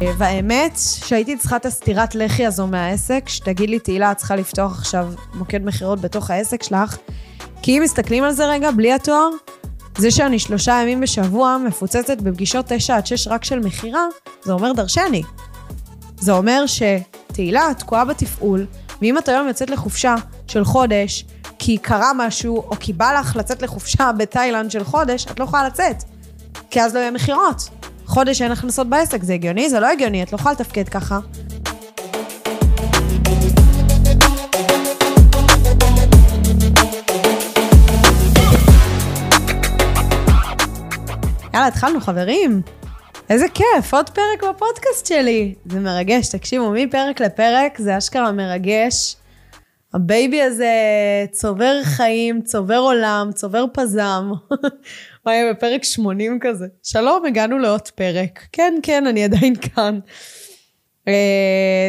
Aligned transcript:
והאמת 0.00 0.78
שהייתי 1.04 1.36
צריכה 1.36 1.56
את 1.56 1.66
הסטירת 1.66 2.14
לחי 2.14 2.46
הזו 2.46 2.66
מהעסק, 2.66 3.28
שתגיד 3.28 3.70
לי, 3.70 3.78
תהילה, 3.78 4.12
את 4.12 4.16
צריכה 4.16 4.36
לפתוח 4.36 4.78
עכשיו 4.78 5.12
מוקד 5.34 5.64
מכירות 5.64 6.00
בתוך 6.00 6.30
העסק 6.30 6.62
שלך, 6.62 6.96
כי 7.62 7.78
אם 7.78 7.82
מסתכלים 7.82 8.24
על 8.24 8.32
זה 8.32 8.46
רגע, 8.46 8.70
בלי 8.70 8.92
התואר, 8.92 9.28
זה 9.98 10.10
שאני 10.10 10.38
שלושה 10.38 10.80
ימים 10.82 11.00
בשבוע 11.00 11.56
מפוצצת 11.66 12.20
בפגישות 12.20 12.66
תשע 12.68 12.96
עד 12.96 13.06
שש 13.06 13.28
רק 13.28 13.44
של 13.44 13.58
מכירה, 13.58 14.04
זה 14.42 14.52
אומר 14.52 14.72
דרשני. 14.72 15.22
זה 16.18 16.32
אומר 16.32 16.64
שתהילה 16.66 17.68
תקועה 17.78 18.04
בתפעול, 18.04 18.66
ואם 19.02 19.18
את 19.18 19.28
היום 19.28 19.48
יוצאת 19.48 19.70
לחופשה 19.70 20.14
של 20.46 20.64
חודש, 20.64 21.24
כי 21.58 21.78
קרה 21.78 22.12
משהו, 22.16 22.56
או 22.56 22.76
כי 22.80 22.92
בא 22.92 23.20
לך 23.20 23.36
לצאת 23.36 23.62
לחופשה 23.62 24.10
בתאילנד 24.12 24.70
של 24.70 24.84
חודש, 24.84 25.26
את 25.26 25.40
לא 25.40 25.44
יכולה 25.44 25.66
לצאת. 25.66 25.96
כי 26.70 26.82
אז 26.82 26.94
לא 26.94 27.00
יהיה 27.00 27.10
מכירות. 27.10 27.68
חודש 28.10 28.42
אין 28.42 28.52
הכנסות 28.52 28.86
בעסק, 28.86 29.22
זה 29.22 29.34
הגיוני? 29.34 29.70
זה 29.70 29.80
לא 29.80 29.86
הגיוני, 29.86 30.22
את 30.22 30.32
לא 30.32 30.38
יכולה 30.38 30.54
לתפקד 30.54 30.88
ככה. 30.88 31.18
יאללה, 41.54 41.66
התחלנו, 41.66 42.00
חברים. 42.00 42.62
איזה 43.28 43.46
כיף, 43.48 43.94
עוד 43.94 44.10
פרק 44.10 44.44
בפודקאסט 44.50 45.06
שלי. 45.06 45.54
זה 45.66 45.80
מרגש, 45.80 46.28
תקשיבו, 46.28 46.70
מפרק 46.70 47.20
לפרק 47.20 47.78
זה 47.78 47.98
אשכרה 47.98 48.32
מרגש. 48.32 49.16
הבייבי 49.94 50.42
הזה 50.42 50.74
צובר 51.32 51.80
חיים, 51.82 52.42
צובר 52.42 52.78
עולם, 52.78 53.30
צובר 53.34 53.64
פזם. 53.74 54.30
מה 55.26 55.34
יהיה 55.34 55.52
בפרק 55.52 55.84
80 55.84 56.38
כזה? 56.40 56.66
שלום, 56.82 57.26
הגענו 57.26 57.58
לעוד 57.58 57.88
פרק. 57.88 58.46
כן, 58.52 58.74
כן, 58.82 59.06
אני 59.06 59.24
עדיין 59.24 59.54
כאן. 59.56 59.98
Uh, 61.00 61.12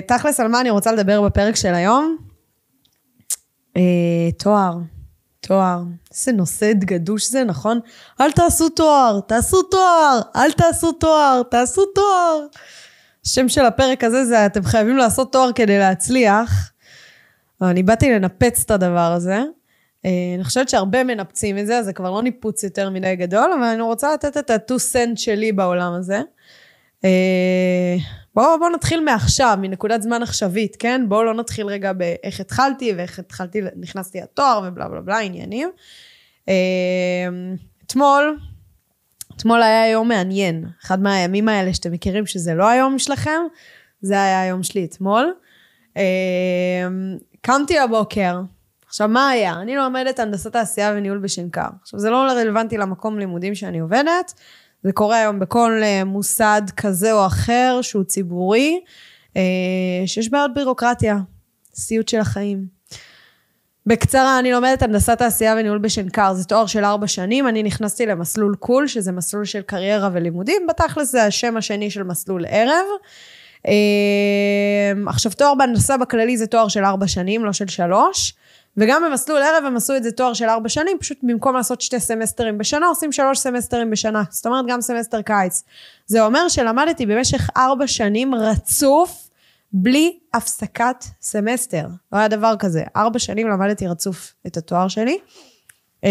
תכלס, 0.08 0.40
על 0.40 0.48
מה 0.48 0.62
אני 0.62 0.70
רוצה 0.70 0.92
לדבר 0.92 1.22
בפרק 1.22 1.56
של 1.56 1.74
היום? 1.74 2.18
Uh, 3.78 3.82
תואר. 4.40 4.74
תואר. 5.40 5.82
איזה 6.12 6.32
נושא 6.32 6.72
גדוש 6.74 7.30
זה, 7.30 7.44
נכון? 7.44 7.80
אל 8.22 8.32
תעשו 8.32 8.70
תואר, 8.70 9.20
תעשו 9.28 9.64
תואר, 9.64 10.22
אל 10.36 10.52
תעשו 10.52 10.92
תואר, 10.92 11.42
תעשו 11.52 11.86
תואר. 11.86 12.46
השם 13.26 13.50
של 13.50 13.66
הפרק 13.66 14.04
הזה 14.04 14.26
זה 14.26 14.46
אתם 14.46 14.64
חייבים 14.64 14.98
לעשות 14.98 15.32
תואר 15.32 15.52
כדי 15.56 15.80
להצליח. 15.80 16.72
אני 17.62 17.84
באתי 17.84 18.12
לנפץ 18.12 18.64
את 18.66 18.72
הדבר 18.72 19.12
הזה. 19.12 19.44
אה, 20.06 20.34
אני 20.36 20.44
חושבת 20.44 20.70
שהרבה 20.70 21.04
מנפצים 21.04 21.58
את 21.58 21.68
זה, 21.68 21.78
אז 21.78 21.86
זה 21.86 21.94
כבר 21.94 22.12
לא 22.12 22.24
ניפוץ 22.24 22.64
יותר 22.64 22.90
מדי 22.90 23.16
גדול, 23.16 23.52
אבל 23.54 23.64
אני 23.64 23.82
רוצה 23.82 24.14
לתת 24.14 24.38
את 24.38 24.50
ה-2 24.50 24.78
סנט 24.78 25.18
שלי 25.18 25.52
בעולם 25.52 25.94
הזה. 25.94 26.22
אה, 27.06 27.96
בואו 28.36 28.60
בוא 28.60 28.70
נתחיל 28.70 29.04
מעכשיו, 29.04 29.58
מנקודת 29.62 30.02
זמן 30.02 30.24
עכשווית, 30.24 30.76
כן? 30.76 31.06
בואו 31.08 31.24
לא 31.24 31.34
נתחיל 31.34 31.68
רגע 31.68 31.94
באיך 31.94 32.40
התחלתי 32.40 32.94
ואיך 32.98 33.20
התחלתי, 33.20 33.62
נכנסתי 33.76 34.22
לתואר 34.22 34.62
ובלה 34.68 34.88
בלה 34.88 35.02
בלה, 35.02 35.20
עניינים. 35.20 35.70
אה, 36.50 36.54
אתמול, 37.86 38.40
אתמול 39.36 39.64
היה 39.64 39.90
יום 39.90 40.08
מעניין. 40.08 40.66
אחד 40.84 41.02
מהימים 41.02 41.50
האלה 41.50 41.74
שאתם 41.74 41.92
מכירים 41.92 42.26
שזה 42.26 42.54
לא 42.54 42.68
היום 42.68 43.00
שלכם, 43.00 43.42
זה 44.02 44.14
היה 44.14 44.42
היום 44.42 44.64
שלי 44.64 44.86
אתמול. 44.86 45.34
קמתי 47.42 47.80
הבוקר, 47.80 48.42
עכשיו, 48.92 49.08
מה 49.08 49.30
היה? 49.30 49.54
אני 49.62 49.76
לומדת 49.76 50.20
הנדסת 50.20 50.54
תעשייה 50.54 50.94
וניהול 50.96 51.18
בשנקר. 51.18 51.68
עכשיו, 51.82 52.00
זה 52.00 52.10
לא 52.10 52.18
רלוונטי 52.18 52.78
למקום 52.78 53.20
לימודים 53.20 53.56
שאני 53.56 53.80
עובדת, 53.80 54.34
זה 54.84 54.92
קורה 54.92 55.18
היום 55.18 55.40
בכל 55.40 55.80
אה, 55.84 56.04
מוסד 56.04 56.62
כזה 56.78 57.14
או 57.14 57.26
אחר 57.26 57.80
שהוא 57.82 58.04
ציבורי, 58.04 58.80
אה, 59.38 59.42
שיש 60.06 60.30
בעיות 60.30 60.54
בירוקרטיה, 60.54 61.18
סיוט 61.76 62.08
של 62.08 62.20
החיים. 62.20 62.66
בקצרה, 63.86 64.40
אני 64.40 64.52
לומדת 64.52 64.82
הנדסת 64.82 65.18
תעשייה 65.18 65.56
וניהול 65.58 65.78
בשנקר, 65.78 66.34
זה 66.34 66.44
תואר 66.44 66.66
של 66.66 66.86
ארבע 66.86 67.08
שנים, 67.08 67.48
אני 67.48 67.64
נכנסתי 67.64 68.06
למסלול 68.06 68.56
קול, 68.56 68.88
שזה 68.88 69.12
מסלול 69.12 69.46
של 69.46 69.62
קריירה 69.62 70.10
ולימודים, 70.14 70.62
בתכלס 70.70 71.12
זה 71.12 71.24
השם 71.24 71.58
השני 71.58 71.92
של 71.92 72.04
מסלול 72.04 72.46
ערב. 72.50 72.86
אה, 73.68 74.92
עכשיו, 75.08 75.32
תואר 75.32 75.56
בהנדסה 75.56 75.98
בכללי 75.98 76.38
זה 76.38 76.48
תואר 76.48 76.68
של 76.68 76.86
ארבע 76.86 77.08
שנים, 77.08 77.46
לא 77.46 77.54
של 77.54 77.68
שלוש. 77.68 78.34
וגם 78.78 79.04
במסלול 79.06 79.42
ערב 79.42 79.64
הם 79.66 79.78
עשו 79.78 79.96
את 79.96 80.04
זה 80.04 80.12
תואר 80.12 80.34
של 80.34 80.46
ארבע 80.46 80.70
שנים, 80.70 80.98
פשוט 81.00 81.18
במקום 81.24 81.56
לעשות 81.56 81.82
שתי 81.82 82.00
סמסטרים 82.00 82.58
בשנה, 82.58 82.88
עושים 82.88 83.12
שלוש 83.12 83.40
סמסטרים 83.40 83.90
בשנה. 83.90 84.24
זאת 84.30 84.46
אומרת, 84.46 84.66
גם 84.68 84.82
סמסטר 84.82 85.22
קיץ. 85.22 85.64
זה 86.06 86.26
אומר 86.26 86.50
שלמדתי 86.50 87.06
במשך 87.06 87.50
ארבע 87.58 87.88
שנים 87.88 88.36
רצוף, 88.36 89.30
בלי 89.74 90.20
הפסקת 90.34 91.06
סמסטר. 91.22 91.88
לא 92.12 92.18
היה 92.18 92.28
דבר 92.28 92.56
כזה. 92.60 92.84
ארבע 92.96 93.20
שנים 93.20 93.48
למדתי 93.50 93.88
רצוף 93.88 94.34
את 94.48 94.58
התואר 94.58 94.88
שלי. 94.88 95.18
אמ, 96.04 96.10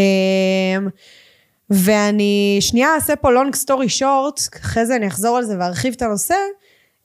ואני 1.70 2.58
שנייה 2.60 2.94
אעשה 2.94 3.16
פה 3.16 3.28
long 3.28 3.56
story 3.56 4.00
short, 4.00 4.60
אחרי 4.60 4.86
זה 4.86 4.96
אני 4.96 5.06
אחזור 5.06 5.36
על 5.36 5.44
זה 5.44 5.56
וארחיב 5.58 5.94
את 5.96 6.02
הנושא. 6.02 6.34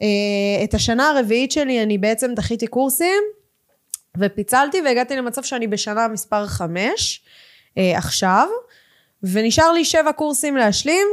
אה, 0.01 0.63
את 0.63 0.73
השנה 0.73 1.09
הרביעית 1.09 1.51
שלי 1.51 1.83
אני 1.83 1.97
בעצם 1.97 2.31
דחיתי 2.35 2.67
קורסים. 2.67 3.23
ופיצלתי 4.19 4.81
והגעתי 4.81 5.15
למצב 5.15 5.43
שאני 5.43 5.67
בשנה 5.67 6.07
מספר 6.07 6.47
חמש 6.47 7.21
אה, 7.77 7.97
עכשיו, 7.97 8.47
ונשאר 9.23 9.71
לי 9.71 9.85
שבע 9.85 10.11
קורסים 10.11 10.57
להשלים, 10.57 11.07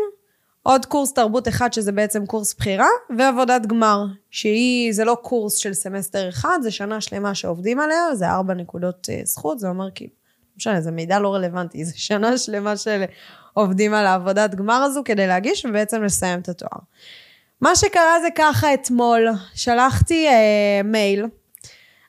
עוד 0.63 0.87
קורס 0.87 1.13
תרבות 1.13 1.49
אחד 1.49 1.73
שזה 1.73 1.93
בעצם 1.93 2.27
קורס 2.27 2.55
בחירה, 2.55 2.89
ועבודת 3.19 3.67
גמר, 3.67 4.05
שהיא, 4.31 4.93
זה 4.93 5.05
לא 5.05 5.17
קורס 5.23 5.57
של 5.57 5.75
סמסטר 5.75 6.29
אחד, 6.29 6.59
זה 6.63 6.71
שנה 6.71 7.01
שלמה 7.01 7.35
שעובדים 7.35 7.81
עליה, 7.81 8.15
זה 8.15 8.29
ארבע 8.29 8.55
נקודות 8.55 9.09
אה, 9.11 9.21
זכות, 9.25 9.59
זה 9.59 9.69
אומר 9.69 9.89
כאילו, 9.95 10.11
לא 10.13 10.57
משנה, 10.57 10.81
זה 10.81 10.91
מידע 10.91 11.19
לא 11.19 11.35
רלוונטי, 11.35 11.85
זה 11.85 11.93
שנה 12.09 12.39
שלמה 12.39 12.77
של 12.77 13.05
עובדים 13.55 13.95
על 13.95 14.07
העבודת 14.07 14.55
גמר 14.55 14.75
הזו 14.75 15.03
כדי 15.05 15.27
להגיש 15.27 15.65
ובעצם 15.65 16.03
לסיים 16.03 16.41
את 16.41 16.49
התואר. 16.49 16.79
מה 17.61 17.77
שקרה 17.77 18.21
זה 18.23 18.29
ככה 18.35 18.75
אתמול, 18.75 19.29
שלחתי 19.55 20.29
אה, 20.29 20.81
מייל, 20.85 21.27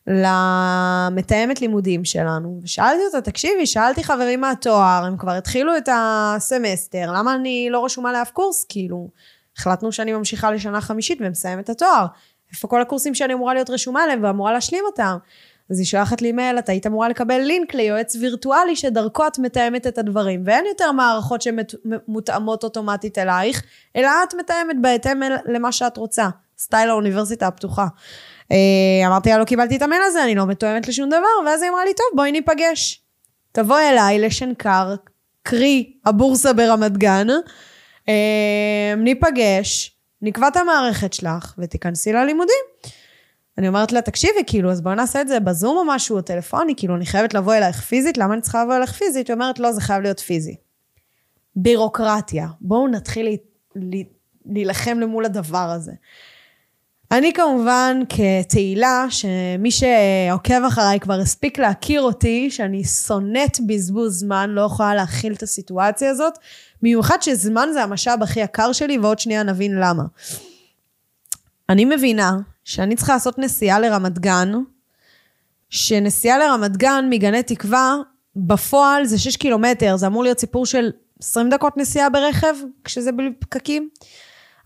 למתאמת 0.08 1.62
לימודים 1.62 2.06
שלנו, 2.06 2.60
ושאלתי 2.64 3.02
אותה, 3.06 3.22
תקשיבי, 3.22 3.66
שאלתי 3.66 4.04
חברים 4.04 4.42
מהתואר, 4.42 5.04
הם 5.06 5.18
כבר 5.18 5.32
התחילו 5.32 5.78
את 5.78 5.90
הסמסטר, 5.92 7.12
למה 7.12 7.36
אני 7.36 7.68
לא 7.72 7.86
רשומה 7.86 8.12
לאף 8.12 8.32
קורס? 8.32 8.66
כאילו, 8.70 9.10
החלטנו 9.58 9.92
שאני 9.92 10.14
ממשיכה 10.14 10.52
לשנה 10.52 10.82
חמישית 10.82 11.18
ומסיימת 11.22 11.64
את 11.64 11.70
התואר. 11.70 12.06
איפה 12.52 12.68
כל 12.68 12.82
הקורסים 12.82 13.16
שאני 13.16 13.34
אמורה 13.34 13.54
להיות 13.54 13.70
רשומה 13.70 14.04
עליהם 14.04 14.24
ואמורה 14.24 14.54
להשלים 14.54 14.84
אותם? 14.86 15.18
אז 15.70 15.80
היא 15.80 15.86
שולחת 15.86 16.22
לי 16.22 16.32
מייל, 16.32 16.60
את 16.60 16.70
היית 16.70 16.88
אמורה 16.88 17.10
לקבל 17.10 17.38
לינק 17.38 17.74
ליועץ 17.74 18.16
וירטואלי 18.16 18.76
שדרכו 18.76 19.28
את 19.28 19.40
מתאמת 19.40 19.88
את 19.88 19.98
הדברים. 19.98 20.44
ואין 20.46 20.66
יותר 20.66 20.92
מערכות 20.92 21.42
שמותאמות 21.42 22.64
אוטומטית 22.64 23.18
אלייך, 23.18 23.64
אלא 23.96 24.10
את 24.24 24.34
מתאמת 24.34 24.76
בהתאם 24.82 25.20
למה 25.46 25.72
שאת 25.72 25.98
רוצה. 25.98 26.30
סטייל 26.58 26.90
האוניברסיטה 26.90 27.48
הפתוחה. 27.48 27.88
אה, 28.54 29.08
אמרתי 29.08 29.30
לה, 29.30 29.38
לא 29.38 29.44
קיבלתי 29.44 29.78
את 29.78 29.82
המייל 29.82 30.02
הזה, 30.06 30.24
אני 30.24 30.36
לא 30.36 30.46
מתואמת 30.46 30.88
לשום 30.88 31.10
דבר, 31.10 31.46
ואז 31.46 31.62
היא 31.62 31.72
אמרה 31.72 31.86
לי, 31.86 31.94
טוב, 31.94 32.06
בואי 32.16 32.32
ניפגש. 32.32 33.02
תבואי 33.52 33.90
אליי 33.90 34.20
לשנקר, 34.20 34.96
קרי 35.44 35.94
הבורסה 36.06 36.54
ברמת 36.54 36.98
גן, 36.98 37.28
אה, 38.10 38.94
ניפגש, 38.98 39.98
נקבע 40.22 40.48
את 40.48 40.58
המערכת 40.58 41.14
שלך 41.14 41.54
ותיכנסי 41.58 42.14
ללימודים. 42.14 42.64
אני 43.58 43.68
אומרת 43.68 43.92
לה, 43.92 44.02
תקשיבי, 44.02 44.44
כאילו, 44.48 44.72
אז 44.72 44.82
בואי 44.82 44.96
נעשה 44.96 45.22
את 45.22 45.28
זה 45.28 45.40
בזום 45.40 45.78
או 45.78 45.84
משהו, 45.86 46.18
או 46.18 46.22
טלפוני, 46.22 46.74
כאילו, 46.78 46.96
אני 46.96 47.06
חייבת 47.06 47.34
לבוא 47.34 47.54
אלייך 47.54 47.82
פיזית, 47.82 48.18
למה 48.18 48.34
אני 48.34 48.42
צריכה 48.42 48.64
לבוא 48.64 48.76
אלייך 48.76 48.92
פיזית? 48.92 49.28
היא 49.28 49.34
אומרת, 49.34 49.60
לא, 49.60 49.72
זה 49.72 49.82
חייב 49.82 50.02
להיות 50.02 50.20
פיזי. 50.20 50.56
בירוקרטיה. 51.56 52.48
בואו 52.62 52.88
נתחיל 52.88 53.38
להילחם 54.46 55.00
למול 55.00 55.26
הדבר 55.26 55.58
הזה. 55.58 55.92
אני 57.14 57.34
כמובן 57.34 58.00
כתהילה, 58.10 59.06
שמי 59.10 59.72
שעוקב 59.72 60.64
אחריי 60.68 61.00
כבר 61.00 61.20
הספיק 61.20 61.60
להכיר 61.60 62.02
אותי, 62.02 62.52
שאני 62.52 62.84
שונאת 62.84 63.58
בזבוז 63.68 64.20
זמן, 64.20 64.50
לא 64.50 64.62
יכולה 64.62 64.96
להכיל 64.96 65.34
את 65.34 65.44
הסיטואציה 65.44 66.10
הזאת, 66.10 66.34
במיוחד 66.82 67.22
שזמן 67.22 67.70
זה 67.74 67.84
המשאב 67.84 68.24
הכי 68.24 68.40
יקר 68.40 68.72
שלי, 68.72 68.98
ועוד 68.98 69.20
שנייה 69.20 69.44
נבין 69.44 69.80
למה. 69.80 70.04
אני 71.70 71.86
מבינה 71.86 72.38
שאני 72.64 72.96
צריכה 72.96 73.14
לעשות 73.14 73.40
נסיעה 73.40 73.80
לרמת 73.80 74.20
גן, 74.20 74.54
שנסיעה 75.70 76.38
לרמת 76.38 76.78
גן 76.78 77.06
מגני 77.10 77.44
תקווה, 77.44 77.96
בפועל 78.36 79.06
זה 79.06 79.20
6 79.20 79.38
קילומטר, 79.38 79.98
זה 79.98 80.08
אמור 80.08 80.24
להיות 80.24 80.40
סיפור 80.40 80.66
של 80.66 80.92
20 81.20 81.50
דקות 81.50 81.78
נסיעה 81.78 82.10
ברכב, 82.10 82.56
כשזה 82.84 83.12
בלי 83.12 83.30
פקקים. 83.40 83.90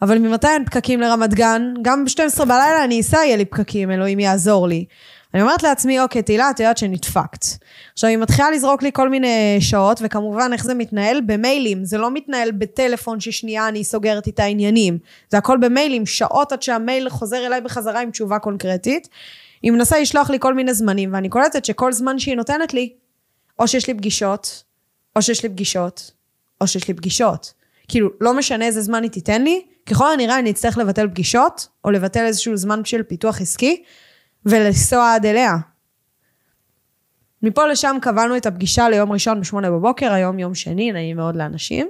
אבל 0.01 0.17
ממתי 0.17 0.47
אין 0.47 0.65
פקקים 0.65 1.01
לרמת 1.01 1.33
גן? 1.33 1.73
גם 1.81 2.05
ב-12 2.05 2.39
בלילה 2.39 2.83
אני 2.83 3.01
אסע, 3.01 3.17
יהיה 3.17 3.37
לי 3.37 3.45
פקקים, 3.45 3.91
אלוהים 3.91 4.19
יעזור 4.19 4.67
לי. 4.67 4.85
אני 5.33 5.41
אומרת 5.41 5.63
לעצמי, 5.63 5.99
אוקיי, 5.99 6.21
תהילה, 6.21 6.49
את 6.49 6.59
יודעת 6.59 6.77
שנדפקת. 6.77 7.45
עכשיו, 7.93 8.09
היא 8.09 8.17
מתחילה 8.17 8.51
לזרוק 8.51 8.83
לי 8.83 8.89
כל 8.93 9.09
מיני 9.09 9.57
שעות, 9.59 9.99
וכמובן, 10.03 10.53
איך 10.53 10.63
זה 10.63 10.73
מתנהל? 10.73 11.21
במיילים. 11.25 11.85
זה 11.85 11.97
לא 11.97 12.11
מתנהל 12.11 12.51
בטלפון 12.51 13.19
ששנייה 13.19 13.67
אני 13.67 13.83
סוגרת 13.83 14.27
איתה 14.27 14.43
עניינים. 14.43 14.97
זה 15.29 15.37
הכל 15.37 15.57
במיילים, 15.57 16.05
שעות 16.05 16.51
עד 16.51 16.61
שהמייל 16.61 17.09
חוזר 17.09 17.45
אליי 17.45 17.61
בחזרה 17.61 18.01
עם 18.01 18.11
תשובה 18.11 18.39
קונקרטית. 18.39 19.07
היא 19.61 19.71
מנסה 19.71 19.99
לשלוח 19.99 20.29
לי 20.29 20.39
כל 20.39 20.53
מיני 20.53 20.73
זמנים, 20.73 21.13
ואני 21.13 21.29
קולטת 21.29 21.65
שכל 21.65 21.93
זמן 21.93 22.19
שהיא 22.19 22.35
נותנת 22.35 22.73
לי, 22.73 22.93
או 23.59 23.67
שיש 23.67 23.87
לי 23.87 23.93
פגישות, 23.93 24.63
או 25.15 25.21
שיש 25.21 25.43
לי 25.43 25.49
פגישות, 25.49 26.11
או 26.61 26.67
שיש 26.67 26.87
לי 26.87 26.93
פגישות. 26.93 27.53
כאילו, 27.87 28.09
לא 28.21 28.33
משנה 28.33 28.65
איזה 28.65 28.81
זמן 28.81 29.03
היא 29.03 29.11
תיתן 29.11 29.41
לי, 29.41 29.61
ככל 29.89 30.11
הנראה 30.11 30.39
אני 30.39 30.51
אצטרך 30.51 30.77
לבטל 30.77 31.07
פגישות, 31.07 31.67
או 31.85 31.91
לבטל 31.91 32.25
איזשהו 32.25 32.57
זמן 32.57 32.85
של 32.85 33.03
פיתוח 33.03 33.41
עסקי, 33.41 33.83
ולנסוע 34.45 35.13
עד 35.13 35.25
אליה. 35.25 35.55
מפה 37.43 37.67
לשם 37.67 37.97
קבענו 38.01 38.37
את 38.37 38.45
הפגישה 38.45 38.89
ליום 38.89 39.11
ראשון 39.11 39.41
בשמונה 39.41 39.71
בבוקר, 39.71 40.13
היום 40.13 40.39
יום 40.39 40.55
שני, 40.55 40.91
נעים 40.91 41.17
מאוד 41.17 41.35
לאנשים. 41.35 41.89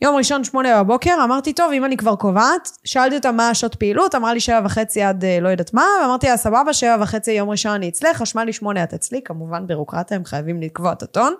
יום 0.00 0.16
ראשון, 0.16 0.44
שמונה 0.44 0.82
בבוקר, 0.82 1.14
אמרתי, 1.24 1.52
טוב, 1.52 1.72
אם 1.72 1.84
אני 1.84 1.96
כבר 1.96 2.16
קובעת, 2.16 2.68
שאלתי 2.84 3.16
אותה 3.16 3.32
מה 3.32 3.48
השעות 3.48 3.74
פעילות, 3.74 4.14
אמרה 4.14 4.34
לי 4.34 4.40
שבע 4.40 4.60
וחצי 4.64 5.02
עד 5.02 5.24
אה, 5.24 5.40
לא 5.40 5.48
יודעת 5.48 5.74
מה, 5.74 5.86
ואמרתי 6.02 6.26
לה, 6.26 6.36
סבבה, 6.36 6.72
שבע 6.72 6.96
וחצי 7.00 7.32
יום 7.32 7.50
ראשון 7.50 7.72
אני 7.72 7.88
אצלך, 7.88 8.16
חשמל 8.16 8.44
לי 8.44 8.52
שמונה 8.52 8.84
את 8.84 8.94
אצלי, 8.94 9.20
כמובן 9.24 9.66
בירוקרטיה, 9.66 10.16
הם 10.16 10.24
חייבים 10.24 10.62
לקבוע 10.62 10.92
את 10.92 11.02
הטון. 11.02 11.34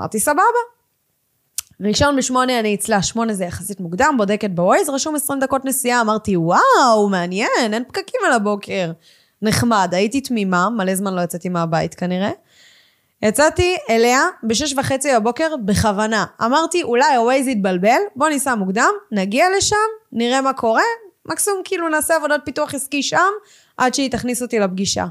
אמרתי, 0.00 0.20
סבבה. 0.20 0.40
ראשון 1.84 2.16
בשמונה 2.16 2.60
אני 2.60 2.74
אצלה, 2.74 3.02
שמונה 3.02 3.34
זה 3.34 3.44
יחסית 3.44 3.80
מוקדם, 3.80 4.14
בודקת 4.18 4.50
בווייז, 4.50 4.88
רשום 4.88 5.14
20 5.14 5.40
דקות 5.40 5.64
נסיעה, 5.64 6.00
אמרתי, 6.00 6.36
וואו, 6.36 7.08
מעניין, 7.10 7.48
אין 7.72 7.84
פקקים 7.84 8.20
על 8.26 8.32
הבוקר. 8.32 8.92
נחמד, 9.42 9.88
הייתי 9.92 10.20
תמימה, 10.20 10.68
מלא 10.70 10.94
זמן 10.94 11.14
לא 11.14 11.20
יצאתי 11.20 11.48
מהבית 11.48 11.94
כנראה. 11.94 12.30
יצאתי 13.22 13.76
אליה 13.90 14.20
בשש 14.44 14.74
וחצי 14.76 15.08
בבוקר 15.16 15.56
בכוונה. 15.64 16.24
אמרתי, 16.44 16.82
אולי 16.82 17.14
הווייז 17.14 17.48
יתבלבל, 17.48 18.00
בוא 18.16 18.28
ניסע 18.28 18.54
מוקדם, 18.54 18.90
נגיע 19.12 19.46
לשם, 19.56 19.76
נראה 20.12 20.40
מה 20.40 20.52
קורה, 20.52 20.82
מקסימום 21.28 21.60
כאילו 21.64 21.88
נעשה 21.88 22.16
עבודת 22.16 22.40
פיתוח 22.44 22.74
עסקי 22.74 23.02
שם, 23.02 23.30
עד 23.76 23.94
שהיא 23.94 24.10
תכניס 24.10 24.42
אותי 24.42 24.58
לפגישה. 24.58 25.04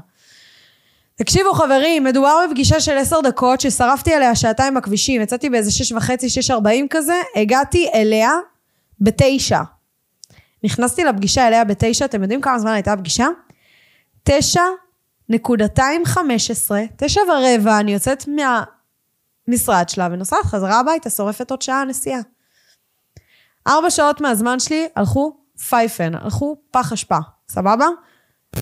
תקשיבו 1.16 1.52
חברים, 1.52 2.04
מדובר 2.04 2.46
בפגישה 2.48 2.80
של 2.80 2.96
עשר 2.96 3.20
דקות 3.20 3.60
ששרפתי 3.60 4.14
עליה 4.14 4.34
שעתיים 4.34 4.74
בכבישים, 4.74 5.20
יצאתי 5.22 5.50
באיזה 5.50 5.70
שש 5.70 5.92
וחצי, 5.92 6.28
שש 6.28 6.50
ארבעים 6.50 6.86
כזה, 6.90 7.14
הגעתי 7.36 7.88
אליה 7.94 8.30
בתשע. 9.00 9.60
נכנסתי 10.64 11.04
לפגישה 11.04 11.48
אליה 11.48 11.64
בתשע, 11.64 12.04
אתם 12.04 12.22
יודעים 12.22 12.40
כמה 12.40 12.58
זמן 12.58 12.72
הייתה 12.72 12.92
הפגישה? 12.92 13.26
תשע 14.22 14.62
נקודתיים 15.28 16.04
חמש 16.04 16.50
עשרה, 16.50 16.82
תשע 16.96 17.20
ורבע, 17.20 17.80
אני 17.80 17.92
יוצאת 17.92 18.24
מהמשרד 18.28 19.88
שלה 19.88 20.08
ונוסעת 20.12 20.44
חזרה 20.44 20.80
הביתה, 20.80 21.10
שורפת 21.10 21.50
עוד 21.50 21.62
שעה 21.62 21.84
נסיעה. 21.84 22.20
ארבע 23.66 23.90
שעות 23.90 24.20
מהזמן 24.20 24.60
שלי 24.60 24.88
הלכו 24.96 25.36
פייפן, 25.68 26.14
הלכו 26.14 26.56
פח 26.70 26.92
אשפה, 26.92 27.18
סבבה? 27.48 27.86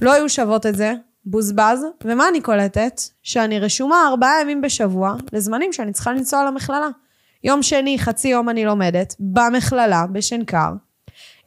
לא 0.03 0.13
היו 0.13 0.29
שוות 0.29 0.67
את 0.67 0.77
זה, 0.77 0.95
בוזבז, 1.25 1.87
ומה 2.05 2.29
אני 2.29 2.41
קולטת? 2.41 3.01
שאני 3.23 3.59
רשומה 3.59 4.09
ארבעה 4.09 4.41
ימים 4.41 4.61
בשבוע 4.61 5.15
לזמנים 5.33 5.73
שאני 5.73 5.93
צריכה 5.93 6.13
לנסוע 6.13 6.45
למכללה. 6.45 6.89
יום 7.45 7.63
שני, 7.63 7.99
חצי 7.99 8.29
יום 8.29 8.49
אני 8.49 8.65
לומדת, 8.65 9.15
במכללה, 9.21 10.07
בשנקר. 10.13 10.73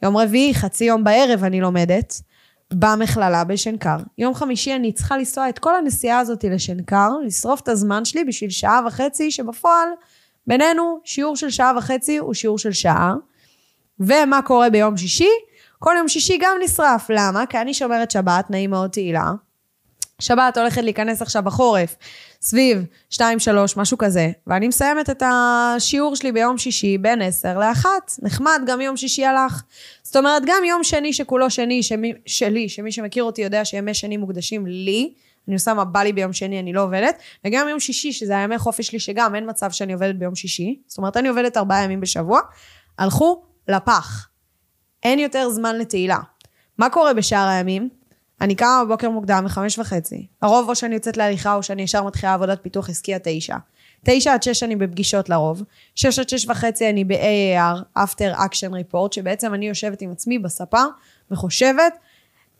יום 0.02 0.16
רביעי, 0.16 0.54
חצי 0.54 0.84
יום 0.84 1.04
בערב 1.04 1.44
אני 1.44 1.60
לומדת, 1.60 2.22
במכללה 2.74 3.44
בשנקר. 3.44 3.96
יום 4.18 4.34
חמישי 4.34 4.74
אני 4.74 4.92
צריכה 4.92 5.16
לנסוע 5.16 5.48
את 5.48 5.58
כל 5.58 5.76
הנסיעה 5.76 6.18
הזאת 6.18 6.44
לשנקר, 6.44 7.10
לשרוף 7.24 7.60
את 7.60 7.68
הזמן 7.68 8.04
שלי 8.04 8.24
בשביל 8.24 8.50
שעה 8.50 8.80
וחצי, 8.86 9.30
שבפועל, 9.30 9.88
בינינו, 10.46 11.00
שיעור 11.04 11.36
של 11.36 11.50
שעה 11.50 11.72
וחצי 11.78 12.16
הוא 12.16 12.34
שיעור 12.34 12.58
של 12.58 12.72
שעה. 12.72 13.14
ומה 14.00 14.42
קורה 14.42 14.70
ביום 14.70 14.96
שישי? 14.96 15.28
כל 15.78 15.94
יום 15.98 16.08
שישי 16.08 16.38
גם 16.40 16.56
נשרף. 16.64 17.06
למה? 17.10 17.46
כי 17.46 17.58
אני 17.58 17.74
שומרת 17.74 18.10
שבת, 18.10 18.50
נעים 18.50 18.70
מאוד 18.70 18.90
תהילה. 18.90 19.32
שבת 20.20 20.56
הולכת 20.58 20.82
להיכנס 20.82 21.22
עכשיו 21.22 21.42
בחורף, 21.42 21.96
סביב 22.40 22.84
2-3, 23.12 23.18
משהו 23.76 23.98
כזה, 23.98 24.30
ואני 24.46 24.68
מסיימת 24.68 25.10
את 25.10 25.22
השיעור 25.26 26.16
שלי 26.16 26.32
ביום 26.32 26.58
שישי 26.58 26.98
בין 26.98 27.22
10 27.22 27.58
ל-1. 27.58 27.86
נחמד, 28.22 28.62
גם 28.66 28.80
יום 28.80 28.96
שישי 28.96 29.24
הלך. 29.24 29.62
זאת 30.02 30.16
אומרת, 30.16 30.42
גם 30.46 30.64
יום 30.64 30.84
שני 30.84 31.12
שכולו 31.12 31.50
שני 31.50 31.82
שמי, 31.82 32.12
שלי, 32.26 32.68
שמי 32.68 32.92
שמכיר 32.92 33.24
אותי 33.24 33.42
יודע 33.42 33.64
שימי 33.64 33.94
שני 33.94 34.16
מוקדשים 34.16 34.66
לי, 34.66 35.14
אני 35.48 35.54
עושה 35.54 35.74
מה 35.74 35.84
בא 35.84 36.00
לי 36.00 36.12
ביום 36.12 36.32
שני, 36.32 36.60
אני 36.60 36.72
לא 36.72 36.82
עובדת, 36.82 37.18
וגם 37.44 37.68
יום 37.68 37.80
שישי, 37.80 38.12
שזה 38.12 38.38
הימי 38.38 38.58
חופש 38.58 38.86
שלי, 38.86 38.98
שגם 38.98 39.34
אין 39.34 39.50
מצב 39.50 39.70
שאני 39.70 39.92
עובדת 39.92 40.14
ביום 40.14 40.34
שישי, 40.34 40.80
זאת 40.86 40.98
אומרת, 40.98 41.16
אני 41.16 41.28
עובדת 41.28 41.56
ארבעה 41.56 41.84
ימים 41.84 42.00
בשבוע, 42.00 42.40
הלכו 42.98 43.42
לפח. 43.68 44.28
אין 45.02 45.18
יותר 45.18 45.50
זמן 45.50 45.78
לתהילה. 45.78 46.18
מה 46.78 46.90
קורה 46.90 47.14
בשאר 47.14 47.48
הימים? 47.48 47.88
אני 48.40 48.54
קמה 48.54 48.82
בבוקר 48.84 49.10
מוקדם, 49.10 49.42
בחמש 49.44 49.78
וחצי. 49.78 50.26
הרוב 50.42 50.68
או 50.68 50.74
שאני 50.74 50.94
יוצאת 50.94 51.16
להליכה 51.16 51.54
או 51.54 51.62
שאני 51.62 51.82
ישר 51.82 52.02
מתחילה 52.02 52.34
עבודת 52.34 52.62
פיתוח 52.62 52.90
עסקי 52.90 53.14
עד 53.14 53.20
תשע. 53.24 53.56
תשע 54.04 54.32
עד 54.32 54.42
שש 54.42 54.62
אני 54.62 54.76
בפגישות 54.76 55.28
לרוב. 55.28 55.62
שש 55.94 56.18
עד 56.18 56.28
שש 56.28 56.48
וחצי 56.48 56.90
אני 56.90 57.04
ב-AAR, 57.04 57.98
After 57.98 58.38
Action 58.38 58.70
Report, 58.70 59.14
שבעצם 59.14 59.54
אני 59.54 59.68
יושבת 59.68 60.02
עם 60.02 60.10
עצמי 60.10 60.38
בספה 60.38 60.82
וחושבת 61.30 61.98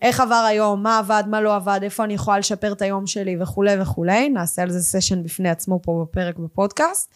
איך 0.03 0.21
עבר 0.21 0.45
היום, 0.49 0.83
מה 0.83 0.99
עבד, 0.99 1.25
מה 1.27 1.41
לא 1.41 1.57
עבד, 1.57 1.81
איפה 1.83 2.05
אני 2.05 2.15
יכולה 2.15 2.39
לשפר 2.39 2.73
את 2.73 2.83
היום 2.83 3.07
שלי 3.07 3.37
וכולי 3.43 3.81
וכולי. 3.81 4.29
נעשה 4.29 4.63
על 4.63 4.71
זה 4.71 4.83
סשן 4.83 5.23
בפני 5.23 5.49
עצמו 5.49 5.81
פה 5.83 6.07
בפרק 6.07 6.39
בפודקאסט. 6.39 7.15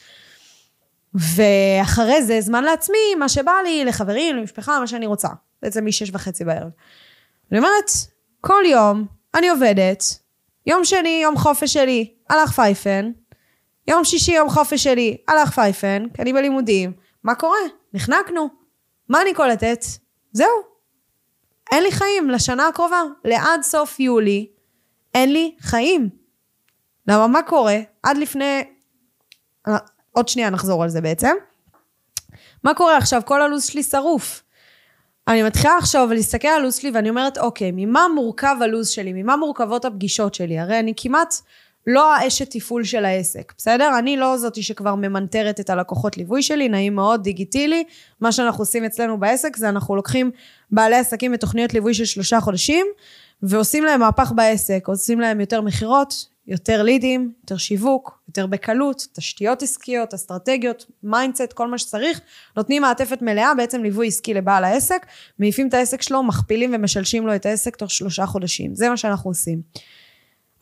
ואחרי 1.15 2.23
זה 2.23 2.41
זמן 2.41 2.65
לעצמי, 2.65 3.15
מה 3.19 3.29
שבא 3.29 3.53
לי, 3.65 3.85
לחברים, 3.85 4.37
למשפחה, 4.37 4.81
מה 4.81 4.87
שאני 4.87 5.07
רוצה. 5.07 5.29
בעצם 5.63 5.87
משש 5.87 6.11
וחצי 6.13 6.45
בערב. 6.45 6.71
אני 7.53 7.59
אומרת, 7.59 7.91
כל 8.41 8.63
יום 8.67 9.07
אני 9.35 9.49
עובדת, 9.49 10.05
יום 10.67 10.85
שני, 10.85 11.21
יום 11.23 11.37
חופש 11.37 11.73
שלי, 11.73 12.15
הלך 12.31 12.53
פייפן, 12.53 13.11
יום 13.87 14.05
שישי, 14.05 14.33
יום 14.33 14.51
חופש 14.51 14.85
שלי, 14.85 15.17
הלך 15.29 15.51
פייפן, 15.51 16.07
כי 16.15 16.23
אני 16.23 16.33
בלימודים. 16.33 16.93
מה 17.25 17.35
קורה? 17.35 17.59
נחנקנו. 17.93 18.49
מה 19.09 19.23
אני 19.23 19.35
קולטת? 19.35 19.85
זהו. 20.33 20.49
אין 21.73 21.83
לי 21.83 21.93
חיים 21.93 22.31
לשנה 22.31 22.69
הקרובה. 22.69 23.03
לעד 23.25 23.63
סוף 23.63 24.01
יולי, 24.01 24.49
אין 25.15 25.33
לי 25.33 25.55
חיים. 25.61 26.09
למה 27.09 27.27
מה 27.27 27.43
קורה? 27.43 27.79
עד 28.03 28.17
לפני... 28.17 28.65
עוד 30.13 30.29
שנייה 30.29 30.51
נחזור 30.51 30.83
על 30.83 30.89
זה 30.89 31.01
בעצם. 31.01 31.37
מה 32.65 32.75
קורה 32.75 32.97
עכשיו? 32.97 33.23
כל 33.25 33.43
הלו"ז 33.43 33.65
שלי 33.65 33.83
שרוף. 33.83 34.43
אני 35.31 35.43
מתחילה 35.43 35.77
עכשיו 35.79 36.07
ולהסתכל 36.11 36.49
על 36.49 36.61
הלו"ז 36.61 36.75
שלי 36.75 36.91
ואני 36.95 37.11
אומרת, 37.11 37.39
אוקיי, 37.39 37.71
ממה 37.75 38.07
מורכב 38.15 38.57
הלו"ז 38.61 38.89
שלי? 38.89 39.13
ממה 39.13 39.37
מורכבות 39.37 39.85
הפגישות 39.85 40.35
שלי? 40.35 40.59
הרי 40.59 40.79
אני 40.79 40.93
כמעט 40.97 41.35
לא 41.87 42.15
האשת 42.15 42.51
תפעול 42.51 42.85
של 42.85 43.05
העסק, 43.05 43.53
בסדר? 43.57 43.99
אני 43.99 44.17
לא 44.17 44.37
זאתי 44.37 44.63
שכבר 44.63 44.95
ממנטרת 44.95 45.61
את 45.61 45.71
הלקוחות 45.71 46.17
ליווי 46.17 46.43
שלי, 46.43 46.69
נעים 46.69 46.95
מאוד, 46.95 47.23
דיגיטילי. 47.23 47.85
מה 48.21 48.33
שאנחנו 48.33 48.63
עושים 48.63 48.85
אצלנו 48.85 49.21
בעסק 49.21 49.57
זה 49.57 49.69
אנחנו 49.69 49.97
לוקחים 49.97 50.31
בעלי 50.71 50.97
עסקים 50.97 51.33
בתוכניות 51.33 51.75
ליווי 51.75 51.95
של 51.95 52.05
שלושה 52.05 52.41
חודשים, 52.41 52.87
ועושים 53.43 53.85
להם 53.85 54.01
מהפך 54.01 54.33
בעסק, 54.33 54.85
עושים 54.87 55.21
להם 55.21 55.41
יותר 55.41 55.61
מכירות, 55.61 56.15
יותר 56.51 56.83
לידים, 56.83 57.33
יותר 57.43 57.57
שיווק, 57.57 58.21
יותר 58.29 58.47
בקלות, 58.47 59.07
תשתיות 59.13 59.63
עסקיות, 59.63 60.15
אסטרטגיות, 60.15 60.87
mindset, 61.03 61.53
כל 61.53 61.69
מה 61.69 61.79
שצריך, 61.79 62.21
נותנים 62.57 62.83
מעטפת 62.83 63.23
מלאה, 63.23 63.55
בעצם 63.55 63.83
ליווי 63.83 64.09
עסקי 64.09 64.35
לבעל 64.35 64.65
העסק, 64.65 65.07
מעיפים 65.39 65.69
את 65.69 65.75
העסק 65.75 66.03
שלו, 66.03 66.23
מכפילים 66.23 66.71
ומשלשים 66.75 67.27
לו 67.27 67.35
את 67.35 67.47
העסק 67.47 67.77
תוך 67.77 67.91
שלושה 67.91 68.27
חודשים. 68.27 68.75
זה 68.75 68.89
מה 68.89 68.97
שאנחנו 68.97 69.31
עושים. 69.31 69.63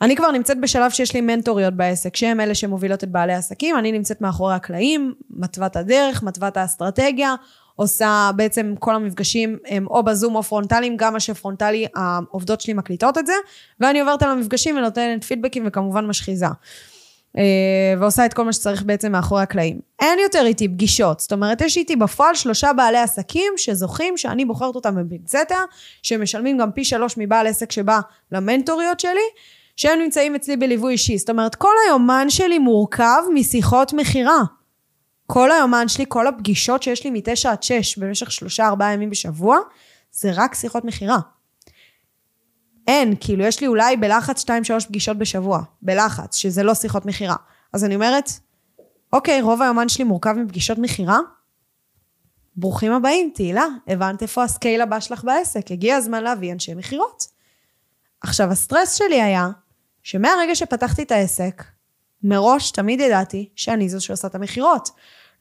אני 0.01 0.15
כבר 0.15 0.31
נמצאת 0.31 0.61
בשלב 0.61 0.91
שיש 0.91 1.13
לי 1.13 1.21
מנטוריות 1.21 1.73
בעסק, 1.73 2.15
שהן 2.15 2.39
אלה 2.39 2.55
שמובילות 2.55 3.03
את 3.03 3.09
בעלי 3.09 3.33
העסקים, 3.33 3.77
אני 3.77 3.91
נמצאת 3.91 4.21
מאחורי 4.21 4.53
הקלעים, 4.53 5.13
מתוות 5.29 5.75
הדרך, 5.75 6.23
מתוות 6.23 6.57
האסטרטגיה, 6.57 7.35
עושה 7.79 8.31
בעצם 8.35 8.73
כל 8.79 8.95
המפגשים 8.95 9.57
הם 9.67 9.87
או 9.87 10.03
בזום 10.03 10.35
או 10.35 10.43
פרונטליים, 10.43 10.97
גם 10.97 11.13
מה 11.13 11.19
שפרונטלי, 11.19 11.87
העובדות 11.95 12.61
שלי 12.61 12.73
מקליטות 12.73 13.17
את 13.17 13.25
זה, 13.27 13.33
ואני 13.79 13.99
עוברת 13.99 14.23
על 14.23 14.29
המפגשים 14.29 14.77
ונותנת 14.77 15.23
פידבקים 15.23 15.63
וכמובן 15.67 16.05
משחיזה. 16.05 16.45
אה, 17.37 17.43
ועושה 17.99 18.25
את 18.25 18.33
כל 18.33 18.45
מה 18.45 18.53
שצריך 18.53 18.83
בעצם 18.83 19.11
מאחורי 19.11 19.41
הקלעים. 19.41 19.79
אין 19.99 20.19
יותר 20.19 20.45
איתי 20.45 20.67
פגישות, 20.67 21.19
זאת 21.19 21.31
אומרת, 21.31 21.61
יש 21.61 21.77
איתי 21.77 21.95
בפועל 21.95 22.35
שלושה 22.35 22.73
בעלי 22.73 22.97
עסקים 22.97 23.53
שזוכים, 23.57 24.17
שאני 24.17 24.45
בוחרת 24.45 24.75
אותם 24.75 24.95
בבינצטר, 24.95 25.63
שמשלמים 26.03 26.57
גם 26.57 26.71
פי 26.71 26.85
שלוש 26.85 27.15
מבעל 27.17 27.47
עסק 27.47 27.71
שבא 27.71 27.99
למנטוריות 28.31 28.99
שלי, 28.99 29.29
שהם 29.75 29.99
נמצאים 29.99 30.35
אצלי 30.35 30.57
בליווי 30.57 30.93
אישי. 30.93 31.17
זאת 31.17 31.29
אומרת, 31.29 31.55
כל 31.55 31.73
היומן 31.87 32.29
שלי 32.29 32.59
מורכב 32.59 33.21
משיחות 33.33 33.93
מכירה. 33.93 34.58
כל 35.31 35.51
היומן 35.51 35.87
שלי, 35.87 36.05
כל 36.07 36.27
הפגישות 36.27 36.83
שיש 36.83 37.03
לי 37.03 37.09
מתשע 37.11 37.51
עד 37.51 37.63
שש 37.63 37.97
במשך 37.97 38.31
שלושה 38.31 38.67
ארבעה 38.67 38.93
ימים 38.93 39.09
בשבוע, 39.09 39.57
זה 40.11 40.31
רק 40.35 40.55
שיחות 40.55 40.85
מכירה. 40.85 41.17
אין, 42.87 43.13
כאילו, 43.19 43.43
יש 43.43 43.61
לי 43.61 43.67
אולי 43.67 43.97
בלחץ 43.97 44.43
2-3 44.43 44.49
פגישות 44.87 45.17
בשבוע, 45.17 45.61
בלחץ, 45.81 46.35
שזה 46.35 46.63
לא 46.63 46.73
שיחות 46.73 47.05
מכירה. 47.05 47.35
אז 47.73 47.83
אני 47.83 47.95
אומרת, 47.95 48.29
אוקיי, 49.13 49.41
רוב 49.41 49.61
היומן 49.61 49.89
שלי 49.89 50.03
מורכב 50.03 50.33
מפגישות 50.33 50.77
מכירה, 50.77 51.19
ברוכים 52.55 52.91
הבאים, 52.91 53.31
תהילה, 53.33 53.65
הבנת 53.87 54.21
איפה 54.21 54.43
ה 54.43 54.49
scale 54.49 54.81
הבא 54.81 54.99
שלך 54.99 55.23
בעסק, 55.23 55.71
הגיע 55.71 55.95
הזמן 55.95 56.23
להביא 56.23 56.53
אנשי 56.53 56.73
מכירות. 56.73 57.23
עכשיו, 58.21 58.51
הסטרס 58.51 58.95
שלי 58.95 59.21
היה, 59.21 59.49
שמהרגע 60.03 60.55
שפתחתי 60.55 61.03
את 61.03 61.11
העסק, 61.11 61.63
מראש 62.23 62.71
תמיד 62.71 62.99
ידעתי 62.99 63.49
שאני 63.55 63.89
זו 63.89 64.01
שעושה 64.01 64.27
את 64.27 64.35
המכירות. 64.35 64.89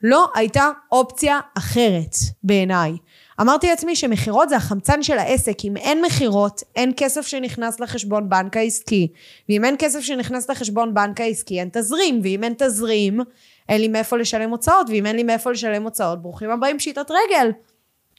לא 0.03 0.31
הייתה 0.35 0.71
אופציה 0.93 1.41
אחרת 1.55 2.15
בעיניי. 2.43 2.97
אמרתי 3.41 3.67
לעצמי 3.67 3.97
שמכירות 3.97 4.49
זה 4.49 4.57
החמצן 4.57 5.03
של 5.03 5.19
העסק. 5.19 5.65
אם 5.65 5.77
אין 5.77 6.05
מכירות, 6.05 6.63
אין 6.77 6.93
כסף 6.97 7.27
שנכנס 7.27 7.81
לחשבון 7.81 8.29
בנק 8.29 8.57
העסקי. 8.57 9.13
ואם 9.49 9.65
אין 9.65 9.77
כסף 9.79 10.01
שנכנס 10.01 10.51
לחשבון 10.51 10.95
בנק 10.95 11.21
העסקי, 11.21 11.61
אין 11.61 11.69
תזרים. 11.73 12.21
ואם 12.23 12.45
אין 12.45 12.55
תזרים, 12.59 13.21
אין 13.69 13.81
לי 13.81 13.89
מאיפה 13.89 14.17
לשלם 14.17 14.51
הוצאות. 14.51 14.87
ואם 14.91 15.07
אין 15.07 15.17
לי 15.17 15.23
מאיפה 15.23 15.51
לשלם 15.51 15.83
הוצאות, 15.83 16.23
ברוכים 16.23 16.51
הבאים 16.51 16.79
פשיטת 16.79 17.11
רגל. 17.11 17.51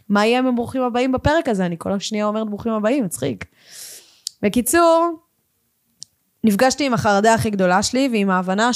מה 0.10 0.26
יהיה 0.26 0.40
עם 0.40 0.56
ברוכים 0.56 0.82
הבאים 0.82 1.12
בפרק 1.12 1.50
הזה? 1.50 1.66
אני 1.66 1.76
כל 1.78 1.92
השנייה 1.92 2.26
אומרת 2.26 2.48
ברוכים 2.48 2.72
הבאים, 2.72 3.06
מצחיק. 3.06 3.46
בקיצור, 4.42 5.10
נפגשתי 6.44 6.86
עם 6.86 6.94
החרדה 6.94 7.34
הכי 7.34 7.50
גדולה 7.50 7.84
שלי 7.84 8.10
ועם 8.12 8.30
ההבנה 8.30 8.74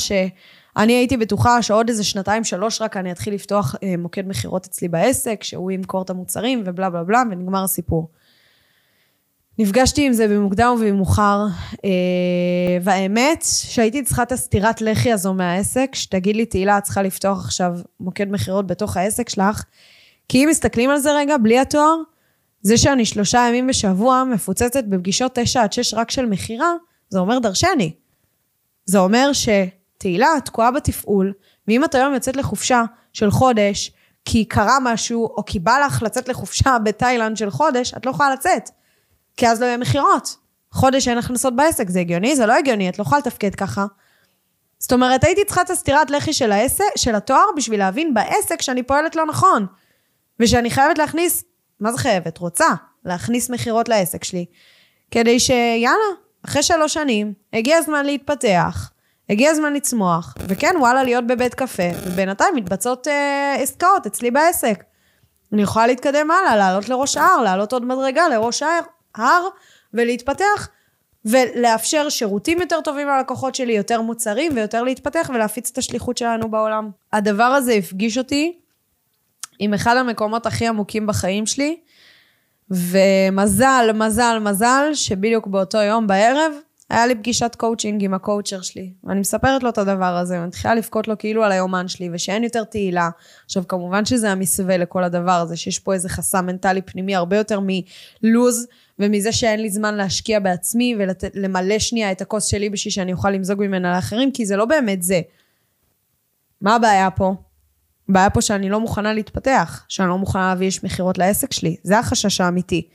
שאני 0.77 0.93
הייתי 0.93 1.17
בטוחה 1.17 1.61
שעוד 1.61 1.89
איזה 1.89 2.03
שנתיים, 2.03 2.43
שלוש 2.43 2.81
רק 2.81 2.97
אני 2.97 3.11
אתחיל 3.11 3.33
לפתוח 3.33 3.75
אה, 3.83 3.97
מוקד 3.97 4.27
מכירות 4.27 4.65
אצלי 4.65 4.87
בעסק, 4.87 5.43
שהוא 5.43 5.71
ימכור 5.71 6.01
את 6.01 6.09
המוצרים 6.09 6.63
ובלה 6.65 6.89
בלה 6.89 7.03
בלה, 7.03 7.23
ונגמר 7.31 7.63
הסיפור. 7.63 8.09
נפגשתי 9.59 10.05
עם 10.05 10.13
זה 10.13 10.27
במוקדם 10.27 10.75
ובמאוחר, 10.77 11.45
אה, 11.85 11.89
והאמת 12.81 13.45
שהייתי 13.47 14.03
צריכה 14.03 14.23
את 14.23 14.31
הסטירת 14.31 14.81
לחי 14.81 15.11
הזו 15.11 15.33
מהעסק, 15.33 15.89
שתגיד 15.93 16.35
לי, 16.35 16.45
תהילה, 16.45 16.77
את 16.77 16.83
צריכה 16.83 17.01
לפתוח 17.01 17.45
עכשיו 17.45 17.73
מוקד 17.99 18.31
מכירות 18.31 18.67
בתוך 18.67 18.97
העסק 18.97 19.29
שלך, 19.29 19.63
כי 20.29 20.43
אם 20.43 20.49
מסתכלים 20.49 20.89
על 20.89 20.97
זה 20.97 21.11
רגע, 21.15 21.37
בלי 21.37 21.59
התואר, 21.59 21.95
זה 22.61 22.77
שאני 22.77 23.05
שלושה 23.05 23.45
ימים 23.49 23.67
בשבוע 23.67 24.23
מפוצצת 24.23 24.83
בפגישות 24.83 25.31
תשע 25.35 25.63
עד 25.63 25.73
שש 25.73 25.93
רק 25.93 26.11
של 26.11 26.25
מכירה, 26.25 26.73
זה 27.09 27.19
אומר 27.19 27.39
דרשני. 27.39 27.93
זה 28.85 28.99
אומר 28.99 29.33
שתהילה 30.03 30.29
תקועה 30.45 30.71
בתפעול, 30.71 31.33
ואם 31.67 31.83
את 31.83 31.95
היום 31.95 32.13
יוצאת 32.13 32.35
לחופשה 32.35 32.83
של 33.13 33.31
חודש, 33.31 33.91
כי 34.25 34.45
קרה 34.45 34.77
משהו, 34.81 35.25
או 35.25 35.45
כי 35.45 35.59
בא 35.59 35.79
לך 35.85 36.03
לצאת 36.03 36.29
לחופשה 36.29 36.79
בתאילנד 36.83 37.37
של 37.37 37.49
חודש, 37.49 37.93
את 37.93 38.05
לא 38.05 38.11
יכולה 38.11 38.33
לצאת. 38.33 38.69
כי 39.37 39.47
אז 39.47 39.61
לא 39.61 39.65
יהיה 39.65 39.77
מכירות. 39.77 40.37
חודש 40.71 41.07
אין 41.07 41.17
הכנסות 41.17 41.55
בעסק, 41.55 41.89
זה 41.89 41.99
הגיוני? 41.99 42.35
זה 42.35 42.45
לא 42.45 42.53
הגיוני, 42.53 42.89
את 42.89 42.99
לא 42.99 43.03
יכולה 43.03 43.19
לתפקד 43.19 43.55
ככה. 43.55 43.85
זאת 44.79 44.93
אומרת, 44.93 45.23
הייתי 45.23 45.45
צריכה 45.45 45.61
את 45.61 45.69
הסטירת 45.69 46.11
לחי 46.11 46.33
של, 46.33 46.51
העסק, 46.51 46.83
של 46.95 47.15
התואר 47.15 47.45
בשביל 47.57 47.79
להבין 47.79 48.13
בעסק 48.13 48.61
שאני 48.61 48.83
פועלת 48.83 49.15
לא 49.15 49.25
נכון. 49.25 49.65
ושאני 50.39 50.69
חייבת 50.71 50.97
להכניס, 50.97 51.43
מה 51.79 51.91
זה 51.91 51.97
חייבת? 51.97 52.37
רוצה 52.37 52.67
להכניס 53.05 53.49
מכירות 53.49 53.89
לעסק 53.89 54.23
שלי. 54.23 54.45
כדי 55.11 55.39
שיאללה, 55.39 55.97
אחרי 56.45 56.63
שלוש 56.63 56.93
שנים, 56.93 57.33
הגיע 57.53 57.77
הזמן 57.77 58.05
להתפתח, 58.05 58.91
הגיע 59.29 59.51
הזמן 59.51 59.73
לצמוח, 59.73 60.35
וכן, 60.47 60.75
וואלה, 60.79 61.03
להיות 61.03 61.27
בבית 61.27 61.53
קפה, 61.53 61.83
ובינתיים 62.05 62.55
מתבצעות 62.55 63.07
אה, 63.07 63.55
עסקאות 63.59 64.05
אצלי 64.05 64.31
בעסק. 64.31 64.83
אני 65.53 65.61
יכולה 65.61 65.87
להתקדם 65.87 66.31
הלאה, 66.31 66.55
לעלות 66.55 66.89
לראש 66.89 67.17
ההר, 67.17 67.41
לעלות 67.41 67.73
עוד 67.73 67.85
מדרגה 67.85 68.29
לראש 68.29 68.63
ההר, 69.15 69.47
ולהתפתח, 69.93 70.69
ולאפשר 71.25 72.09
שירותים 72.09 72.61
יותר 72.61 72.81
טובים 72.81 73.07
ללקוחות 73.07 73.55
שלי, 73.55 73.73
יותר 73.73 74.01
מוצרים, 74.01 74.51
ויותר 74.55 74.83
להתפתח 74.83 75.29
ולהפיץ 75.33 75.69
את 75.71 75.77
השליחות 75.77 76.17
שלנו 76.17 76.51
בעולם. 76.51 76.89
הדבר 77.13 77.43
הזה 77.43 77.73
הפגיש 77.73 78.17
אותי 78.17 78.59
עם 79.59 79.73
אחד 79.73 79.97
המקומות 79.97 80.45
הכי 80.45 80.67
עמוקים 80.67 81.07
בחיים 81.07 81.45
שלי, 81.45 81.77
ומזל, 82.71 83.89
מזל, 83.93 84.39
מזל, 84.41 84.89
שבדיוק 84.93 85.47
באותו 85.47 85.77
יום 85.77 86.07
בערב, 86.07 86.53
היה 86.93 87.07
לי 87.07 87.15
פגישת 87.15 87.55
קואוצ'ינג 87.57 88.03
עם 88.03 88.13
ה 88.13 88.21
coach 88.21 88.61
שלי, 88.61 88.93
ואני 89.03 89.19
מספרת 89.19 89.63
לו 89.63 89.69
את 89.69 89.77
הדבר 89.77 90.17
הזה, 90.17 90.35
ואני 90.35 90.47
מתחילה 90.47 90.75
לבכות 90.75 91.07
לו 91.07 91.17
כאילו 91.17 91.43
על 91.43 91.51
היומן 91.51 91.87
שלי, 91.87 92.09
ושאין 92.13 92.43
יותר 92.43 92.63
תהילה. 92.63 93.09
עכשיו, 93.45 93.67
כמובן 93.67 94.05
שזה 94.05 94.31
המסווה 94.31 94.77
לכל 94.77 95.03
הדבר 95.03 95.31
הזה, 95.31 95.57
שיש 95.57 95.79
פה 95.79 95.93
איזה 95.93 96.09
חסם 96.09 96.45
מנטלי 96.45 96.81
פנימי 96.81 97.15
הרבה 97.15 97.37
יותר 97.37 97.59
מלו"ז, 97.63 98.67
ומזה 98.99 99.31
שאין 99.31 99.61
לי 99.61 99.69
זמן 99.69 99.95
להשקיע 99.95 100.39
בעצמי, 100.39 100.95
ולמלא 100.99 101.79
שנייה 101.79 102.11
את 102.11 102.21
הכוס 102.21 102.45
שלי 102.45 102.69
בשביל 102.69 102.91
שאני 102.91 103.13
אוכל 103.13 103.29
למזוג 103.29 103.61
ממנה 103.61 103.95
לאחרים, 103.95 104.31
כי 104.31 104.45
זה 104.45 104.55
לא 104.55 104.65
באמת 104.65 105.03
זה. 105.03 105.21
מה 106.61 106.75
הבעיה 106.75 107.11
פה? 107.11 107.35
הבעיה 108.09 108.29
פה 108.29 108.41
שאני 108.41 108.69
לא 108.69 108.79
מוכנה 108.79 109.13
להתפתח, 109.13 109.85
שאני 109.87 110.09
לא 110.09 110.17
מוכנה 110.17 110.47
להביא 110.47 110.65
איש 110.65 110.83
מכירות 110.83 111.17
לעסק 111.17 111.53
שלי. 111.53 111.75
זה 111.83 111.99
החשש 111.99 112.41
האמיתי. 112.41 112.87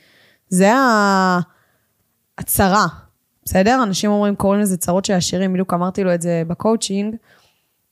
זה 0.49 0.71
הצרה, 2.39 2.87
בסדר? 3.49 3.83
אנשים 3.83 4.11
אומרים, 4.11 4.37
קוראים 4.37 4.61
לזה 4.61 4.77
צרות 4.77 5.05
של 5.05 5.13
עשירים, 5.13 5.53
בדיוק 5.53 5.75
אמרתי 5.75 6.05
לו 6.05 6.15
את 6.15 6.23
זה 6.23 6.43
בקואוצ'ינג. 6.47 7.15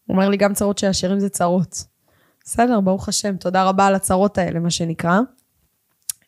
הוא 0.07 0.17
אומר 0.17 0.29
לי, 0.29 0.37
גם 0.37 0.55
צרות 0.55 0.79
של 0.79 0.87
עשירים 0.87 1.21
זה 1.21 1.29
צרות. 1.29 1.85
בסדר, 2.45 2.81
ברוך 2.81 3.09
השם, 3.09 3.37
תודה 3.37 3.65
רבה 3.65 3.87
על 3.87 3.95
הצרות 3.95 4.39
האלה, 4.39 4.61
מה 4.61 4.71
שנקרא. 4.71 5.19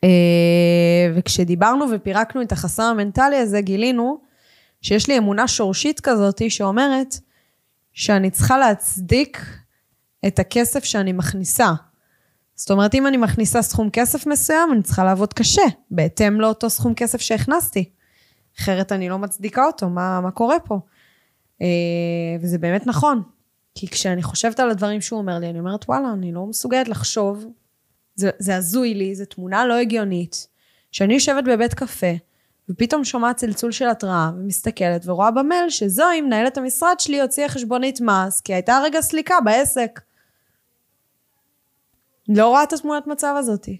אה, 0.05 1.13
וכשדיברנו 1.15 1.85
ופירקנו 1.95 2.43
את 2.43 2.53
החסם 2.53 2.83
המנטלי 2.83 3.37
הזה, 3.37 3.61
גילינו 3.61 4.21
שיש 4.83 5.09
לי 5.09 5.19
אמונה 5.19 5.49
שורשית 5.49 6.01
כזאת 6.01 6.43
שאומרת 6.49 7.15
שאני 7.93 8.31
צריכה 8.31 8.59
להצדיק 8.59 9.47
את 10.27 10.39
הכסף 10.39 10.85
שאני 10.85 11.13
מכניסה. 11.13 11.73
זאת 12.55 12.71
אומרת, 12.71 12.95
אם 12.95 13.07
אני 13.07 13.17
מכניסה 13.17 13.63
סכום 13.63 13.91
כסף 13.91 14.27
מסוים, 14.27 14.73
אני 14.73 14.83
צריכה 14.83 15.05
לעבוד 15.05 15.33
קשה, 15.33 15.63
בהתאם 15.91 16.41
לאותו 16.41 16.71
סכום 16.71 16.95
כסף 16.95 17.21
שהכנסתי. 17.21 17.98
אחרת 18.59 18.93
אני 18.93 19.09
לא 19.09 19.19
מצדיקה 19.19 19.65
אותו, 19.65 19.89
מה, 19.89 20.21
מה 20.21 20.31
קורה 20.31 20.61
פה? 20.61 20.81
אה, 21.63 21.67
וזה 22.41 22.59
באמת 22.59 22.87
נכון. 22.87 23.23
כי 23.75 23.89
כשאני 23.89 24.23
חושבת 24.23 24.61
על 24.61 24.71
הדברים 24.71 25.01
שהוא 25.01 25.19
אומר 25.19 25.39
לי, 25.39 25.51
אני 25.51 25.59
אומרת, 25.59 25.85
וואלה, 25.89 26.13
אני 26.13 26.33
לא 26.33 26.47
מסוגלת 26.47 26.89
לחשוב, 26.89 27.47
זה, 28.15 28.31
זה 28.39 28.57
הזוי 28.57 28.95
לי, 28.95 29.15
זו 29.15 29.25
תמונה 29.25 29.67
לא 29.67 29.75
הגיונית, 29.75 30.49
שאני 30.93 31.15
יושבת 31.15 31.45
בבית 31.45 31.75
קפה, 31.75 32.13
ופתאום 32.69 33.05
שומעת 33.05 33.37
צלצול 33.37 33.73
של 33.73 33.89
התראה, 33.89 34.31
ומסתכלת 34.39 35.07
ורואה 35.07 35.31
במייל 35.31 35.71
שזוהי, 35.71 36.21
מנהלת 36.21 36.59
המשרד 36.59 36.95
שלי, 36.99 37.21
הוציאה 37.21 37.49
חשבונית 37.49 38.01
מס, 38.01 38.41
כי 38.41 38.55
הייתה 38.55 38.81
רגע 38.85 39.01
סליקה 39.01 39.35
בעסק. 39.45 40.01
לא 42.29 42.49
רואה 42.49 42.63
את 42.63 42.73
התמונת 42.73 43.07
מצב 43.07 43.35
הזאתי. 43.39 43.79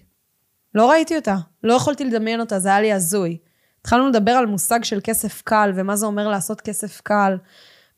לא 0.75 0.89
ראיתי 0.89 1.15
אותה. 1.15 1.35
לא 1.63 1.73
יכולתי 1.73 2.05
לדמיין 2.05 2.39
אותה, 2.39 2.59
זה 2.59 2.69
היה 2.69 2.81
לי 2.81 2.93
הזוי. 2.93 3.37
התחלנו 3.81 4.09
לדבר 4.09 4.31
על 4.31 4.45
מושג 4.45 4.83
של 4.83 4.99
כסף 5.03 5.41
קל, 5.41 5.71
ומה 5.75 5.95
זה 5.95 6.05
אומר 6.05 6.27
לעשות 6.27 6.61
כסף 6.61 7.01
קל. 7.01 7.37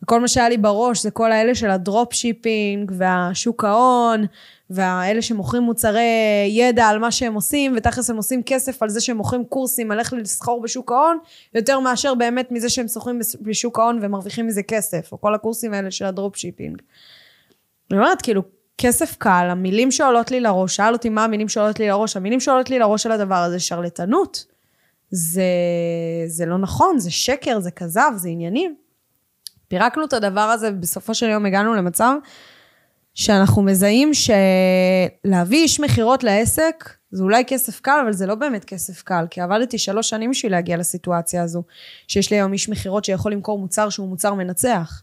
וכל 0.04 0.20
מה 0.20 0.28
שהיה 0.28 0.50
לי 0.50 0.58
בראש 0.58 1.04
זה 1.04 1.12
כל 1.12 1.32
האלה 1.32 1.56
של 1.56 1.70
ה 1.70 1.79
drop 1.79 2.14
shipping, 2.14 2.92
והשוק 2.98 3.64
ההון, 3.64 4.26
והאלה 4.70 5.22
שמוכרים 5.22 5.64
מוצרי 5.64 6.02
ידע 6.50 6.86
על 6.86 7.00
מה 7.00 7.12
שהם 7.12 7.34
עושים, 7.34 7.74
ותכלס 7.78 8.10
הם 8.10 8.18
עושים 8.18 8.44
כסף 8.44 8.84
על 8.84 8.90
זה 8.90 9.02
שהם 9.02 9.18
מוכרים 9.18 9.46
קורסים 9.46 9.92
על 9.92 10.00
איך 10.00 10.14
לסחור 10.14 10.62
בשוק 10.62 10.92
ההון, 10.92 11.18
יותר 11.56 11.80
מאשר 11.80 12.16
באמת 12.16 12.52
מזה 12.52 12.70
שהם 12.70 12.88
סוחרים 12.88 13.20
בשוק 13.42 13.80
ההון 13.80 14.00
ומרוויחים 14.02 14.48
מזה 14.48 14.64
כסף, 14.64 15.12
או 15.12 15.22
כל 15.22 15.36
הקורסים 15.36 15.74
האלה 15.74 15.92
של 15.92 16.06
ה 16.06 16.12
drop 16.12 16.36
shipping. 16.36 16.82
אני 17.92 18.00
אומרת, 18.00 18.22
כאילו, 18.22 18.42
כסף 18.78 19.16
קל, 19.18 19.48
המילים 19.50 19.92
שעולות 19.92 20.32
לי 20.32 20.40
לראש, 20.40 20.76
שאל 20.76 20.94
אותי 20.94 21.10
מה 21.10 21.24
המילים 21.24 21.50
שעולות 21.50 21.80
לי 21.80 21.88
לראש, 21.88 22.18
המילים 22.18 22.40
שעולות 22.40 22.70
לי 22.70 22.80
לראש 22.80 23.06
על 23.06 23.12
הדבר 23.12 23.36
הזה, 23.36 23.60
שרלטנות. 23.60 24.51
זה, 25.12 25.44
זה 26.28 26.46
לא 26.46 26.58
נכון, 26.58 27.00
זה 27.00 27.12
שקר, 27.12 27.60
זה 27.60 27.72
כזב, 27.72 28.12
זה 28.16 28.30
עניינים. 28.30 28.76
פירקנו 29.68 30.06
את 30.06 30.14
הדבר 30.14 30.42
הזה, 30.42 30.72
בסופו 30.72 31.14
של 31.14 31.30
יום 31.30 31.46
הגענו 31.46 31.74
למצב 31.74 32.14
שאנחנו 33.14 33.62
מזהים 33.62 34.12
שלהביא 34.14 35.64
איש 35.64 35.80
מכירות 35.80 36.24
לעסק, 36.24 36.90
זה 37.12 37.24
אולי 37.24 37.46
כסף 37.46 37.80
קל, 37.80 38.00
אבל 38.04 38.14
זה 38.14 38.28
לא 38.28 38.36
באמת 38.36 38.66
כסף 38.66 39.02
קל, 39.02 39.26
כי 39.30 39.42
עבדתי 39.42 39.78
שלוש 39.78 40.10
שנים 40.10 40.32
בשביל 40.32 40.52
להגיע 40.52 40.78
לסיטואציה 40.78 41.44
הזו, 41.44 41.64
שיש 42.08 42.32
לי 42.32 42.38
היום 42.38 42.54
איש 42.54 42.70
מכירות 42.70 43.06
שיכול 43.06 43.32
למכור 43.32 43.60
מוצר 43.60 43.90
שהוא 43.90 44.08
מוצר 44.08 44.34
מנצח. 44.34 45.02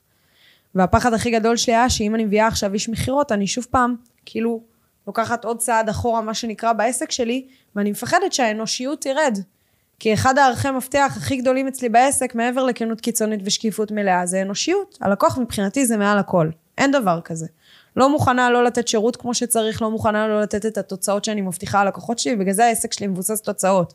והפחד 0.75 1.15
הכי 1.15 1.31
גדול 1.31 1.57
שלי 1.57 1.75
היה 1.75 1.91
שאם 1.91 2.15
אני 2.15 2.25
מביאה 2.25 2.47
עכשיו 2.47 2.75
איש 2.75 2.89
מכירות, 2.89 3.33
אני 3.33 3.47
שוב 3.47 3.67
פעם, 3.71 3.95
כאילו, 4.27 4.61
לוקחת 5.07 5.45
עוד 5.45 5.59
צעד 5.59 5.89
אחורה, 5.89 6.21
מה 6.21 6.35
שנקרא, 6.35 6.73
בעסק 6.73 7.11
שלי, 7.11 7.47
ואני 7.77 7.91
מפחדת 7.91 8.33
שהאנושיות 8.33 9.01
תרד. 9.01 9.39
כי 9.99 10.15
אחד 10.15 10.39
הערכי 10.39 10.71
מפתח 10.71 11.15
הכי 11.17 11.37
גדולים 11.37 11.69
אצלי 11.69 11.89
בעסק, 11.89 12.35
מעבר 12.35 12.65
לכנות 12.65 13.01
קיצונית 13.01 13.41
ושקיפות 13.45 13.91
מלאה, 13.91 14.27
זה 14.27 14.43
אנושיות. 14.43 14.99
הלקוח 15.01 15.39
מבחינתי 15.39 15.87
זה 15.87 15.97
מעל 15.97 16.19
הכל. 16.19 16.51
אין 16.79 16.91
דבר 16.93 17.21
כזה. 17.25 17.47
לא 17.97 18.11
מוכנה 18.11 18.51
לא 18.51 18.65
לתת 18.65 18.89
שירות 18.89 19.17
כמו 19.17 19.35
שצריך, 19.35 19.83
לא 19.83 19.91
מוכנה 19.91 20.29
לא 20.29 20.41
לתת 20.41 20.67
את 20.67 20.79
התוצאות 20.79 21.25
שאני 21.25 21.41
מבטיחה 21.41 21.85
ללקוחות 21.85 22.19
שלי, 22.19 22.35
ובגלל 22.35 22.55
זה 22.55 22.65
העסק 22.65 22.93
שלי 22.93 23.07
מבוסס 23.07 23.41
תוצאות. 23.41 23.95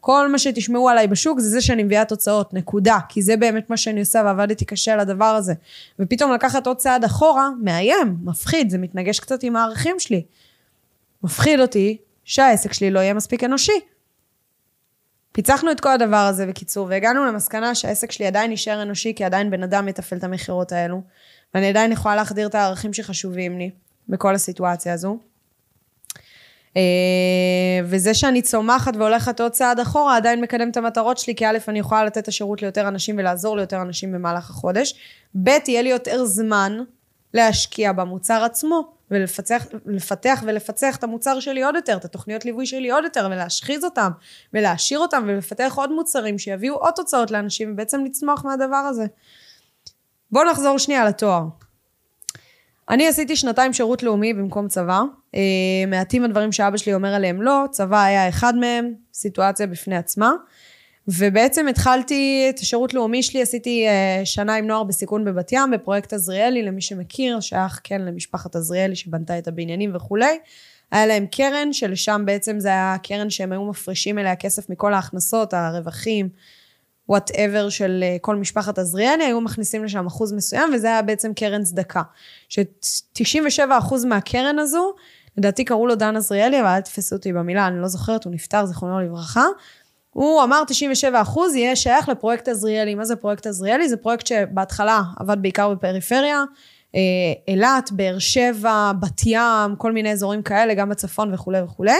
כל 0.00 0.28
מה 0.28 0.38
שתשמעו 0.38 0.88
עליי 0.88 1.06
בשוק 1.06 1.40
זה 1.40 1.48
זה 1.48 1.60
שאני 1.60 1.82
מביאה 1.82 2.04
תוצאות, 2.04 2.54
נקודה. 2.54 2.98
כי 3.08 3.22
זה 3.22 3.36
באמת 3.36 3.70
מה 3.70 3.76
שאני 3.76 4.00
עושה 4.00 4.22
ועבדתי 4.24 4.64
קשה 4.64 4.92
על 4.92 5.00
הדבר 5.00 5.24
הזה. 5.24 5.54
ופתאום 5.98 6.32
לקחת 6.32 6.66
עוד 6.66 6.76
צעד 6.76 7.04
אחורה, 7.04 7.48
מאיים, 7.62 8.16
מפחיד, 8.24 8.70
זה 8.70 8.78
מתנגש 8.78 9.20
קצת 9.20 9.42
עם 9.42 9.56
הערכים 9.56 9.98
שלי. 9.98 10.22
מפחיד 11.22 11.60
אותי 11.60 11.96
שהעסק 12.24 12.72
שלי 12.72 12.90
לא 12.90 13.00
יהיה 13.00 13.14
מספיק 13.14 13.44
אנושי. 13.44 13.91
פיצחנו 15.32 15.70
את 15.72 15.80
כל 15.80 15.90
הדבר 15.90 16.16
הזה 16.16 16.46
בקיצור, 16.46 16.86
והגענו 16.90 17.24
למסקנה 17.24 17.74
שהעסק 17.74 18.12
שלי 18.12 18.26
עדיין 18.26 18.50
נשאר 18.50 18.82
אנושי, 18.82 19.12
כי 19.16 19.24
עדיין 19.24 19.50
בן 19.50 19.62
אדם 19.62 19.86
מתפעל 19.86 20.18
את 20.18 20.24
המכירות 20.24 20.72
האלו, 20.72 21.02
ואני 21.54 21.68
עדיין 21.68 21.92
יכולה 21.92 22.16
להחדיר 22.16 22.46
את 22.46 22.54
הערכים 22.54 22.92
שחשובים 22.92 23.58
לי 23.58 23.70
בכל 24.08 24.34
הסיטואציה 24.34 24.92
הזו. 24.92 25.18
אה, 26.76 27.80
וזה 27.84 28.14
שאני 28.14 28.42
צומחת 28.42 28.96
והולכת 28.96 29.40
עוד 29.40 29.52
צעד 29.52 29.80
אחורה, 29.80 30.16
עדיין 30.16 30.40
מקדם 30.40 30.70
את 30.70 30.76
המטרות 30.76 31.18
שלי, 31.18 31.34
כי 31.34 31.46
א', 31.46 31.58
אני 31.68 31.78
יכולה 31.78 32.04
לתת 32.04 32.18
את 32.18 32.28
השירות 32.28 32.62
ליותר 32.62 32.88
אנשים 32.88 33.18
ולעזור 33.18 33.56
ליותר 33.56 33.82
אנשים 33.82 34.12
במהלך 34.12 34.50
החודש, 34.50 34.94
ב', 35.42 35.48
יהיה 35.68 35.82
לי 35.82 35.88
יותר 35.88 36.24
זמן 36.24 36.78
להשקיע 37.34 37.92
במוצר 37.92 38.44
עצמו, 38.44 38.92
ולפתח 39.12 40.42
ולפצח 40.46 40.96
את 40.96 41.04
המוצר 41.04 41.40
שלי 41.40 41.62
עוד 41.62 41.74
יותר, 41.74 41.96
את 41.96 42.04
התוכניות 42.04 42.44
ליווי 42.44 42.66
שלי 42.66 42.90
עוד 42.90 43.04
יותר, 43.04 43.28
ולהשחיז 43.30 43.84
אותם, 43.84 44.10
ולהשאיר 44.52 44.98
אותם, 44.98 45.24
ולפתח 45.26 45.72
עוד 45.76 45.92
מוצרים 45.92 46.38
שיביאו 46.38 46.74
עוד 46.74 46.94
תוצאות 46.96 47.30
לאנשים, 47.30 47.72
ובעצם 47.72 48.04
לצמוח 48.04 48.44
מהדבר 48.44 48.76
הזה. 48.76 49.06
בואו 50.30 50.50
נחזור 50.50 50.78
שנייה 50.78 51.04
לתואר. 51.04 51.42
אני 52.90 53.08
עשיתי 53.08 53.36
שנתיים 53.36 53.72
שירות 53.72 54.02
לאומי 54.02 54.34
במקום 54.34 54.68
צבא. 54.68 55.00
אה, 55.34 55.40
מעטים 55.86 56.24
הדברים 56.24 56.52
שאבא 56.52 56.76
שלי 56.76 56.94
אומר 56.94 57.14
עליהם 57.14 57.42
לא, 57.42 57.64
צבא 57.70 58.02
היה 58.02 58.28
אחד 58.28 58.56
מהם, 58.56 58.94
סיטואציה 59.14 59.66
בפני 59.66 59.96
עצמה. 59.96 60.32
ובעצם 61.08 61.68
התחלתי 61.68 62.46
את 62.50 62.58
השירות 62.58 62.94
לאומי 62.94 63.22
שלי, 63.22 63.42
עשיתי 63.42 63.86
uh, 63.88 64.26
שנה 64.26 64.54
עם 64.54 64.66
נוער 64.66 64.82
בסיכון 64.82 65.24
בבת 65.24 65.52
ים, 65.52 65.70
בפרויקט 65.70 66.12
עזריאלי, 66.12 66.62
למי 66.62 66.80
שמכיר, 66.80 67.40
שייך 67.40 67.80
כן 67.84 68.02
למשפחת 68.02 68.56
עזריאלי 68.56 68.96
שבנתה 68.96 69.38
את 69.38 69.48
הבניינים 69.48 69.94
וכולי. 69.94 70.38
היה 70.90 71.06
להם 71.06 71.26
קרן, 71.26 71.72
שלשם 71.72 72.22
בעצם 72.26 72.60
זה 72.60 72.68
היה 72.68 72.96
קרן 73.02 73.30
שהם 73.30 73.52
היו 73.52 73.64
מפרישים 73.64 74.18
אליה 74.18 74.36
כסף 74.36 74.70
מכל 74.70 74.94
ההכנסות, 74.94 75.54
הרווחים, 75.54 76.28
whatever 77.08 77.68
של 77.68 78.04
אה, 78.04 78.18
כל 78.20 78.36
משפחת 78.36 78.78
עזריאלי, 78.78 79.24
היו 79.24 79.40
מכניסים 79.40 79.84
לשם 79.84 80.06
אחוז 80.06 80.32
מסוים, 80.32 80.70
וזה 80.74 80.86
היה 80.86 81.02
בעצם 81.02 81.34
קרן 81.34 81.62
צדקה. 81.64 82.02
ש-97% 82.48 84.06
מהקרן 84.06 84.58
הזו, 84.58 84.94
לדעתי 85.36 85.64
קראו 85.64 85.86
לו 85.86 85.94
דן 85.94 86.16
עזריאלי, 86.16 86.60
אבל 86.60 86.68
אל 86.68 86.80
תתפסו 86.80 87.16
אותי 87.16 87.32
במילה, 87.32 87.66
אני 87.66 87.80
לא 87.80 87.88
זוכרת, 87.88 88.24
הוא 88.24 88.32
נפטר, 88.32 88.66
זיכרונו 88.66 89.00
לברכה. 89.00 89.44
הוא 90.12 90.42
אמר 90.42 90.62
97 90.66 91.22
אחוז 91.22 91.54
יהיה 91.54 91.76
שייך 91.76 92.08
לפרויקט 92.08 92.48
עזריאלי. 92.48 92.94
מה 92.94 93.04
זה 93.04 93.16
פרויקט 93.16 93.46
עזריאלי? 93.46 93.88
זה 93.88 93.96
פרויקט 93.96 94.26
שבהתחלה 94.26 95.02
עבד 95.18 95.36
בעיקר 95.42 95.74
בפריפריה, 95.74 96.44
אה, 96.94 97.00
אילת, 97.48 97.92
באר 97.92 98.18
שבע, 98.18 98.92
בת 99.00 99.20
ים, 99.26 99.76
כל 99.78 99.92
מיני 99.92 100.12
אזורים 100.12 100.42
כאלה, 100.42 100.74
גם 100.74 100.88
בצפון 100.88 101.34
וכולי 101.34 101.62
וכולי, 101.62 101.98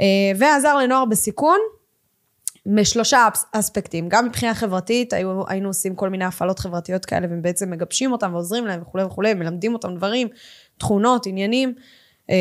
אה, 0.00 0.06
ועזר 0.38 0.76
לנוער 0.76 1.04
בסיכון. 1.04 1.58
משלושה 2.66 3.28
אספקטים, 3.52 4.08
גם 4.08 4.26
מבחינה 4.26 4.54
חברתית, 4.54 5.12
היו, 5.12 5.42
היינו 5.48 5.68
עושים 5.68 5.94
כל 5.94 6.08
מיני 6.08 6.24
הפעלות 6.24 6.58
חברתיות 6.58 7.04
כאלה, 7.04 7.26
ובעצם 7.30 7.70
מגבשים 7.70 8.12
אותם 8.12 8.34
ועוזרים 8.34 8.66
להם 8.66 8.82
וכולי 8.82 9.04
וכולי, 9.04 9.34
מלמדים 9.34 9.72
אותם 9.72 9.96
דברים, 9.96 10.28
תכונות, 10.78 11.26
עניינים, 11.26 11.74
אה, 12.30 12.36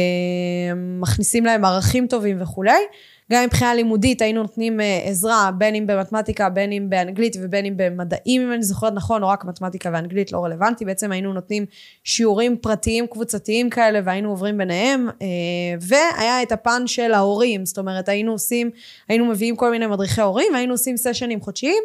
מכניסים 0.75 1.45
להם 1.45 1.65
ערכים 1.65 2.07
טובים 2.07 2.41
וכולי. 2.41 2.81
גם 3.31 3.43
מבחינה 3.45 3.73
לימודית 3.73 4.21
היינו 4.21 4.41
נותנים 4.41 4.81
אה, 4.81 5.01
עזרה, 5.05 5.51
בין 5.57 5.75
אם 5.75 5.87
במתמטיקה, 5.87 6.49
בין 6.49 6.71
אם 6.71 6.89
באנגלית 6.89 7.35
ובין 7.41 7.65
אם 7.65 7.73
במדעים, 7.77 8.41
אם 8.41 8.53
אני 8.53 8.63
זוכרת 8.63 8.93
נכון, 8.93 9.23
או 9.23 9.27
רק 9.27 9.45
מתמטיקה 9.45 9.89
ואנגלית 9.93 10.31
לא 10.31 10.45
רלוונטי, 10.45 10.85
בעצם 10.85 11.11
היינו 11.11 11.33
נותנים 11.33 11.65
שיעורים 12.03 12.57
פרטיים 12.57 13.07
קבוצתיים 13.07 13.69
כאלה 13.69 13.99
והיינו 14.05 14.29
עוברים 14.29 14.57
ביניהם, 14.57 15.07
אה, 15.21 15.27
והיה 15.81 16.43
את 16.43 16.51
הפן 16.51 16.87
של 16.87 17.13
ההורים, 17.13 17.65
זאת 17.65 17.77
אומרת 17.77 18.09
היינו 18.09 18.31
עושים, 18.31 18.69
היינו 19.09 19.25
מביאים 19.25 19.55
כל 19.55 19.71
מיני 19.71 19.87
מדריכי 19.87 20.21
הורים, 20.21 20.53
והיינו 20.53 20.73
עושים 20.73 20.97
סשנים 20.97 21.41
חודשיים. 21.41 21.83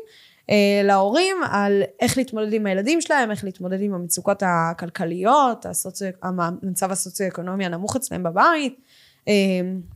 אה, 0.51 0.81
להורים 0.85 1.37
על 1.51 1.83
איך 2.01 2.19
להתמודד 2.19 2.53
עם 2.53 2.67
הילדים 2.67 3.01
שלהם, 3.01 3.31
איך 3.31 3.45
להתמודד 3.45 3.81
עם 3.81 3.95
המצוקות 3.95 4.43
הכלכליות, 4.47 5.67
הסוציו, 5.67 6.09
המצב 6.23 6.93
הסוציו-אקונומי 6.93 7.67
הנמוך 7.67 7.97
אצלם 7.97 8.23
בבית, 8.23 8.81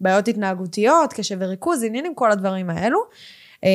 בעיות 0.00 0.28
התנהגותיות, 0.28 1.12
קשב 1.12 1.36
וריכוז, 1.40 1.82
עניינים, 1.82 2.14
כל 2.14 2.30
הדברים 2.30 2.70
האלו. 2.70 2.98
אמ, 3.62 3.68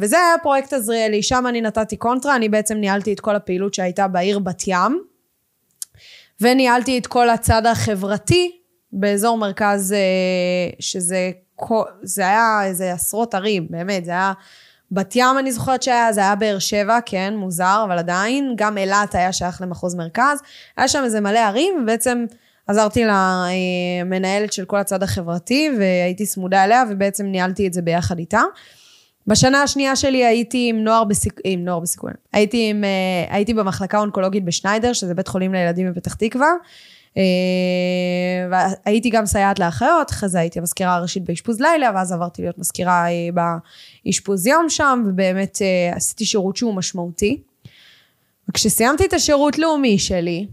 וזה 0.00 0.16
היה 0.16 0.34
פרויקט 0.42 0.72
עזריאלי, 0.72 1.22
שם 1.22 1.44
אני 1.48 1.60
נתתי 1.60 1.96
קונטרה, 1.96 2.36
אני 2.36 2.48
בעצם 2.48 2.74
ניהלתי 2.76 3.12
את 3.12 3.20
כל 3.20 3.36
הפעילות 3.36 3.74
שהייתה 3.74 4.08
בעיר 4.08 4.38
בת 4.38 4.62
ים, 4.66 5.02
וניהלתי 6.40 6.98
את 6.98 7.06
כל 7.06 7.30
הצד 7.30 7.66
החברתי 7.66 8.58
באזור 8.92 9.38
מרכז, 9.38 9.92
אה, 9.92 10.70
שזה 10.80 11.30
זה 12.02 12.22
היה 12.22 12.60
איזה 12.64 12.92
עשרות 12.92 13.34
ערים, 13.34 13.66
באמת, 13.70 14.04
זה 14.04 14.10
היה... 14.10 14.32
בת 14.90 15.16
ים 15.16 15.38
אני 15.38 15.52
זוכרת 15.52 15.82
שהיה, 15.82 16.12
זה 16.12 16.20
היה 16.20 16.34
באר 16.34 16.58
שבע, 16.58 16.98
כן, 17.06 17.34
מוזר, 17.36 17.82
אבל 17.84 17.98
עדיין, 17.98 18.54
גם 18.56 18.78
אילת 18.78 19.14
היה 19.14 19.32
שייך 19.32 19.62
למחוז 19.62 19.94
מרכז, 19.94 20.38
היה 20.76 20.88
שם 20.88 21.04
איזה 21.04 21.20
מלא 21.20 21.38
ערים, 21.38 21.74
ובעצם 21.82 22.24
עזרתי 22.68 23.04
למנהלת 23.04 24.52
של 24.52 24.64
כל 24.64 24.76
הצד 24.76 25.02
החברתי, 25.02 25.70
והייתי 25.78 26.26
צמודה 26.26 26.64
אליה, 26.64 26.84
ובעצם 26.90 27.26
ניהלתי 27.26 27.66
את 27.66 27.72
זה 27.72 27.82
ביחד 27.82 28.18
איתה. 28.18 28.42
בשנה 29.26 29.62
השנייה 29.62 29.96
שלי 29.96 30.24
הייתי 30.24 30.68
עם 30.68 30.84
נוער, 30.84 31.04
בסיכ... 31.04 31.32
עם 31.44 31.64
נוער 31.64 31.80
בסיכון. 31.80 32.12
הייתי, 32.32 32.70
עם, 32.70 32.84
אה, 32.84 33.34
הייתי 33.34 33.54
במחלקה 33.54 33.98
האונקולוגית 33.98 34.44
בשניידר, 34.44 34.92
שזה 34.92 35.14
בית 35.14 35.28
חולים 35.28 35.52
לילדים 35.54 35.92
בפתח 35.92 36.14
תקווה. 36.14 36.48
אה, 37.16 37.22
והייתי 38.50 39.10
גם 39.10 39.26
סייעת 39.26 39.58
לאחיות, 39.58 40.10
אחרי 40.10 40.28
זה 40.28 40.40
הייתי 40.40 40.58
המזכירה 40.58 40.94
הראשית 40.94 41.24
באשפוז 41.24 41.60
לילה, 41.60 41.90
ואז 41.94 42.12
עברתי 42.12 42.42
להיות 42.42 42.58
מזכירה 42.58 43.06
אה, 43.06 43.52
באשפוז 44.04 44.46
יום 44.46 44.68
שם, 44.68 45.04
ובאמת 45.06 45.58
עשיתי 45.92 46.24
שירות 46.24 46.56
שהוא 46.56 46.74
משמעותי. 46.74 47.40
וכשסיימתי 48.48 49.04
את 49.04 49.12
השירות 49.12 49.58
לאומי 49.58 49.98
שלי, 49.98 50.46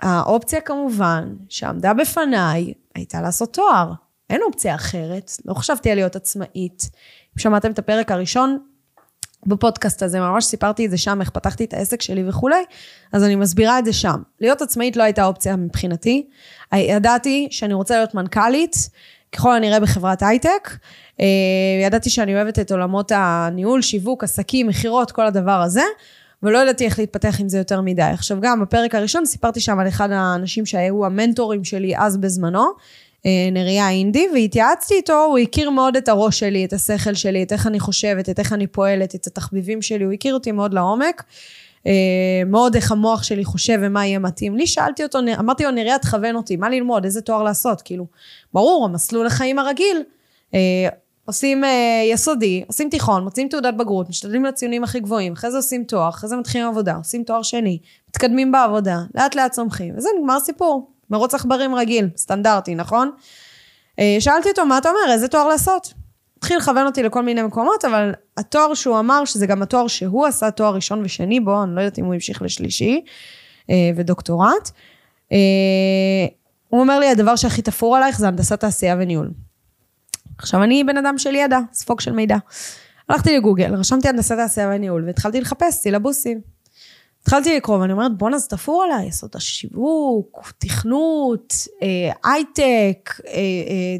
האופציה 0.00 0.60
כמובן 0.60 1.34
שעמדה 1.48 1.94
בפניי 1.94 2.72
הייתה 2.94 3.20
לעשות 3.20 3.54
תואר. 3.54 3.92
אין 4.30 4.40
אופציה 4.42 4.74
אחרת, 4.74 5.30
לא 5.44 5.54
חשבתי 5.54 5.90
על 5.90 5.96
להיות 5.96 6.16
עצמאית. 6.16 6.90
אם 7.36 7.38
שמעתם 7.38 7.70
את 7.70 7.78
הפרק 7.78 8.10
הראשון 8.10 8.58
בפודקאסט 9.46 10.02
הזה, 10.02 10.20
ממש 10.20 10.44
סיפרתי 10.44 10.86
את 10.86 10.90
זה 10.90 10.98
שם, 10.98 11.20
איך 11.20 11.30
פתחתי 11.30 11.64
את 11.64 11.74
העסק 11.74 12.02
שלי 12.02 12.28
וכולי, 12.28 12.64
אז 13.12 13.24
אני 13.24 13.36
מסבירה 13.36 13.78
את 13.78 13.84
זה 13.84 13.92
שם. 13.92 14.22
להיות 14.40 14.62
עצמאית 14.62 14.96
לא 14.96 15.02
הייתה 15.02 15.24
אופציה 15.24 15.56
מבחינתי. 15.56 16.26
ידעתי 16.72 17.48
שאני 17.50 17.74
רוצה 17.74 17.96
להיות 17.96 18.14
מנכ"לית, 18.14 18.76
ככל 19.32 19.54
הנראה 19.54 19.80
בחברת 19.80 20.22
הייטק. 20.22 20.70
אה, 21.20 21.26
ידעתי 21.86 22.10
שאני 22.10 22.34
אוהבת 22.34 22.58
את 22.58 22.72
עולמות 22.72 23.12
הניהול, 23.14 23.82
שיווק, 23.82 24.24
עסקים, 24.24 24.66
מכירות, 24.66 25.10
כל 25.10 25.26
הדבר 25.26 25.60
הזה. 25.62 25.82
ולא 26.42 26.58
ידעתי 26.58 26.84
איך 26.84 26.98
להתפתח 26.98 27.40
עם 27.40 27.48
זה 27.48 27.58
יותר 27.58 27.80
מדי. 27.80 28.02
עכשיו 28.02 28.38
גם 28.40 28.60
בפרק 28.60 28.94
הראשון 28.94 29.26
סיפרתי 29.26 29.60
שם 29.60 29.78
על 29.78 29.88
אחד 29.88 30.10
האנשים 30.10 30.66
שהיו 30.66 31.06
המנטורים 31.06 31.64
שלי 31.64 31.96
אז 31.96 32.16
בזמנו, 32.16 32.66
אה, 33.26 33.48
נריה 33.52 33.90
אינדי, 33.90 34.26
והתייעצתי 34.34 34.94
איתו, 34.94 35.24
הוא 35.24 35.38
הכיר 35.38 35.70
מאוד 35.70 35.96
את 35.96 36.08
הראש 36.08 36.38
שלי, 36.38 36.64
את 36.64 36.72
השכל 36.72 37.14
שלי, 37.14 37.42
את 37.42 37.52
איך 37.52 37.66
אני 37.66 37.80
חושבת, 37.80 38.28
את 38.28 38.38
איך 38.38 38.52
אני 38.52 38.66
פועלת, 38.66 39.14
את 39.14 39.26
התחביבים 39.26 39.82
שלי, 39.82 40.04
הוא 40.04 40.12
הכיר 40.12 40.34
אותי 40.34 40.52
מאוד 40.52 40.74
לעומק. 40.74 41.24
אה, 41.86 41.92
מאוד 42.46 42.74
איך 42.74 42.92
המוח 42.92 43.22
שלי 43.22 43.44
חושב 43.44 43.78
ומה 43.82 44.06
יהיה 44.06 44.18
מתאים 44.18 44.56
לי. 44.56 44.66
שאלתי 44.66 45.02
אותו, 45.02 45.18
אמרתי 45.38 45.64
לו, 45.64 45.70
נריה, 45.70 45.98
תכוון 45.98 46.36
אותי, 46.36 46.56
מה 46.56 46.70
ללמוד, 46.70 47.04
איזה 47.04 47.20
תואר 47.20 47.42
לעשות? 47.42 47.82
כאילו, 47.82 48.06
ברור, 48.52 48.84
המסלול 48.84 49.26
החיים 49.26 49.58
הרגיל. 49.58 50.02
אה, 51.30 51.32
עושים 51.32 51.64
uh, 51.64 51.66
יסודי, 52.12 52.64
עושים 52.66 52.90
תיכון, 52.90 53.24
מוצאים 53.24 53.48
תעודת 53.48 53.74
בגרות, 53.74 54.08
משתדלים 54.08 54.44
לציונים 54.44 54.84
הכי 54.84 55.00
גבוהים, 55.00 55.32
אחרי 55.32 55.50
זה 55.50 55.56
עושים 55.56 55.84
תואר, 55.84 56.08
אחרי 56.08 56.28
זה 56.28 56.36
מתחילים 56.36 56.66
עבודה, 56.66 56.94
עושים 56.96 57.24
תואר 57.24 57.42
שני, 57.42 57.78
מתקדמים 58.08 58.52
בעבודה, 58.52 58.98
לאט 59.14 59.34
לאט 59.34 59.52
צומחים, 59.52 59.94
וזה 59.96 60.08
נגמר 60.18 60.40
סיפור. 60.40 60.90
מרוץ 61.10 61.34
עכברים 61.34 61.74
רגיל, 61.74 62.08
סטנדרטי, 62.16 62.74
נכון? 62.74 63.10
Uh, 63.16 64.02
שאלתי 64.20 64.48
אותו, 64.48 64.66
מה 64.66 64.78
אתה 64.78 64.88
אומר, 64.88 65.12
איזה 65.12 65.28
תואר 65.28 65.48
לעשות? 65.48 65.92
התחיל 66.38 66.56
לכוון 66.56 66.86
אותי 66.86 67.02
לכל 67.02 67.22
מיני 67.22 67.42
מקומות, 67.42 67.84
אבל 67.84 68.12
התואר 68.36 68.74
שהוא 68.74 68.98
אמר, 68.98 69.24
שזה 69.24 69.46
גם 69.46 69.62
התואר 69.62 69.86
שהוא 69.86 70.26
עשה 70.26 70.50
תואר 70.50 70.74
ראשון 70.74 71.02
ושני 71.04 71.40
בו, 71.40 71.62
אני 71.62 71.74
לא 71.74 71.80
יודעת 71.80 71.98
אם 71.98 72.04
הוא 72.04 72.14
המשיך 72.14 72.42
לשלישי, 72.42 73.00
uh, 73.62 73.72
ודוקטורט. 73.96 74.70
Uh, 75.28 75.32
הוא 76.68 76.80
אומר 76.80 76.98
לי, 76.98 77.08
הדבר 77.08 77.36
שהכי 77.36 77.62
תפור 77.62 77.96
עלייך 77.96 78.18
זה 78.18 78.28
הנדסת 78.28 78.60
תעשייה 78.60 78.96
וניהול. 78.98 79.30
עכשיו, 80.42 80.62
אני 80.62 80.84
בן 80.84 80.96
אדם 80.96 81.18
של 81.18 81.34
ידע, 81.34 81.58
ספוג 81.72 82.00
של 82.00 82.12
מידע. 82.12 82.36
הלכתי 83.08 83.36
לגוגל, 83.36 83.74
רשמתי 83.74 84.08
הנדסת 84.08 84.34
תעשייה 84.34 84.68
וניהול, 84.68 85.04
והתחלתי 85.06 85.40
לחפש 85.40 85.74
סילבוסים. 85.74 86.40
התחלתי 87.22 87.56
לקרוא, 87.56 87.78
ואני 87.78 87.92
אומרת, 87.92 88.18
בואנה, 88.18 88.38
זה 88.38 88.48
תפור 88.48 88.82
עליי, 88.82 89.06
יסוד 89.06 89.30
השיווק, 89.34 90.52
תכנות, 90.58 91.54
אה, 91.82 92.30
הייטק, 92.32 93.10
אה, 93.26 93.32
אה, 93.32 93.96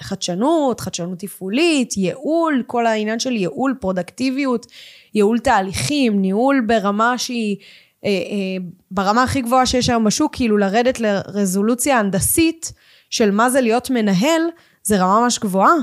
חדשנות, 0.00 0.80
חדשנות 0.80 1.18
תפעולית, 1.18 1.96
ייעול, 1.96 2.62
כל 2.66 2.86
העניין 2.86 3.18
של 3.18 3.32
ייעול, 3.32 3.74
פרודקטיביות, 3.80 4.66
ייעול 5.14 5.38
תהליכים, 5.38 6.20
ניהול 6.20 6.64
ברמה 6.66 7.18
שהיא 7.18 7.56
אה, 8.04 8.10
אה, 8.10 8.64
ברמה 8.90 9.22
הכי 9.22 9.40
גבוהה 9.40 9.66
שיש 9.66 9.88
היום 9.88 10.04
בשוק, 10.04 10.34
כאילו 10.34 10.56
לרדת 10.56 11.00
לרזולוציה 11.00 11.98
הנדסית 11.98 12.72
של 13.10 13.30
מה 13.30 13.50
זה 13.50 13.60
להיות 13.60 13.90
מנהל, 13.90 14.42
זה 14.84 14.96
רמה 14.96 15.20
ממש 15.20 15.38
גבוהה. 15.38 15.74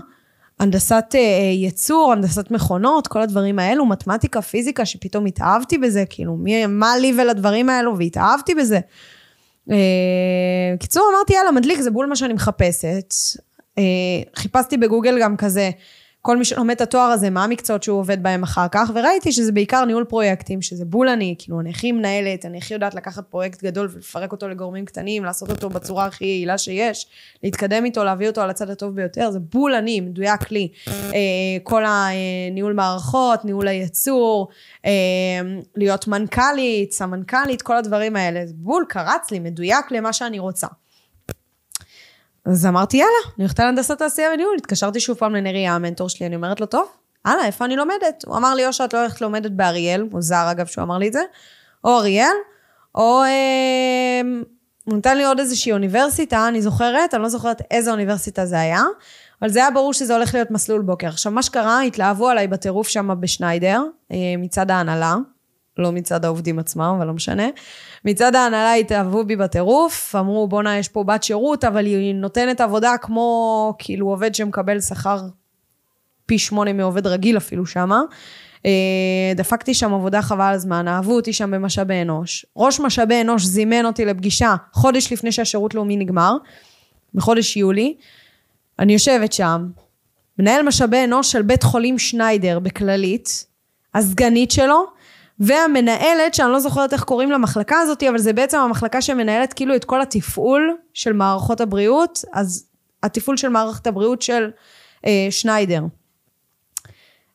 הנדסת 0.59 1.05
אה, 1.15 1.19
ייצור, 1.53 2.11
הנדסת 2.11 2.51
מכונות, 2.51 3.07
כל 3.07 3.21
הדברים 3.21 3.59
האלו, 3.59 3.85
מתמטיקה, 3.85 4.41
פיזיקה, 4.41 4.85
שפתאום 4.85 5.25
התאהבתי 5.25 5.77
בזה, 5.77 6.03
כאילו, 6.09 6.35
מי, 6.35 6.65
מה 6.65 6.97
לי 6.97 7.13
ולדברים 7.17 7.69
האלו, 7.69 7.97
והתאהבתי 7.97 8.55
בזה. 8.55 8.79
קיצור, 10.79 11.03
אמרתי, 11.15 11.33
יאללה, 11.33 11.51
מדליק, 11.51 11.79
זה 11.79 11.91
בול 11.91 12.05
מה 12.05 12.15
שאני 12.15 12.33
מחפשת. 12.33 13.13
חיפשתי 14.35 14.77
בגוגל 14.77 15.19
גם 15.21 15.37
כזה, 15.37 15.69
כל 16.23 16.37
מי 16.37 16.45
שלומד 16.45 16.75
את 16.75 16.81
התואר 16.81 17.03
הזה, 17.03 17.29
מה 17.29 17.43
המקצועות 17.43 17.83
שהוא 17.83 17.99
עובד 17.99 18.23
בהם 18.23 18.43
אחר 18.43 18.67
כך, 18.71 18.91
וראיתי 18.93 19.31
שזה 19.31 19.51
בעיקר 19.51 19.85
ניהול 19.85 20.03
פרויקטים, 20.03 20.61
שזה 20.61 20.85
בול 20.85 21.09
אני, 21.09 21.35
כאילו 21.39 21.59
אני 21.59 21.69
הכי 21.69 21.91
מנהלת, 21.91 22.45
אני 22.45 22.57
הכי 22.57 22.73
יודעת 22.73 22.95
לקחת 22.95 23.23
פרויקט 23.29 23.63
גדול 23.63 23.89
ולפרק 23.91 24.31
אותו 24.31 24.47
לגורמים 24.47 24.85
קטנים, 24.85 25.25
לעשות 25.25 25.49
אותו 25.49 25.69
בצורה 25.69 26.05
הכי 26.05 26.25
יעילה 26.25 26.57
שיש, 26.57 27.07
להתקדם 27.43 27.85
איתו, 27.85 28.03
להביא 28.03 28.27
אותו 28.27 28.41
על 28.41 28.49
הצד 28.49 28.69
הטוב 28.69 28.95
ביותר, 28.95 29.31
זה 29.31 29.39
בול 29.39 29.73
אני, 29.73 30.01
מדויק 30.01 30.51
לי. 30.51 30.67
אה, 30.87 31.19
כל 31.63 31.83
הניהול 31.85 32.73
מערכות, 32.73 33.45
ניהול 33.45 33.67
הייצור, 33.67 34.47
אה, 34.85 34.91
להיות 35.75 36.07
מנכ"לית, 36.07 36.91
סמנכ"לית, 36.91 37.61
כל 37.61 37.77
הדברים 37.77 38.15
האלה, 38.15 38.45
זה 38.45 38.53
בול, 38.55 38.85
קרץ 38.89 39.31
לי, 39.31 39.39
מדויק 39.39 39.91
למה 39.91 40.13
שאני 40.13 40.39
רוצה. 40.39 40.67
אז 42.45 42.65
אמרתי, 42.65 42.97
יאללה, 42.97 43.11
אני 43.25 43.43
הולכת 43.43 43.59
להנדסת 43.59 43.97
תעשייה 43.97 44.29
וניהול. 44.33 44.55
התקשרתי 44.57 44.99
שוב 44.99 45.17
פעם 45.17 45.35
לנריה, 45.35 45.75
המנטור 45.75 46.09
שלי, 46.09 46.25
אני 46.25 46.35
אומרת 46.35 46.59
לו, 46.59 46.65
טוב, 46.65 46.87
הלאה, 47.25 47.45
איפה 47.45 47.65
אני 47.65 47.75
לומדת? 47.75 48.23
הוא 48.25 48.37
אמר 48.37 48.55
לי, 48.55 48.67
או 48.67 48.73
שאת 48.73 48.93
לא 48.93 48.99
הולכת 48.99 49.21
לומדת 49.21 49.51
באריאל, 49.51 50.03
מוזר 50.11 50.51
אגב 50.51 50.65
שהוא 50.65 50.83
אמר 50.83 50.97
לי 50.97 51.07
את 51.07 51.13
זה, 51.13 51.21
או 51.83 51.97
אריאל, 51.97 52.35
או 52.95 53.23
אה, 53.23 54.21
הוא 54.83 54.97
נתן 54.97 55.17
לי 55.17 55.25
עוד 55.25 55.39
איזושהי 55.39 55.71
אוניברסיטה, 55.71 56.47
אני 56.47 56.61
זוכרת, 56.61 57.13
אני 57.13 57.23
לא 57.23 57.29
זוכרת 57.29 57.61
איזה 57.71 57.91
אוניברסיטה 57.91 58.45
זה 58.45 58.59
היה, 58.59 58.83
אבל 59.41 59.49
זה 59.49 59.59
היה 59.59 59.71
ברור 59.71 59.93
שזה 59.93 60.15
הולך 60.15 60.33
להיות 60.33 60.51
מסלול 60.51 60.81
בוקר. 60.81 61.07
עכשיו, 61.07 61.31
מה 61.31 61.43
שקרה, 61.43 61.81
התלהבו 61.81 62.29
עליי 62.29 62.47
בטירוף 62.47 62.87
שם 62.87 63.09
בשניידר, 63.19 63.83
אה, 64.11 64.17
מצד 64.37 64.71
ההנהלה, 64.71 65.15
לא 65.77 65.91
מצד 65.91 66.25
העובדים 66.25 66.59
עצמם, 66.59 66.93
אבל 66.97 67.07
לא 67.07 67.13
משנה. 67.13 67.47
מצד 68.05 68.35
ההנהלה 68.35 68.73
התאהבו 68.73 69.23
בי 69.23 69.35
בטירוף, 69.35 70.15
אמרו 70.19 70.47
בואנה 70.47 70.77
יש 70.77 70.87
פה 70.87 71.03
בת 71.03 71.23
שירות, 71.23 71.63
אבל 71.63 71.85
היא 71.85 72.15
נותנת 72.15 72.61
עבודה 72.61 72.93
כמו 73.01 73.75
כאילו 73.79 74.07
עובד 74.07 74.35
שמקבל 74.35 74.79
שכר 74.79 75.19
פי 76.25 76.39
שמונה 76.39 76.73
מעובד 76.73 77.07
רגיל 77.07 77.37
אפילו 77.37 77.65
שמה. 77.65 78.01
אה, 78.65 78.71
דפקתי 79.35 79.73
שם 79.73 79.93
עבודה 79.93 80.21
חבל 80.21 80.53
הזמן, 80.53 80.87
אהבו 80.87 81.15
אותי 81.15 81.33
שם 81.33 81.51
במשאבי 81.51 82.01
אנוש. 82.01 82.45
ראש 82.57 82.79
משאבי 82.79 83.21
אנוש 83.21 83.45
זימן 83.45 83.85
אותי 83.85 84.05
לפגישה 84.05 84.55
חודש 84.73 85.13
לפני 85.13 85.31
שהשירות 85.31 85.75
לאומי 85.75 85.97
נגמר, 85.97 86.33
בחודש 87.13 87.57
יולי. 87.57 87.95
אני 88.79 88.93
יושבת 88.93 89.33
שם, 89.33 89.67
מנהל 90.39 90.61
משאבי 90.61 91.03
אנוש 91.03 91.31
של 91.31 91.41
בית 91.41 91.63
חולים 91.63 91.99
שניידר 91.99 92.59
בכללית, 92.59 93.45
הסגנית 93.93 94.51
שלו, 94.51 94.85
והמנהלת, 95.41 96.33
שאני 96.33 96.51
לא 96.51 96.59
זוכרת 96.59 96.93
איך 96.93 97.03
קוראים 97.03 97.31
למחלקה 97.31 97.79
הזאת, 97.79 98.03
אבל 98.03 98.17
זה 98.17 98.33
בעצם 98.33 98.57
המחלקה 98.57 99.01
שמנהלת 99.01 99.53
כאילו 99.53 99.75
את 99.75 99.85
כל 99.85 100.01
התפעול 100.01 100.77
של 100.93 101.13
מערכות 101.13 101.61
הבריאות, 101.61 102.21
אז 102.33 102.65
התפעול 103.03 103.37
של 103.37 103.49
מערכת 103.49 103.87
הבריאות 103.87 104.21
של 104.21 104.51
אה, 105.05 105.27
שניידר. 105.29 105.81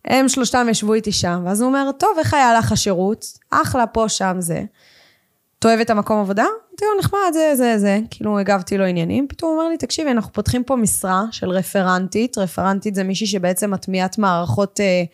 הם 0.04 0.28
שלושתם 0.28 0.66
ישבו 0.70 0.94
איתי 0.94 1.12
שם, 1.12 1.42
ואז 1.46 1.60
הוא 1.60 1.68
אומר, 1.68 1.90
טוב, 1.98 2.18
איך 2.18 2.34
היה 2.34 2.54
לך 2.54 2.72
השירות? 2.72 3.26
אחלה, 3.50 3.86
פה, 3.86 4.08
שם, 4.08 4.36
זה. 4.38 4.62
אתה 5.58 5.68
אוהב 5.68 5.80
את 5.80 5.90
המקום 5.90 6.20
עבודה? 6.20 6.46
לו, 6.82 6.88
נחמד, 6.98 7.30
זה, 7.32 7.52
זה, 7.54 7.78
זה. 7.78 7.98
כאילו, 8.10 8.38
הגבתי 8.38 8.78
לו 8.78 8.84
עניינים. 8.84 9.28
פתאום 9.28 9.50
הוא 9.50 9.58
אומר 9.58 9.70
לי, 9.70 9.76
תקשיבי, 9.76 10.10
אנחנו 10.10 10.32
פותחים 10.32 10.64
פה 10.64 10.76
משרה 10.76 11.24
של 11.30 11.50
רפרנטית. 11.50 12.38
רפרנטית 12.38 12.94
זה 12.94 13.04
מישהי 13.04 13.26
שבעצם 13.26 13.70
מטמיעת 13.70 14.18
מערכות 14.18 14.80
אה, 14.80 15.04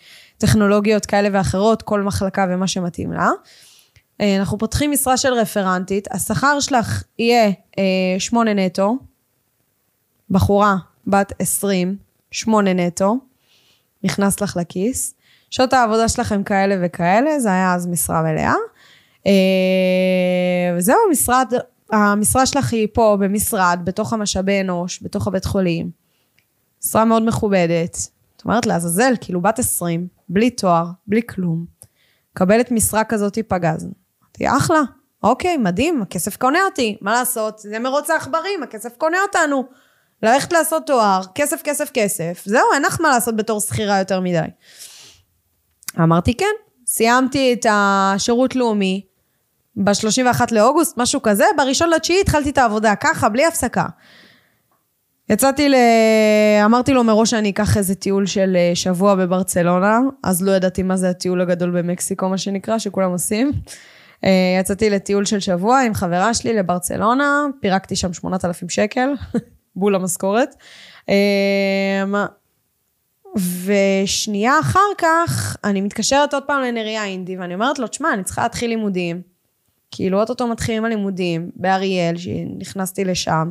טכנולוגיות 0.42 1.06
כאלה 1.06 1.28
ואחרות, 1.32 1.82
כל 1.82 2.02
מחלקה 2.02 2.46
ומה 2.50 2.66
שמתאים 2.66 3.12
לה. 3.12 3.30
אה, 4.20 4.36
אנחנו 4.36 4.58
פותחים 4.58 4.90
משרה 4.90 5.16
של 5.16 5.32
רפרנטית, 5.32 6.08
השכר 6.12 6.60
שלך 6.60 7.02
יהיה 7.18 7.50
אה, 7.78 7.84
שמונה 8.18 8.54
נטו, 8.54 8.96
בחורה 10.30 10.76
בת 11.06 11.32
עשרים, 11.38 11.96
שמונה 12.30 12.72
נטו, 12.74 13.16
נכנס 14.04 14.40
לך 14.40 14.56
לכיס. 14.56 15.14
שעות 15.50 15.72
העבודה 15.72 16.08
שלכם 16.08 16.42
כאלה 16.42 16.76
וכאלה, 16.82 17.40
זה 17.40 17.48
היה 17.48 17.74
אז 17.74 17.86
משרה 17.86 18.22
מלאה. 18.22 18.54
אה, 19.26 20.76
וזהו, 20.76 20.96
המשרד, 21.08 21.52
המשרה 21.92 22.46
שלך 22.46 22.72
היא 22.72 22.88
פה 22.92 23.16
במשרד, 23.20 23.80
בתוך 23.84 24.12
המשאבי 24.12 24.60
אנוש, 24.60 25.02
בתוך 25.02 25.26
הבית 25.26 25.44
חולים. 25.44 25.90
משרה 26.84 27.04
מאוד 27.04 27.22
מכובדת. 27.22 28.08
אומרת 28.44 28.66
לעזאזל, 28.66 29.12
כאילו 29.20 29.40
בת 29.40 29.58
20, 29.58 30.08
בלי 30.28 30.50
תואר, 30.50 30.86
בלי 31.06 31.20
כלום, 31.28 31.64
מקבלת 32.32 32.70
משרה 32.70 33.04
כזאת 33.04 33.38
פגז. 33.48 33.88
אמרתי, 34.22 34.56
אחלה, 34.56 34.80
אוקיי, 35.22 35.56
מדהים, 35.56 36.02
הכסף 36.02 36.36
קונה 36.36 36.58
אותי, 36.64 36.96
מה 37.00 37.12
לעשות? 37.12 37.58
זה 37.58 37.78
מרוץ 37.78 38.10
העכברים, 38.10 38.62
הכסף 38.62 38.96
קונה 38.96 39.18
אותנו. 39.22 39.64
ללכת 40.22 40.52
לעשות 40.52 40.86
תואר, 40.86 41.20
כסף, 41.34 41.62
כסף, 41.62 41.90
כסף, 41.94 42.42
זהו, 42.46 42.72
אין 42.74 42.82
לך 42.82 43.00
מה 43.00 43.08
לעשות 43.08 43.36
בתור 43.36 43.60
שכירה 43.60 43.98
יותר 43.98 44.20
מדי. 44.20 44.38
אמרתי, 46.00 46.34
כן, 46.34 46.54
סיימתי 46.86 47.52
את 47.52 47.66
השירות 47.70 48.56
לאומי 48.56 49.06
ב-31 49.76 50.40
לאוגוסט, 50.50 50.98
משהו 50.98 51.22
כזה, 51.22 51.44
ב-1 51.56 51.86
לתשיעי 51.86 52.20
התחלתי 52.20 52.50
את 52.50 52.58
העבודה, 52.58 52.94
ככה, 52.96 53.28
בלי 53.28 53.46
הפסקה. 53.46 53.86
יצאתי 55.28 55.68
ל... 55.68 55.74
אמרתי 56.64 56.92
לו 56.92 57.04
מראש 57.04 57.30
שאני 57.30 57.50
אקח 57.50 57.76
איזה 57.76 57.94
טיול 57.94 58.26
של 58.26 58.56
אה, 58.56 58.70
שבוע 58.74 59.14
בברצלונה, 59.14 59.98
אז 60.22 60.42
לא 60.42 60.52
ידעתי 60.52 60.82
מה 60.82 60.96
זה 60.96 61.10
הטיול 61.10 61.40
הגדול 61.40 61.70
במקסיקו, 61.70 62.28
מה 62.28 62.38
שנקרא, 62.38 62.78
שכולם 62.78 63.10
עושים. 63.10 63.52
אה, 64.24 64.56
יצאתי 64.60 64.90
לטיול 64.90 65.24
של 65.24 65.40
שבוע 65.40 65.80
עם 65.80 65.94
חברה 65.94 66.34
שלי 66.34 66.54
לברצלונה, 66.54 67.46
פירקתי 67.60 67.96
שם 67.96 68.12
8,000 68.12 68.68
שקל, 68.68 69.08
בול 69.76 69.94
המשכורת. 69.94 70.54
אה, 71.08 72.24
ושנייה 73.64 74.60
אחר 74.60 74.78
כך, 74.98 75.56
אני 75.64 75.80
מתקשרת 75.80 76.34
עוד 76.34 76.42
פעם 76.46 76.62
לנריה 76.62 77.04
אינדי, 77.04 77.38
ואני 77.38 77.54
אומרת 77.54 77.78
לו, 77.78 77.86
תשמע, 77.86 78.12
אני 78.14 78.24
צריכה 78.24 78.42
להתחיל 78.42 78.70
לימודים. 78.70 79.22
כאילו, 79.90 80.20
אוטוטו 80.20 80.46
מתחילים 80.46 80.84
הלימודים 80.84 81.50
באריאל, 81.56 82.16
שנכנסתי 82.16 83.04
לשם. 83.04 83.50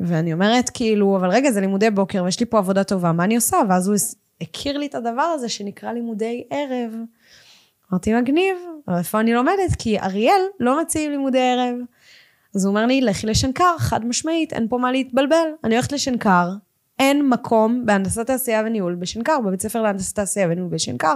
ואני 0.00 0.32
אומרת, 0.32 0.70
כאילו, 0.70 1.16
אבל 1.16 1.30
רגע, 1.30 1.50
זה 1.50 1.60
לימודי 1.60 1.90
בוקר 1.90 2.24
ויש 2.24 2.40
לי 2.40 2.46
פה 2.46 2.58
עבודה 2.58 2.84
טובה, 2.84 3.12
מה 3.12 3.24
אני 3.24 3.36
עושה? 3.36 3.56
ואז 3.68 3.88
הוא 3.88 3.96
הכיר 4.40 4.78
לי 4.78 4.86
את 4.86 4.94
הדבר 4.94 5.22
הזה 5.22 5.48
שנקרא 5.48 5.92
לימודי 5.92 6.44
ערב. 6.50 6.94
אמרתי, 7.92 8.14
מגניב, 8.14 8.56
אבל 8.88 8.98
איפה 8.98 9.20
אני 9.20 9.34
לומדת? 9.34 9.76
כי 9.78 10.00
אריאל 10.00 10.40
לא 10.60 10.80
מציעים 10.80 11.10
לימודי 11.10 11.38
ערב. 11.38 11.74
אז 12.54 12.64
הוא 12.64 12.70
אומר 12.70 12.86
לי, 12.86 13.00
לכי 13.00 13.26
לשנקר, 13.26 13.78
חד 13.78 14.06
משמעית, 14.06 14.52
אין 14.52 14.68
פה 14.68 14.78
מה 14.78 14.92
להתבלבל. 14.92 15.46
אני 15.64 15.74
הולכת 15.74 15.92
לשנקר, 15.92 16.48
אין 17.00 17.28
מקום 17.28 17.82
בהנדסת 17.86 18.26
תעשייה 18.26 18.62
וניהול 18.66 18.94
בשנקר, 18.94 19.40
בבית 19.46 19.62
ספר 19.62 19.82
להנדסת 19.82 20.16
תעשייה 20.16 20.46
וניהול 20.50 20.70
בשנקר. 20.70 21.14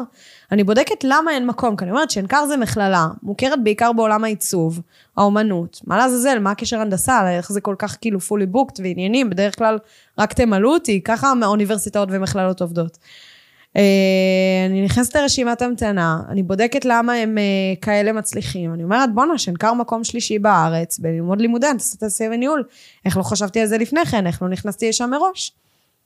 אני 0.53 0.65
בודקת 0.65 1.05
למה 1.05 1.31
אין 1.31 1.47
מקום, 1.47 1.77
כי 1.77 1.85
אני 1.85 1.91
אומרת, 1.91 2.11
שנקר 2.11 2.47
זה 2.47 2.57
מכללה, 2.57 3.07
מוכרת 3.23 3.65
בעיקר 3.65 3.93
בעולם 3.93 4.25
העיצוב, 4.25 4.81
האומנות. 5.17 5.81
מה 5.87 5.97
לעזאזל, 5.97 6.39
מה 6.39 6.51
הקשר 6.51 6.81
הנדסה, 6.81 7.31
איך 7.31 7.53
זה 7.53 7.61
כל 7.61 7.75
כך 7.79 7.97
כאילו 8.01 8.19
fully 8.19 8.55
booked 8.55 8.81
ועניינים, 8.83 9.31
בדרך 9.31 9.59
כלל 9.59 9.79
רק 10.19 10.33
תמלאו 10.33 10.71
אותי, 10.71 11.01
ככה 11.05 11.33
האוניברסיטאות 11.43 12.09
ומכללות 12.13 12.61
עובדות. 12.61 12.99
אה, 13.77 13.83
אני 14.67 14.85
נכנסת 14.85 15.17
לרשימת 15.17 15.63
המתנה, 15.63 16.19
אני 16.29 16.43
בודקת 16.43 16.85
למה 16.85 17.13
הם 17.13 17.39
אה, 17.39 17.43
כאלה 17.81 18.13
מצליחים. 18.13 18.75
אני 18.75 18.85
אומרת, 18.85 19.15
בואנה, 19.15 19.39
שנקר 19.39 19.73
מקום 19.75 20.05
שלישי 20.05 20.39
בארץ, 20.39 20.99
בללמוד 20.99 21.41
לימודי 21.41 21.67
הנדסת 21.67 22.01
תעשייה 22.01 22.31
וניהול. 22.31 22.65
איך 23.05 23.17
לא 23.17 23.23
חשבתי 23.23 23.61
על 23.61 23.67
זה 23.67 23.79
לפני 23.79 24.07
כן, 24.07 24.27
איך 24.27 24.43
לא 24.43 24.49
נכנסתי 24.49 24.89
לשם 24.89 25.11
מראש. 25.11 25.53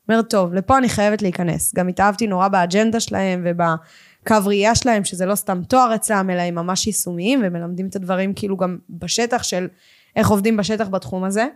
אומרת, 0.08 0.30
טוב, 0.30 0.54
לפה 0.54 0.78
אני 0.78 0.88
חייבת 0.88 1.22
להיכנס. 1.22 1.74
גם 1.74 1.88
התאהבתי 1.88 2.26
נורא 2.26 2.48
באג'נדה 2.48 3.00
שלהם 3.00 3.46
ובקו 3.46 4.36
ראייה 4.44 4.74
שלהם, 4.74 5.04
שזה 5.04 5.26
לא 5.26 5.34
סתם 5.34 5.62
תואר 5.68 5.94
אצלם, 5.94 6.30
אלא 6.30 6.42
הם 6.42 6.54
ממש 6.54 6.86
יישומיים, 6.86 7.40
ומלמדים 7.44 7.86
את 7.86 7.96
הדברים 7.96 8.34
כאילו 8.34 8.56
גם 8.56 8.78
בשטח 8.90 9.42
של 9.42 9.68
איך 10.16 10.28
עובדים 10.28 10.56
בשטח 10.56 10.88
בתחום 10.88 11.24
הזה. 11.24 11.46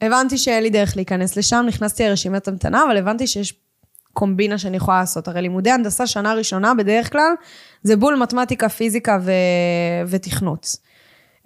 הבנתי 0.00 0.38
שאין 0.38 0.62
לי 0.62 0.70
דרך 0.70 0.96
להיכנס 0.96 1.36
לשם, 1.36 1.64
נכנסתי 1.68 2.08
לרשימת 2.08 2.48
המתנה, 2.48 2.84
אבל 2.86 2.96
הבנתי 2.96 3.26
שיש 3.26 3.54
קומבינה 4.12 4.58
שאני 4.58 4.76
יכולה 4.76 5.00
לעשות. 5.00 5.28
הרי 5.28 5.42
לימודי 5.42 5.70
הנדסה 5.70 6.06
שנה 6.06 6.34
ראשונה 6.34 6.74
בדרך 6.74 7.12
כלל, 7.12 7.34
זה 7.82 7.96
בול 7.96 8.16
מתמטיקה, 8.16 8.68
פיזיקה 8.68 9.18
ו... 9.22 9.32
ותכנות. 10.06 10.76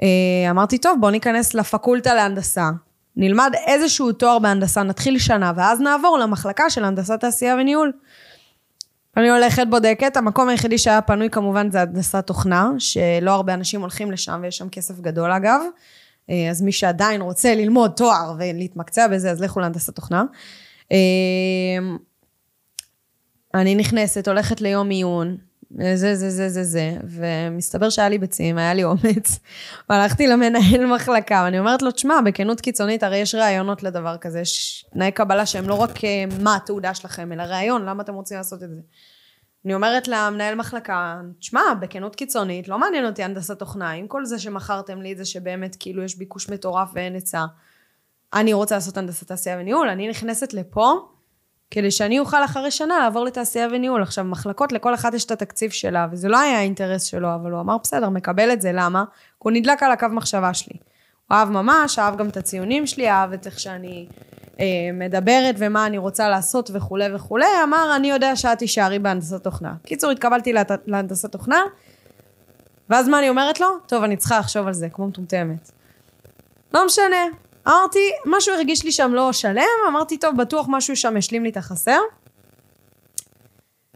אה, 0.03 0.51
אמרתי, 0.51 0.79
טוב, 0.79 1.01
בוא 1.01 1.11
ניכנס 1.11 1.55
לפקולטה 1.55 2.15
להנדסה. 2.15 2.71
נלמד 3.17 3.53
איזשהו 3.67 4.13
תואר 4.13 4.39
בהנדסה, 4.39 4.83
נתחיל 4.83 5.19
שנה, 5.19 5.53
ואז 5.57 5.81
נעבור 5.81 6.19
למחלקה 6.19 6.71
של 6.71 6.85
הנדסת 6.85 7.21
תעשייה 7.21 7.57
וניהול. 7.61 7.93
אני 9.17 9.31
הולכת, 9.31 9.67
בודקת, 9.71 10.17
המקום 10.17 10.49
היחידי 10.49 10.79
שהיה 10.79 11.03
פנוי 11.03 11.31
כמובן 11.31 11.71
זה 11.71 11.81
הנדסת 11.81 12.27
תוכנה, 12.27 12.71
שלא 12.79 13.31
הרבה 13.31 13.55
אנשים 13.55 13.81
הולכים 13.81 14.11
לשם 14.11 14.41
ויש 14.43 14.57
שם 14.57 14.69
כסף 14.69 15.01
גדול 15.01 15.31
אגב. 15.31 15.61
אה, 16.31 16.51
אז 16.51 16.63
מי 16.63 16.73
שעדיין 16.73 17.21
רוצה 17.21 17.55
ללמוד 17.55 17.91
תואר 17.97 18.35
ולהתמקצע 18.39 19.09
בזה, 19.09 19.31
אז 19.31 19.41
לכו 19.41 19.61
להנדסת 19.61 19.95
תוכנה. 19.95 20.25
אה, 20.93 20.99
אני 23.55 23.75
נכנסת, 23.75 24.29
הולכת 24.29 24.61
ליום 24.61 24.91
עיון, 24.91 25.37
זה, 25.79 26.17
זה, 26.17 26.31
זה, 26.31 26.49
זה, 26.49 26.65
זה, 26.65 26.97
ומסתבר 27.05 27.91
שהיה 27.91 28.09
לי 28.09 28.19
ביצים, 28.19 28.59
היה 28.59 28.75
לי 28.75 28.85
אומץ, 28.85 29.39
והלכתי 29.89 30.27
למנהל 30.27 30.87
מחלקה, 30.95 31.43
ואני 31.45 31.59
אומרת 31.59 31.83
לו, 31.83 31.91
תשמע, 31.91 32.15
בכנות 32.25 32.61
קיצונית, 32.61 33.03
הרי 33.03 33.17
יש 33.17 33.35
ראיונות 33.35 33.83
לדבר 33.83 34.17
כזה, 34.17 34.41
יש 34.41 34.85
תנאי 34.93 35.13
קבלה 35.13 35.47
שהם 35.47 35.69
לא 35.69 35.75
רק 35.75 36.05
אה, 36.05 36.25
מה 36.43 36.57
התעודה 36.57 36.95
שלכם, 36.95 37.33
אלא 37.33 37.43
ראיון, 37.43 37.85
למה 37.85 38.03
אתם 38.03 38.15
רוצים 38.15 38.37
לעשות 38.37 38.63
את 38.63 38.71
זה? 38.71 38.81
אני 39.65 39.75
אומרת 39.75 40.09
למנהל 40.09 40.55
מחלקה, 40.55 41.21
תשמע, 41.39 41.61
בכנות 41.81 42.17
קיצונית, 42.17 42.69
לא 42.69 42.79
מעניין 42.79 43.07
אותי 43.07 43.23
הנדסת 43.23 43.59
תוכנה, 43.59 43.91
עם 43.91 44.07
כל 44.07 44.25
זה 44.25 44.39
שמכרתם 44.39 45.03
לי 45.03 45.13
את 45.13 45.17
זה 45.17 45.25
שבאמת 45.25 45.77
כאילו 45.81 46.03
יש 46.03 46.19
ביקוש 46.19 46.51
מטורף 46.51 46.89
ואין 46.95 47.15
היצע. 47.15 47.45
אני 48.35 48.53
רוצה 48.53 48.75
לעשות 48.75 48.97
הנדסת 48.97 49.29
תעשייה 49.29 49.57
וניהול, 49.61 49.89
אני 49.89 50.09
נכנסת 50.09 50.53
לפה 50.55 51.14
כדי 51.75 51.91
שאני 51.91 52.19
אוכל 52.19 52.45
אחרי 52.45 52.71
שנה 52.71 52.99
לעבור 52.99 53.25
לתעשייה 53.25 53.69
וניהול. 53.73 54.03
עכשיו, 54.03 54.25
מחלקות, 54.25 54.73
לכל 54.73 54.95
אחת 54.95 55.15
יש 55.15 55.25
את 55.25 55.31
התקציב 55.31 55.71
שלה, 55.71 56.07
וזה 56.11 56.29
לא 56.29 56.39
היה 56.39 56.59
האינטרס 56.59 57.05
שלו, 57.05 57.35
אבל 57.35 57.51
הוא 57.51 57.61
אמר, 57.61 57.77
בסדר, 57.83 58.09
מקבל 58.09 58.53
את 58.53 58.61
זה, 58.61 58.71
למה? 58.75 59.05
הוא 59.39 59.53
נדלק 59.53 59.83
על 59.83 59.93
הקו 59.93 60.07
מחשבה 60.11 60.55
שלי. 60.55 60.77
הוא 61.29 61.37
אהב 61.37 61.51
ממש, 61.51 61.99
אהב 61.99 62.17
גם 62.17 62.29
את 62.29 62.37
הציונים 62.37 62.87
שלי, 62.87 63.11
אהב 63.11 63.33
את 63.33 63.47
איך 63.47 63.61
שאני 63.61 64.07
אה, 64.61 64.67
מדברת 64.93 65.55
ומה 65.59 65.87
אני 65.87 65.99
רוצה 65.99 66.29
לעשות 66.29 66.71
וכולי 66.75 67.15
וכולי, 67.15 67.47
אמר, 67.63 67.93
אני 67.97 68.11
יודע 68.11 68.37
שאת 68.37 68.59
תישארי 68.59 68.99
בהנדסת 68.99 69.45
תוכנה. 69.45 69.75
קיצור, 69.83 70.11
התקבלתי 70.11 70.53
להת... 70.53 70.71
להנדסת 70.87 71.33
תוכנה, 71.33 71.61
ואז 72.91 73.09
מה 73.09 73.19
אני 73.19 73.29
אומרת 73.29 73.61
לו? 73.61 73.67
טוב, 73.87 74.05
אני 74.05 74.17
צריכה 74.17 74.39
לחשוב 74.39 74.67
על 74.67 74.73
זה, 74.73 74.89
כמו 74.89 75.07
מטומטמת. 75.07 75.71
לא 76.75 76.87
משנה, 76.87 77.17
אמרתי, 77.69 78.11
משהו 78.27 78.55
הרגיש 78.55 78.85
לי 78.85 78.93
שם 78.93 79.15
לא 79.15 79.33
שלם, 79.33 79.63
אמרתי, 79.89 80.19
טוב, 80.19 80.37
בטוח 80.37 80.67
משהו 80.69 80.97
שם 80.97 81.17
השלים 81.17 81.45
לי 81.45 81.51
את 81.51 81.57
החסר. 81.57 82.01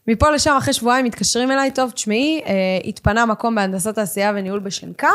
מפה 0.09 0.31
לשם, 0.31 0.55
אחרי 0.59 0.75
שבועיים 0.75 1.05
מתקשרים 1.05 1.51
אליי, 1.51 1.71
טוב, 1.71 1.91
תשמעי, 1.91 2.43
אה, 2.47 2.53
התפנה 2.85 3.27
מקום 3.27 3.55
בהנדסת 3.55 3.95
תעשייה 3.95 4.33
וניהול 4.35 4.61
בשנקר, 4.61 5.09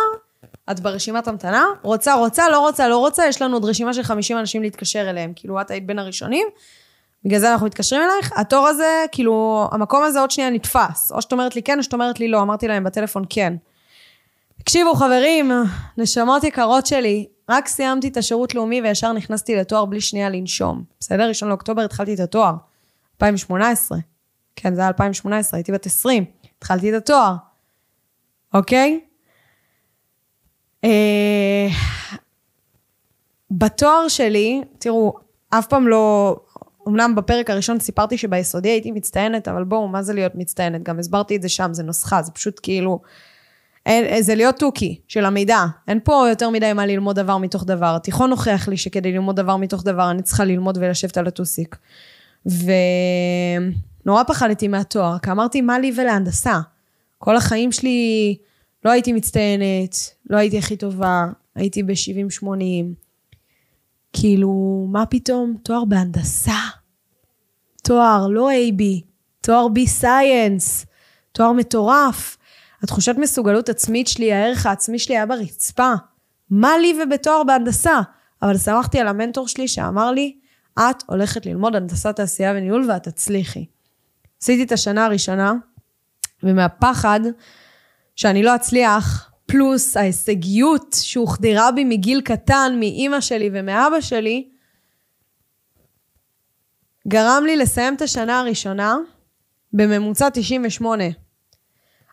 את 0.71 0.79
ברשימת 0.79 1.27
המתנה, 1.27 1.65
רוצה, 1.81 2.13
רוצה, 2.13 2.49
לא 2.49 2.59
רוצה, 2.59 2.87
לא 2.87 2.97
רוצה, 2.97 3.25
יש 3.25 3.41
לנו 3.41 3.55
עוד 3.55 3.65
רשימה 3.65 3.93
של 3.93 4.03
50 4.03 4.37
אנשים 4.37 4.61
להתקשר 4.61 5.09
אליהם, 5.09 5.33
כאילו, 5.35 5.61
את 5.61 5.71
היית 5.71 5.85
בין 5.85 5.99
הראשונים, 5.99 6.47
בגלל 7.25 7.39
זה 7.39 7.51
אנחנו 7.51 7.65
מתקשרים 7.65 8.01
אלייך, 8.01 8.31
התור 8.35 8.67
הזה, 8.67 9.05
כאילו, 9.11 9.67
המקום 9.71 10.03
הזה 10.03 10.19
עוד 10.19 10.31
שנייה 10.31 10.49
נתפס, 10.49 11.11
או 11.11 11.21
שאת 11.21 11.31
אומרת 11.31 11.55
לי 11.55 11.63
כן, 11.63 11.77
או 11.77 11.83
שאת 11.83 11.93
אומרת 11.93 12.19
לי 12.19 12.27
לא, 12.27 12.41
אמרתי 12.41 12.67
להם 12.67 12.83
בטלפון 12.83 13.23
כן. 13.29 13.53
תקשיבו, 14.63 14.95
חברים, 14.95 15.51
נשמות 15.97 16.43
יקרות 16.43 16.85
שלי, 16.85 17.27
רק 17.49 17.67
סיימתי 17.67 18.07
את 18.07 18.17
השירות 18.17 18.55
לאומי 18.55 18.81
וישר 18.81 19.13
נכנסתי 19.13 19.55
לתואר 19.55 19.85
בלי 19.85 20.01
שנייה 20.01 20.29
לנשום. 20.29 20.83
בסדר? 20.99 21.27
ראשון 21.27 21.49
לאוקטובר 21.49 21.81
התחלתי 21.81 22.13
את 22.13 22.19
התואר. 22.19 22.53
2018. 23.15 23.97
כן, 24.55 24.75
זה 24.75 24.81
היה 24.81 24.87
2018, 24.87 25.57
הייתי 25.57 25.71
בת 25.71 25.85
20. 25.85 26.25
התחלתי 26.57 26.89
את 26.89 26.95
התואר. 26.95 27.35
אוקיי? 28.53 28.99
אה, 30.83 31.67
בתואר 33.51 34.07
שלי, 34.07 34.61
תראו, 34.79 35.13
אף 35.49 35.67
פעם 35.67 35.87
לא... 35.87 36.35
אמנם 36.87 37.15
בפרק 37.15 37.49
הראשון 37.49 37.79
סיפרתי 37.79 38.17
שביסודי 38.17 38.69
הייתי 38.69 38.91
מצטיינת, 38.91 39.47
אבל 39.47 39.63
בואו, 39.63 39.87
מה 39.87 40.03
זה 40.03 40.13
להיות 40.13 40.35
מצטיינת? 40.35 40.83
גם 40.83 40.99
הסברתי 40.99 41.35
את 41.35 41.41
זה 41.41 41.49
שם, 41.49 41.73
זה 41.73 41.83
נוסחה, 41.83 42.21
זה 42.21 42.31
פשוט 42.31 42.59
כאילו... 42.63 42.99
אין, 43.85 44.23
זה 44.23 44.35
להיות 44.35 44.55
תוכי 44.55 44.99
של 45.07 45.25
המידע. 45.25 45.65
אין 45.87 45.99
פה 46.03 46.25
יותר 46.29 46.49
מדי 46.49 46.73
מה 46.73 46.85
ללמוד 46.85 47.15
דבר 47.15 47.37
מתוך 47.37 47.63
דבר. 47.65 47.95
התיכון 47.95 48.31
הוכיח 48.31 48.67
לי 48.67 48.77
שכדי 48.77 49.11
ללמוד 49.11 49.35
דבר 49.35 49.57
מתוך 49.57 49.83
דבר, 49.83 50.11
אני 50.11 50.21
צריכה 50.21 50.45
ללמוד 50.45 50.77
ולשבת 50.81 51.17
על 51.17 51.27
הטוסיק. 51.27 51.77
ונורא 52.45 54.23
פחדתי 54.23 54.67
מהתואר, 54.67 55.19
כי 55.19 55.31
אמרתי, 55.31 55.61
מה 55.61 55.79
לי 55.79 55.91
ולהנדסה? 55.95 56.59
כל 57.17 57.35
החיים 57.35 57.71
שלי 57.71 58.37
לא 58.85 58.91
הייתי 58.91 59.13
מצטיינת, 59.13 59.95
לא 60.29 60.37
הייתי 60.37 60.57
הכי 60.57 60.77
טובה, 60.77 61.25
הייתי 61.55 61.83
ב-70-80. 61.83 62.45
כאילו, 64.13 64.85
מה 64.89 65.05
פתאום? 65.05 65.57
תואר 65.63 65.85
בהנדסה. 65.85 66.59
תואר, 67.83 68.27
לא 68.27 68.49
AB, 68.51 68.83
תואר 69.41 69.67
B-Science, 69.67 70.85
תואר 71.31 71.51
מטורף. 71.51 72.37
התחושת 72.83 73.15
מסוגלות 73.17 73.69
עצמית 73.69 74.07
שלי, 74.07 74.33
הערך 74.33 74.65
העצמי 74.65 74.99
שלי 74.99 75.15
היה 75.15 75.25
ברצפה. 75.25 75.93
מה 76.49 76.77
לי 76.77 76.93
ובתואר 77.03 77.43
בהנדסה? 77.43 78.01
אבל 78.41 78.57
שמחתי 78.57 78.99
על 78.99 79.07
המנטור 79.07 79.47
שלי 79.47 79.67
שאמר 79.67 80.11
לי, 80.11 80.37
את 80.79 81.03
הולכת 81.05 81.45
ללמוד 81.45 81.75
הנדסת 81.75 82.15
תעשייה 82.15 82.53
וניהול 82.55 82.91
ואת 82.91 83.03
תצליחי. 83.03 83.65
עשיתי 84.41 84.63
את 84.63 84.71
השנה 84.71 85.05
הראשונה, 85.05 85.53
ומהפחד 86.43 87.19
שאני 88.15 88.43
לא 88.43 88.55
אצליח, 88.55 89.31
פלוס 89.45 89.97
ההישגיות 89.97 90.95
שהוחדרה 91.01 91.71
בי 91.71 91.83
מגיל 91.83 92.21
קטן, 92.21 92.75
מאימא 92.79 93.21
שלי 93.21 93.49
ומאבא 93.53 94.01
שלי, 94.01 94.49
גרם 97.07 97.43
לי 97.45 97.55
לסיים 97.55 97.95
את 97.95 98.01
השנה 98.01 98.39
הראשונה 98.39 98.97
בממוצע 99.73 100.29
98. 100.33 101.03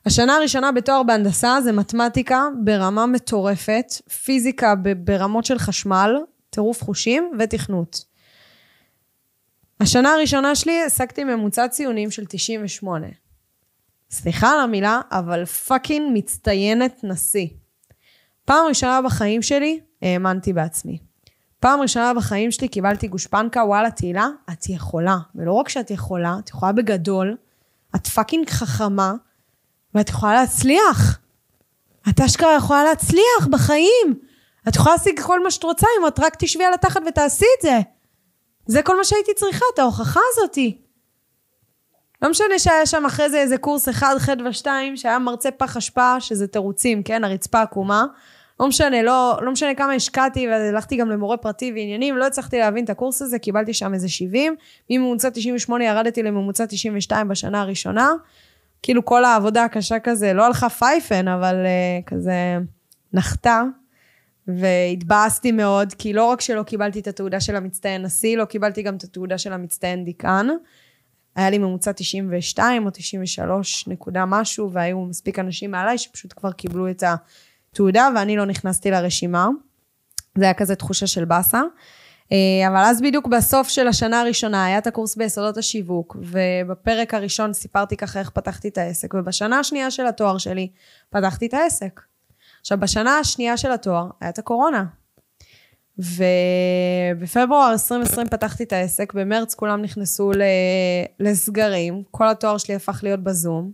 השנה 0.07 0.37
הראשונה 0.37 0.73
בתואר 0.73 1.03
בהנדסה 1.03 1.61
זה 1.65 1.73
מתמטיקה 1.73 2.49
ברמה 2.65 3.07
מטורפת, 3.07 3.93
פיזיקה 4.25 4.75
ברמות 5.05 5.45
של 5.45 5.59
חשמל, 5.59 6.17
טירוף 6.51 6.85
חושים 6.85 7.33
ותכנות. 7.39 8.05
השנה 9.81 10.13
הראשונה 10.13 10.55
שלי 10.55 10.83
השגתי 10.83 11.25
ממוצע 11.25 11.69
ציונים 11.69 12.11
של 12.11 12.25
98. 12.29 13.07
סליחה 14.11 14.53
על 14.53 14.61
המילה, 14.61 15.01
אבל 15.11 15.45
פאקינג 15.45 16.11
מצטיינת 16.15 17.01
נשיא. 17.03 17.47
פעם 18.45 18.67
ראשונה 18.69 19.03
בחיים 19.03 19.43
שלי 19.43 19.81
האמנתי 20.03 20.53
בעצמי. 20.53 20.99
פעם 21.61 21.81
ראשונה 21.81 22.15
בחיים 22.15 22.51
שלי 22.51 22.69
קיבלתי 22.69 23.09
גושפנקה, 23.09 23.65
וואלה, 23.65 23.91
תהילה, 23.91 24.29
את 24.53 24.69
יכולה. 24.69 25.17
ולא 25.35 25.53
רק 25.53 25.69
שאת 25.69 25.91
יכולה, 25.91 26.37
את 26.45 26.49
יכולה 26.49 26.73
בגדול, 26.73 27.37
את 27.97 28.07
fucking 28.07 28.51
חכמה, 28.51 29.15
ואת 29.95 30.09
יכולה 30.09 30.35
להצליח. 30.35 31.19
את 32.09 32.21
אשכרה 32.21 32.57
יכולה 32.57 32.85
להצליח 32.85 33.47
בחיים. 33.51 34.15
את 34.69 34.77
יכולה 34.77 34.95
להשיג 34.95 35.21
כל 35.21 35.43
מה 35.43 35.51
שאת 35.51 35.65
רוצה 35.65 35.87
אם 36.01 36.07
את 36.07 36.21
רק 36.21 36.37
תשבי 36.39 36.65
על 36.65 36.75
התחת 36.75 37.01
ותעשי 37.09 37.45
את 37.59 37.63
זה. 37.63 37.79
זה 38.67 38.83
כל 38.83 38.97
מה 38.97 39.05
שהייתי 39.05 39.35
צריכה, 39.35 39.65
את 39.75 39.79
ההוכחה 39.79 40.21
הזאתי. 40.33 40.79
לא 42.23 42.31
משנה 42.31 42.59
שהיה 42.59 42.87
שם 42.87 43.07
אחרי 43.07 43.31
זה 43.31 43.39
איזה 43.39 43.59
קורס 43.59 43.89
אחד, 43.89 44.15
חדו"א 44.19 44.29
שתיים, 44.45 44.97
שהיה 44.97 45.19
מרצה 45.19 45.51
פח 45.51 45.77
אשפה, 45.77 46.21
שזה 46.21 46.47
תירוצים, 46.47 47.03
כן? 47.03 47.25
הרצפה 47.25 47.63
עקומה. 47.63 48.05
לא 48.61 48.67
משנה, 48.67 49.03
לא, 49.03 49.39
לא 49.43 49.53
משנה 49.53 49.75
כמה 49.75 49.93
השקעתי, 49.93 50.49
והלכתי 50.49 50.97
גם 50.97 51.11
למורה 51.11 51.37
פרטי 51.37 51.73
ועניינים, 51.73 52.17
לא 52.17 52.27
הצלחתי 52.27 52.59
להבין 52.59 52.85
את 52.85 52.91
הקורס 52.91 53.23
הזה, 53.23 53.39
קיבלתי 53.39 53.75
שם 53.75 53.95
איזה 53.95 54.09
70. 54.09 54.57
מממוצע 54.91 55.31
98 55.31 55.85
ירדתי 55.85 56.23
לממוצע 56.23 56.67
92 56.67 57.29
בשנה 57.29 57.61
הראשונה. 57.61 58.13
כאילו 58.83 59.05
כל 59.05 59.25
העבודה 59.25 59.65
הקשה 59.65 59.99
כזה 59.99 60.33
לא 60.33 60.47
הלכה 60.47 60.69
פייפן, 60.69 61.29
אבל 61.29 61.55
uh, 61.55 62.09
כזה 62.09 62.59
נחתה. 63.13 63.63
והתבאסתי 64.49 65.53
מאוד, 65.53 65.95
כי 65.99 66.13
לא 66.13 66.25
רק 66.25 66.41
שלא 66.41 66.63
קיבלתי 66.63 67.01
את 67.01 67.07
התעודה 67.07 67.41
של 67.41 67.57
המצטיין 67.57 68.03
נשיא, 68.03 68.37
לא 68.37 68.45
קיבלתי 68.45 68.83
גם 68.83 68.97
את 68.97 69.05
התעודה 69.05 69.39
של 69.39 69.53
המצטיין 69.53 70.05
דיקן. 70.05 70.47
היה 71.37 71.51
לי 71.51 71.59
ממוצע 71.59 71.93
92 71.93 72.87
או 72.87 72.91
93 72.91 73.89
נקודה 73.89 74.25
משהו, 74.27 74.73
והיו 74.73 75.01
מספיק 75.01 75.39
אנשים 75.39 75.71
מעליי 75.71 75.99
שפשוט 75.99 76.35
כבר 76.37 76.53
קיבלו 76.53 76.91
את 76.91 77.05
התעודה, 77.73 78.09
ואני 78.17 78.37
לא 78.37 78.47
נכנסתי 78.47 78.91
לרשימה. 78.91 79.49
זה 80.39 80.45
היה 80.45 80.55
כזה 80.55 80.75
תחושה 80.75 81.07
של 81.07 81.25
באסה. 81.25 81.63
אה, 82.33 82.69
אבל 82.69 82.77
אז 82.85 83.01
בדיוק 83.01 83.27
בסוף 83.27 83.69
של 83.69 83.89
השנה 83.89 84.21
הראשונה 84.21 84.65
היה 84.65 84.79
את 84.79 84.87
הקורס 84.87 85.17
ביסודות 85.17 85.57
השיווק, 85.57 86.17
ובפרק 86.21 87.15
הראשון 87.15 87.53
סיפרתי 87.53 87.97
ככה 87.97 88.21
איך 88.21 88.31
פתחתי 88.31 88.69
את 88.69 88.79
העסק, 88.79 89.15
ובשנה 89.15 89.59
השנייה 89.59 89.91
של 89.91 90.07
התואר 90.07 90.39
שלי 90.39 90.69
פתחתי 91.11 91.47
את 91.47 91.55
העסק. 91.55 92.01
עכשיו, 92.61 92.81
בשנה 92.81 93.19
השנייה 93.19 93.57
של 93.57 93.73
התואר 93.73 94.07
היה 94.21 94.31
את 94.31 94.39
הקורונה. 94.39 94.85
ובפברואר 95.99 97.73
2020 97.73 98.29
פתחתי 98.29 98.63
את 98.63 98.73
העסק, 98.73 99.15
במרץ 99.15 99.55
כולם 99.55 99.83
נכנסו 99.83 100.31
לסגרים, 101.21 102.03
כל 102.11 102.29
התואר 102.29 102.59
שלי 102.59 102.75
הפך 102.75 103.01
להיות 103.03 103.21
בזום. 103.21 103.73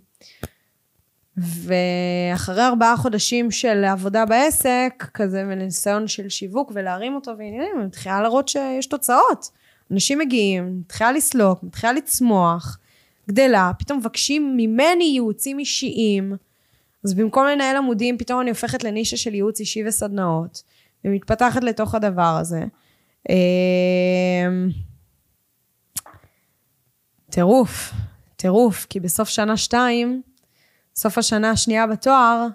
ואחרי 1.36 2.66
ארבעה 2.66 2.96
חודשים 2.96 3.50
של 3.50 3.84
עבודה 3.84 4.26
בעסק, 4.26 5.04
כזה 5.14 5.44
וניסיון 5.48 6.08
של 6.08 6.28
שיווק 6.28 6.72
ולהרים 6.74 7.14
אותו 7.14 7.30
ועניינים, 7.38 7.76
אני 7.76 7.86
מתחילה 7.86 8.22
להראות 8.22 8.48
שיש 8.48 8.86
תוצאות. 8.86 9.50
אנשים 9.90 10.18
מגיעים, 10.18 10.80
מתחילה 10.80 11.12
לסלוק, 11.12 11.62
מתחילה 11.62 11.92
לצמוח, 11.92 12.78
גדלה, 13.28 13.70
פתאום 13.78 13.98
מבקשים 13.98 14.56
ממני 14.56 15.04
ייעוצים 15.04 15.58
אישיים. 15.58 16.36
אז 17.04 17.14
במקום 17.14 17.46
לנהל 17.46 17.76
עמודים, 17.76 18.18
פתאום 18.18 18.40
אני 18.40 18.50
הופכת 18.50 18.84
לנישה 18.84 19.16
של 19.16 19.34
ייעוץ 19.34 19.60
אישי 19.60 19.88
וסדנאות, 19.88 20.62
ומתפתחת 21.04 21.64
לתוך 21.64 21.94
הדבר 21.94 22.36
הזה. 22.40 22.64
אמ, 23.28 24.68
טירוף, 27.30 27.92
טירוף, 28.36 28.86
כי 28.90 29.00
בסוף 29.00 29.28
שנה 29.28 29.56
שתיים, 29.56 30.22
סוף 30.98 31.18
השנה 31.18 31.50
השנייה 31.50 31.86
בתואר, 31.86 32.46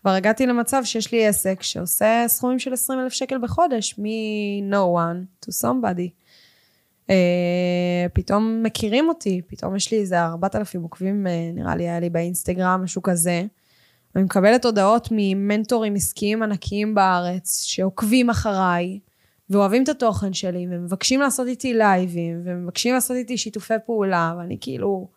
כבר 0.00 0.10
הגעתי 0.10 0.46
למצב 0.46 0.82
שיש 0.84 1.12
לי 1.12 1.26
עסק 1.26 1.62
שעושה 1.62 2.24
סכומים 2.26 2.58
של 2.58 2.72
20 2.72 3.00
אלף 3.00 3.12
שקל 3.12 3.38
בחודש, 3.38 3.94
מ-no 3.98 4.98
one 4.98 5.46
to 5.46 5.66
somebody. 5.66 6.10
Uh, 7.06 7.12
פתאום 8.12 8.62
מכירים 8.62 9.08
אותי, 9.08 9.40
פתאום 9.46 9.76
יש 9.76 9.92
לי 9.92 9.98
איזה 9.98 10.22
4,000 10.24 10.82
עוקבים, 10.82 11.26
uh, 11.26 11.58
נראה 11.58 11.76
לי 11.76 11.82
היה 11.82 12.00
לי 12.00 12.10
באינסטגרם, 12.10 12.80
משהו 12.84 13.02
כזה. 13.02 13.44
אני 14.16 14.24
מקבלת 14.24 14.64
הודעות 14.64 15.08
ממנטורים 15.10 15.94
עסקיים 15.94 16.42
ענקיים 16.42 16.94
בארץ, 16.94 17.62
שעוקבים 17.62 18.30
אחריי, 18.30 18.98
ואוהבים 19.50 19.82
את 19.82 19.88
התוכן 19.88 20.32
שלי, 20.32 20.66
ומבקשים 20.70 21.20
לעשות 21.20 21.46
איתי 21.46 21.74
לייבים, 21.74 22.42
ומבקשים 22.44 22.94
לעשות 22.94 23.16
איתי 23.16 23.38
שיתופי 23.38 23.74
פעולה, 23.86 24.34
ואני 24.38 24.58
כאילו 24.60 25.08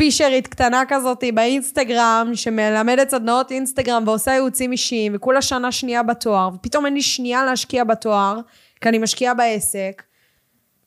פישרית 0.00 0.46
קטנה 0.46 0.82
כזאת 0.88 1.24
באינסטגרם, 1.34 2.30
שמלמדת 2.34 3.10
סדנאות 3.10 3.50
אינסטגרם 3.50 4.02
ועושה 4.06 4.30
ייעוצים 4.30 4.72
אישיים, 4.72 5.12
וכולה 5.16 5.42
שנה 5.42 5.72
שנייה 5.72 6.02
בתואר, 6.02 6.48
ופתאום 6.54 6.86
אין 6.86 6.94
לי 6.94 7.02
שנייה 7.02 7.44
להשקיע 7.44 7.84
בתואר, 7.84 8.40
כי 8.80 8.88
אני 8.88 8.98
משקיעה 8.98 9.34
בעסק, 9.34 10.02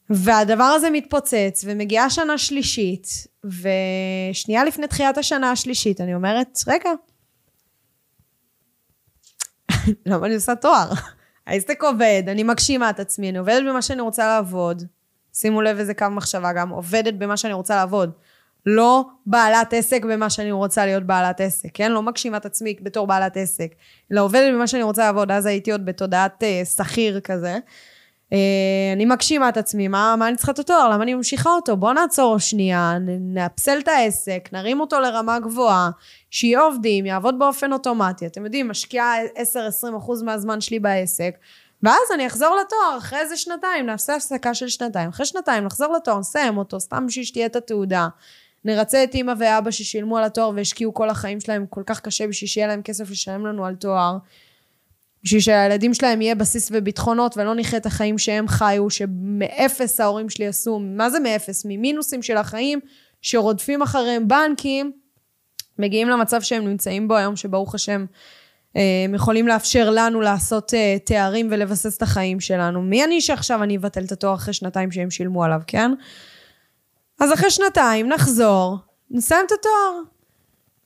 והדבר 0.10 0.64
הזה 0.64 0.90
מתפוצץ, 0.90 1.64
ומגיעה 1.66 2.10
שנה 2.10 2.38
שלישית, 2.38 3.08
ושנייה 3.44 4.64
לפני 4.64 4.88
תחילת 4.88 5.18
השנה 5.18 5.52
השלישית, 5.52 6.02
אני 6.02 6.16
אומרת, 6.16 6.60
רגע, 6.68 6.90
למה 10.06 10.26
אני 10.26 10.36
עושה 10.36 10.56
תואר? 10.56 10.90
העסק 11.48 11.84
עובד, 11.84 12.24
אני 12.28 12.44
מגשימה 12.44 12.90
את 12.90 13.00
עצמי, 13.00 13.30
אני 13.30 13.38
עובדת 13.38 13.64
במה 13.64 13.82
שאני 13.82 14.02
רוצה 14.02 14.28
לעבוד. 14.28 14.84
שימו 15.34 15.62
לב 15.62 15.80
איזה 15.80 15.94
קו 15.94 16.06
מחשבה 16.12 16.54
גם, 16.54 16.70
עובדת 16.70 17.14
במה 17.14 17.38
שאני 17.38 17.54
רוצה 17.54 17.76
לעבוד. 17.76 18.12
לא 18.66 19.06
בעלת 19.26 19.74
עסק 19.74 20.06
במה 20.06 20.30
שאני 20.30 20.52
רוצה 20.52 20.86
להיות 20.86 21.04
בעלת 21.04 21.42
עסק, 21.42 21.70
כן? 21.74 21.92
לא 21.92 22.02
מגשימה 22.02 22.38
את 22.38 22.46
עצמי 22.46 22.76
בתור 22.82 23.08
בעלת 23.08 23.38
עסק, 23.38 23.68
אלא 24.12 24.22
עובדת 24.22 24.54
במה 24.54 24.68
שאני 24.68 24.84
רוצה 24.84 25.06
לעבוד, 25.06 25.32
אז 25.32 25.46
הייתי 25.46 25.72
עוד 25.72 25.86
בתודעת 25.86 26.44
uh, 26.44 26.66
שכיר 26.66 27.20
כזה. 27.20 27.58
Uh, 28.30 28.36
אני 28.96 29.06
מגשימה 29.06 29.50
את 29.50 29.58
עצמי, 29.58 29.88
מה, 29.88 30.16
מה 30.20 30.28
אני 30.28 30.38
צריכה 30.38 30.52
את 30.52 30.60
התואר? 30.60 30.90
למה 30.90 31.04
אני 31.04 31.14
ממשיכה 31.14 31.50
אותו? 31.50 31.78
בוא 31.78 31.94
נעצור 31.94 32.38
שנייה, 32.38 32.98
נאפסל 33.20 33.80
את 33.80 33.88
העסק, 33.88 34.50
נרים 34.52 34.80
אותו 34.80 35.00
לרמה 35.00 35.40
גבוהה, 35.40 35.90
שיהיה 36.32 36.62
עובדים, 36.62 37.06
יעבוד 37.06 37.40
באופן 37.40 37.74
אוטומטי. 37.74 38.26
אתם 38.26 38.46
יודעים, 38.46 38.68
משקיעה 38.68 39.14
10-20% 39.24 40.24
מהזמן 40.24 40.62
שלי 40.62 40.80
בעסק, 40.80 41.36
ואז 41.84 42.12
אני 42.14 42.28
אחזור 42.28 42.56
לתואר 42.56 42.98
אחרי 42.98 43.20
איזה 43.20 43.38
שנתיים, 43.38 43.86
נעשה 43.86 44.16
הפסקה 44.16 44.54
של 44.54 44.68
שנתיים. 44.68 45.10
אחרי 45.10 45.26
שנתיים 45.26 45.64
נחזור 45.64 45.94
לתואר, 45.94 46.20
נסיים 46.20 46.58
אותו, 46.58 46.80
סתם 46.80 47.08
בשביל 47.08 47.26
שתהיה 47.26 47.46
את 47.46 47.56
התעודה. 47.56 48.08
נרצה 48.66 49.04
את 49.04 49.16
אימא 49.16 49.34
ואבא 49.40 49.72
ששילמו 49.72 50.18
על 50.18 50.24
התואר 50.24 50.52
והשקיעו 50.56 50.94
כל 50.94 51.10
החיים 51.10 51.40
שלהם 51.40 51.66
כל 51.70 51.84
כך 51.86 52.00
קשה 52.00 52.28
בשביל 52.28 52.48
שיהיה 52.48 52.68
להם 52.68 52.82
כסף 52.82 53.12
לשלם 53.12 53.46
לנו 53.46 53.66
על 53.66 53.76
תואר. 53.76 54.18
בשביל 55.24 55.42
שהילדים 55.42 55.94
שלהם 55.94 56.22
יהיה 56.22 56.36
בסיס 56.36 56.70
וביטחונות 56.72 57.38
ולא 57.38 57.54
נחיה 57.56 57.80
את 57.80 57.86
החיים 57.86 58.18
שהם 58.18 58.48
חיו, 58.48 58.90
שמאפס 58.90 60.00
ההורים 60.00 60.30
שלי 60.30 60.48
עשו, 60.48 60.80
מה 60.80 61.10
זה 61.10 61.20
מאפס? 61.20 61.66
ממינוסים 61.66 62.22
של 62.22 62.38
החיים, 62.38 62.80
שרודפים 63.22 63.82
אחריהם 63.82 64.28
בנקים, 64.28 64.92
מגיעים 65.80 66.10
למצב 66.10 66.42
שהם 66.42 66.68
נמצאים 66.68 67.08
בו 67.08 67.16
היום, 67.16 67.36
שברוך 67.36 67.76
השם, 67.76 68.06
אה, 68.76 68.82
הם 69.06 69.16
יכולים 69.16 69.48
לאפשר 69.48 69.90
לנו 69.90 70.22
לעשות 70.22 70.74
אה, 70.74 70.98
תארים 71.06 71.48
ולבסס 71.52 71.98
את 71.98 72.02
החיים 72.02 72.40
שלנו. 72.40 72.82
מי 72.82 73.04
אני 73.04 73.22
שעכשיו 73.22 73.64
אני 73.64 73.78
אבטל 73.78 74.04
את 74.04 74.12
התואר 74.12 74.36
אחרי 74.36 74.54
שנתיים 74.54 74.92
שהם 74.92 75.12
שילמו 75.12 75.44
עליו, 75.44 75.62
כן? 75.68 75.92
אז 77.24 77.34
אחרי 77.34 77.52
שנתיים 77.52 78.10
נחזור, 78.10 78.78
נסיים 79.12 79.46
את 79.46 79.52
התואר. 79.52 80.02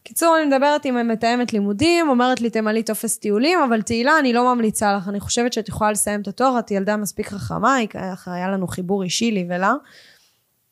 קיצור, 0.03 0.37
אני 0.37 0.45
מדברת 0.45 0.85
עם 0.85 1.07
מתאמת 1.07 1.53
לימודים, 1.53 2.09
אומרת 2.09 2.41
לי 2.41 2.49
תמלאי 2.49 2.83
טופס 2.83 3.17
טיולים, 3.17 3.59
אבל 3.67 3.81
תהילה, 3.81 4.19
אני 4.19 4.33
לא 4.33 4.55
ממליצה 4.55 4.93
לך, 4.97 5.07
אני 5.07 5.19
חושבת 5.19 5.53
שאת 5.53 5.69
יכולה 5.69 5.91
לסיים 5.91 6.21
את 6.21 6.27
התואר, 6.27 6.59
את 6.59 6.71
ילדה 6.71 6.97
מספיק 6.97 7.27
חכמה, 7.27 7.77
היה 8.25 8.49
לנו 8.51 8.67
חיבור 8.67 9.03
אישי 9.03 9.31
לי 9.31 9.47
ולה. 9.49 9.73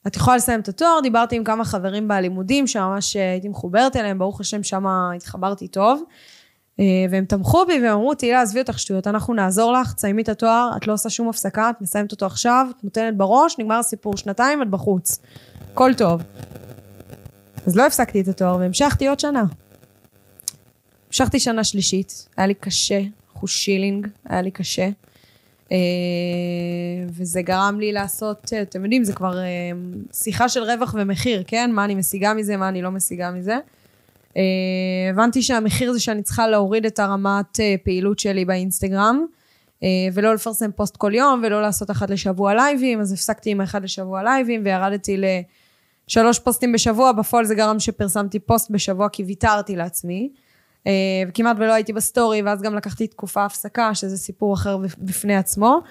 את 0.08 0.16
יכולה 0.16 0.38
לסיים 0.38 0.60
את 0.60 0.68
התואר, 0.68 1.00
דיברתי 1.04 1.36
עם 1.36 1.44
כמה 1.44 1.66
חברים 1.66 2.08
בלימודים, 2.08 2.68
שממש 2.68 3.16
הייתי 3.16 3.48
מחוברת 3.48 3.96
אליהם, 3.96 4.20
ברוך 4.20 4.42
השם, 4.42 4.64
שם 4.64 4.86
התחברתי 4.88 5.68
טוב. 5.68 6.04
אה, 6.80 6.86
והם 7.10 7.26
תמכו 7.26 7.66
בי 7.66 7.74
והם 7.74 7.94
אמרו, 7.94 8.14
תהילה, 8.14 8.42
עזבי 8.42 8.60
אותך 8.60 8.80
שטויות, 8.80 9.08
אנחנו 9.08 9.34
נעזור 9.34 9.74
לך, 9.74 9.94
תסיימי 9.94 10.22
את 10.22 10.30
התואר, 10.30 10.72
את 10.78 10.88
לא 10.88 10.94
עושה 10.94 11.10
שום 11.10 11.30
הפסקה, 11.30 11.70
את 11.70 11.82
מסיימת 11.82 12.12
אותו 12.12 12.26
עכשיו, 12.26 12.68
את 12.78 12.84
נותנת 12.84 13.18
בראש, 13.18 13.60
נגמר 13.60 13.76
הסיפור, 13.76 14.18
שנתיים, 14.18 14.62
את 14.62 14.70
בחוץ. 14.70 15.20
הכל 15.76 15.92
טוב. 15.98 16.22
אז 17.68 17.76
לא 17.76 17.86
הפסקתי 17.88 18.22
את 18.22 18.28
התואר 18.28 18.58
והמשכתי 18.58 19.08
עוד 19.08 19.20
שנה. 19.20 19.44
המשכתי 21.08 21.40
שנה 21.40 21.64
שלישית, 21.64 22.30
היה 22.38 22.48
לי 22.48 22.54
קשה, 22.54 23.02
אחוז 23.36 23.50
שילינג, 23.50 24.08
היה 24.30 24.42
לי 24.42 24.52
קשה. 24.52 24.90
אה, 25.72 25.78
וזה 27.10 27.42
גרם 27.42 27.80
לי 27.80 27.92
לעשות, 27.92 28.54
אתם 28.62 28.84
יודעים, 28.84 29.04
זה 29.04 29.14
כבר 29.14 29.38
אה, 29.38 29.44
שיחה 30.14 30.50
של 30.50 30.64
רווח 30.64 30.96
ומחיר, 30.98 31.44
כן? 31.48 31.72
מה 31.74 31.86
אני 31.86 31.96
משיגה 31.96 32.34
מזה, 32.34 32.58
מה 32.58 32.70
אני 32.70 32.82
לא 32.82 32.92
משיגה 32.92 33.32
מזה. 33.32 33.58
הבנתי 35.10 35.42
שהמחיר 35.42 35.94
זה 35.94 36.00
שאני 36.00 36.24
צריכה 36.24 36.48
להוריד 36.48 36.86
את 36.86 37.00
הרמת 37.00 37.60
פעילות 37.84 38.20
שלי 38.20 38.46
באינסטגרם, 38.46 39.26
ולא 40.14 40.34
לפרסם 40.34 40.72
פוסט 40.72 40.98
כל 40.98 41.14
יום, 41.16 41.42
ולא 41.46 41.62
לעשות 41.62 41.92
אחת 41.92 42.10
לשבוע 42.10 42.56
לייבים, 42.56 43.02
אז 43.02 43.14
הפסקתי 43.14 43.50
עם 43.50 43.62
האחד 43.62 43.84
לשבוע 43.84 44.24
לייבים, 44.24 44.62
וירדתי 44.66 45.18
לשלוש 46.08 46.40
פוסטים 46.40 46.72
בשבוע, 46.72 47.12
בפועל 47.12 47.46
זה 47.46 47.56
גרם 47.56 47.80
שפרסמתי 47.80 48.40
פוסט 48.40 48.72
בשבוע, 48.72 49.10
כי 49.10 49.24
ויתרתי 49.24 49.76
לעצמי. 49.76 50.30
אה, 50.84 50.88
וכמעט 51.28 51.58
ולא 51.60 51.74
הייתי 51.74 51.94
בסטורי, 51.94 52.42
ואז 52.42 52.62
גם 52.62 52.76
לקחתי 52.76 53.08
תקופה 53.08 53.46
הפסקה, 53.46 53.96
שזה 53.96 54.18
סיפור 54.18 54.54
אחר 54.54 54.78
בפני 54.98 55.36
עצמו. 55.36 55.82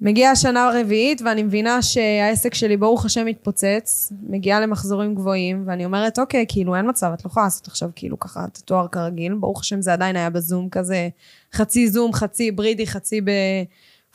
מגיעה 0.00 0.32
השנה 0.32 0.68
הרביעית 0.68 1.22
ואני 1.24 1.42
מבינה 1.42 1.82
שהעסק 1.82 2.54
שלי 2.54 2.76
ברוך 2.76 3.04
השם 3.04 3.26
מתפוצץ, 3.26 4.12
מגיעה 4.22 4.60
למחזורים 4.60 5.14
גבוהים 5.14 5.64
ואני 5.66 5.84
אומרת 5.84 6.18
אוקיי, 6.18 6.44
כאילו 6.48 6.76
אין 6.76 6.88
מצב, 6.88 7.10
את 7.14 7.24
לא 7.24 7.30
יכולה 7.30 7.46
לעשות 7.46 7.66
עכשיו 7.66 7.90
כאילו 7.96 8.18
ככה 8.18 8.44
את 8.44 8.56
התואר 8.56 8.88
כרגיל, 8.88 9.34
ברוך 9.34 9.60
השם 9.60 9.82
זה 9.82 9.92
עדיין 9.92 10.16
היה 10.16 10.30
בזום 10.30 10.68
כזה, 10.68 11.08
חצי 11.52 11.88
זום, 11.88 12.12
חצי 12.12 12.50
היברידי, 12.50 12.86
חצי 12.86 13.20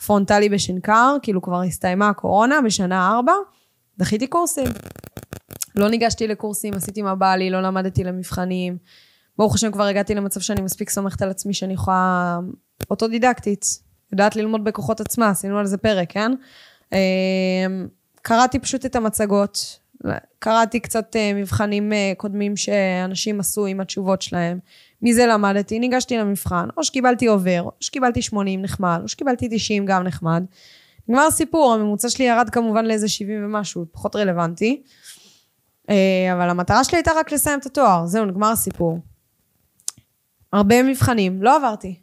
בפרונטלי 0.00 0.48
בשנקר, 0.48 1.16
כאילו 1.22 1.42
כבר 1.42 1.62
הסתיימה 1.62 2.08
הקורונה 2.08 2.60
בשנה 2.64 3.10
ארבע, 3.10 3.32
דחיתי 3.98 4.26
קורסים. 4.26 4.68
לא 5.74 5.88
ניגשתי 5.88 6.26
לקורסים, 6.26 6.74
עשיתי 6.74 7.02
מה 7.02 7.14
בא 7.14 7.34
לי, 7.34 7.50
לא 7.50 7.60
למדתי 7.60 8.04
למבחנים. 8.04 8.76
ברוך 9.38 9.54
השם 9.54 9.72
כבר 9.72 9.84
הגעתי 9.84 10.14
למצב 10.14 10.40
שאני 10.40 10.60
מספיק 10.60 10.90
סומכת 10.90 11.22
על 11.22 11.30
עצמי 11.30 11.54
שאני 11.54 11.72
יכולה 11.72 12.38
אוטודידקטית. 12.90 13.64
יודעת 14.12 14.36
ללמוד 14.36 14.64
בכוחות 14.64 15.00
עצמה, 15.00 15.28
עשינו 15.28 15.58
על 15.58 15.66
זה 15.66 15.76
פרק, 15.76 16.12
כן? 16.12 16.32
אמ, 16.92 16.98
קראתי 18.22 18.58
פשוט 18.58 18.86
את 18.86 18.96
המצגות, 18.96 19.78
קראתי 20.38 20.80
קצת 20.80 21.16
אה, 21.16 21.32
מבחנים 21.34 21.92
אה, 21.92 22.12
קודמים 22.16 22.56
שאנשים 22.56 23.40
עשו 23.40 23.66
עם 23.66 23.80
התשובות 23.80 24.22
שלהם. 24.22 24.58
מזה 25.02 25.26
למדתי, 25.26 25.78
ניגשתי 25.78 26.18
למבחן, 26.18 26.68
או 26.76 26.84
שקיבלתי 26.84 27.26
עובר, 27.26 27.62
או 27.62 27.70
שקיבלתי 27.80 28.22
80 28.22 28.62
נחמד, 28.62 29.00
או 29.02 29.08
שקיבלתי 29.08 29.48
90 29.50 29.86
גם 29.86 30.02
נחמד. 30.02 30.44
נגמר 31.08 31.26
הסיפור, 31.26 31.74
הממוצע 31.74 32.08
שלי 32.08 32.24
ירד 32.24 32.50
כמובן 32.50 32.84
לאיזה 32.84 33.08
70 33.08 33.44
ומשהו, 33.44 33.86
פחות 33.92 34.16
רלוונטי. 34.16 34.82
אה, 35.90 36.32
אבל 36.32 36.50
המטרה 36.50 36.84
שלי 36.84 36.98
הייתה 36.98 37.10
רק 37.16 37.32
לסיים 37.32 37.58
את 37.58 37.66
התואר, 37.66 38.06
זהו, 38.06 38.24
נגמר 38.24 38.50
הסיפור. 38.50 38.98
הרבה 40.52 40.82
מבחנים, 40.82 41.42
לא 41.42 41.56
עברתי. 41.56 41.94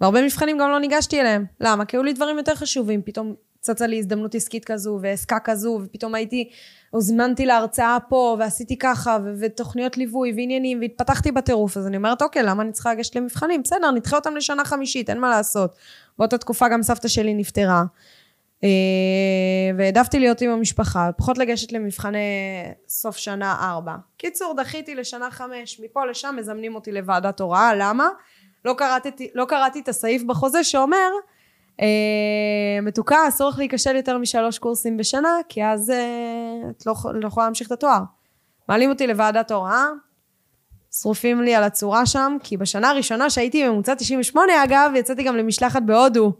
והרבה 0.00 0.22
מבחנים 0.22 0.58
גם 0.58 0.70
לא 0.70 0.80
ניגשתי 0.80 1.20
אליהם. 1.20 1.44
למה? 1.60 1.84
כי 1.84 1.96
היו 1.96 2.02
לי 2.02 2.12
דברים 2.12 2.38
יותר 2.38 2.54
חשובים. 2.54 3.02
פתאום 3.02 3.34
צצה 3.60 3.86
לי 3.86 3.98
הזדמנות 3.98 4.34
עסקית 4.34 4.64
כזו, 4.64 4.98
ועסקה 5.02 5.38
כזו, 5.44 5.80
ופתאום 5.84 6.14
הייתי, 6.14 6.50
הוזמנתי 6.90 7.46
להרצאה 7.46 7.98
פה, 8.08 8.36
ועשיתי 8.38 8.78
ככה, 8.78 9.18
ו- 9.24 9.34
ותוכניות 9.40 9.96
ליווי, 9.96 10.32
ועניינים, 10.36 10.80
והתפתחתי 10.80 11.32
בטירוף. 11.32 11.76
אז 11.76 11.86
אני 11.86 11.96
אומרת, 11.96 12.22
אוקיי, 12.22 12.42
למה 12.42 12.62
אני 12.62 12.72
צריכה 12.72 12.94
לגשת 12.94 13.16
למבחנים? 13.16 13.62
בסדר, 13.62 13.90
נדחה 13.90 14.16
אותם 14.16 14.36
לשנה 14.36 14.64
חמישית, 14.64 15.10
אין 15.10 15.20
מה 15.20 15.30
לעשות. 15.30 15.76
באותה 16.18 16.38
תקופה 16.38 16.68
גם 16.68 16.82
סבתא 16.82 17.08
שלי 17.08 17.34
נפטרה. 17.34 17.84
אה, 18.64 18.68
והעדפתי 19.78 20.18
להיות 20.18 20.40
עם 20.40 20.50
המשפחה, 20.50 21.10
פחות 21.16 21.38
לגשת 21.38 21.72
למבחני 21.72 22.18
סוף 22.88 23.16
שנה 23.16 23.56
ארבע. 23.60 23.94
קיצור, 24.16 24.54
דחיתי 24.56 24.94
לשנה 24.94 25.30
חמש, 25.30 25.80
מפה 25.84 26.06
לשם 26.06 26.34
מזמנים 26.38 26.74
אותי 26.74 26.92
לוועדת 26.92 27.40
הוראה, 27.40 27.74
למה? 27.74 28.08
לא 28.64 28.74
קראתי, 28.78 29.30
לא 29.34 29.44
קראתי 29.44 29.80
את 29.80 29.88
הסעיף 29.88 30.22
בחוזה 30.22 30.64
שאומר, 30.64 31.08
אה, 31.80 31.86
מתוקה, 32.82 33.28
אסור 33.28 33.48
לך 33.48 33.58
להיכשל 33.58 33.96
יותר 33.96 34.18
משלוש 34.18 34.58
קורסים 34.58 34.96
בשנה, 34.96 35.38
כי 35.48 35.64
אז 35.64 35.90
אה, 35.90 36.70
את 36.70 36.86
לא, 36.86 36.94
לא 37.14 37.28
יכולה 37.28 37.46
להמשיך 37.46 37.66
את 37.66 37.72
התואר. 37.72 38.00
מעלים 38.68 38.90
אותי 38.90 39.06
לוועדת 39.06 39.50
הוראה, 39.50 39.86
שרופים 41.00 41.42
לי 41.42 41.54
על 41.54 41.64
הצורה 41.64 42.06
שם, 42.06 42.36
כי 42.42 42.56
בשנה 42.56 42.90
הראשונה 42.90 43.30
שהייתי 43.30 43.68
ממוצע 43.68 43.94
98 43.94 44.64
אגב, 44.64 44.92
יצאתי 44.96 45.22
גם 45.22 45.36
למשלחת 45.36 45.82
בהודו, 45.82 46.32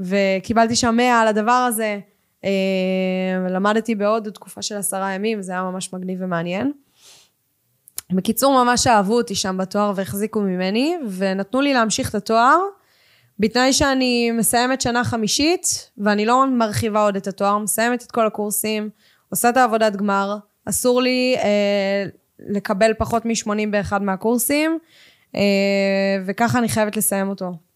וקיבלתי 0.00 0.76
שם 0.76 0.94
100 0.96 1.20
על 1.20 1.28
הדבר 1.28 1.52
הזה. 1.52 1.98
אה, 2.44 3.48
למדתי 3.50 3.94
בהודו 3.94 4.30
תקופה 4.30 4.62
של 4.62 4.76
עשרה 4.76 5.12
ימים, 5.12 5.42
זה 5.42 5.52
היה 5.52 5.62
ממש 5.62 5.92
מגניב 5.92 6.18
ומעניין. 6.22 6.72
בקיצור, 8.12 8.64
ממש 8.64 8.86
אהבו 8.86 9.16
אותי 9.16 9.34
שם 9.34 9.56
בתואר 9.58 9.92
והחזיקו 9.94 10.40
ממני, 10.40 10.96
ונתנו 11.10 11.60
לי 11.60 11.74
להמשיך 11.74 12.10
את 12.10 12.14
התואר, 12.14 12.58
בתנאי 13.38 13.72
שאני 13.72 14.30
מסיימת 14.30 14.80
שנה 14.80 15.04
חמישית, 15.04 15.90
ואני 15.98 16.26
לא 16.26 16.46
מרחיבה 16.46 17.02
עוד 17.02 17.16
את 17.16 17.26
התואר, 17.26 17.58
מסיימת 17.58 18.02
את 18.02 18.10
כל 18.10 18.26
הקורסים, 18.26 18.90
עושה 19.30 19.48
את 19.48 19.56
העבודת 19.56 19.96
גמר, 19.96 20.36
אסור 20.64 21.02
לי 21.02 21.36
אה, 21.38 22.04
לקבל 22.38 22.92
פחות 22.98 23.26
מ-80 23.26 23.70
באחד 23.70 24.02
מהקורסים, 24.02 24.78
אה, 25.36 25.42
וככה 26.26 26.58
אני 26.58 26.68
חייבת 26.68 26.96
לסיים 26.96 27.28
אותו. 27.28 27.67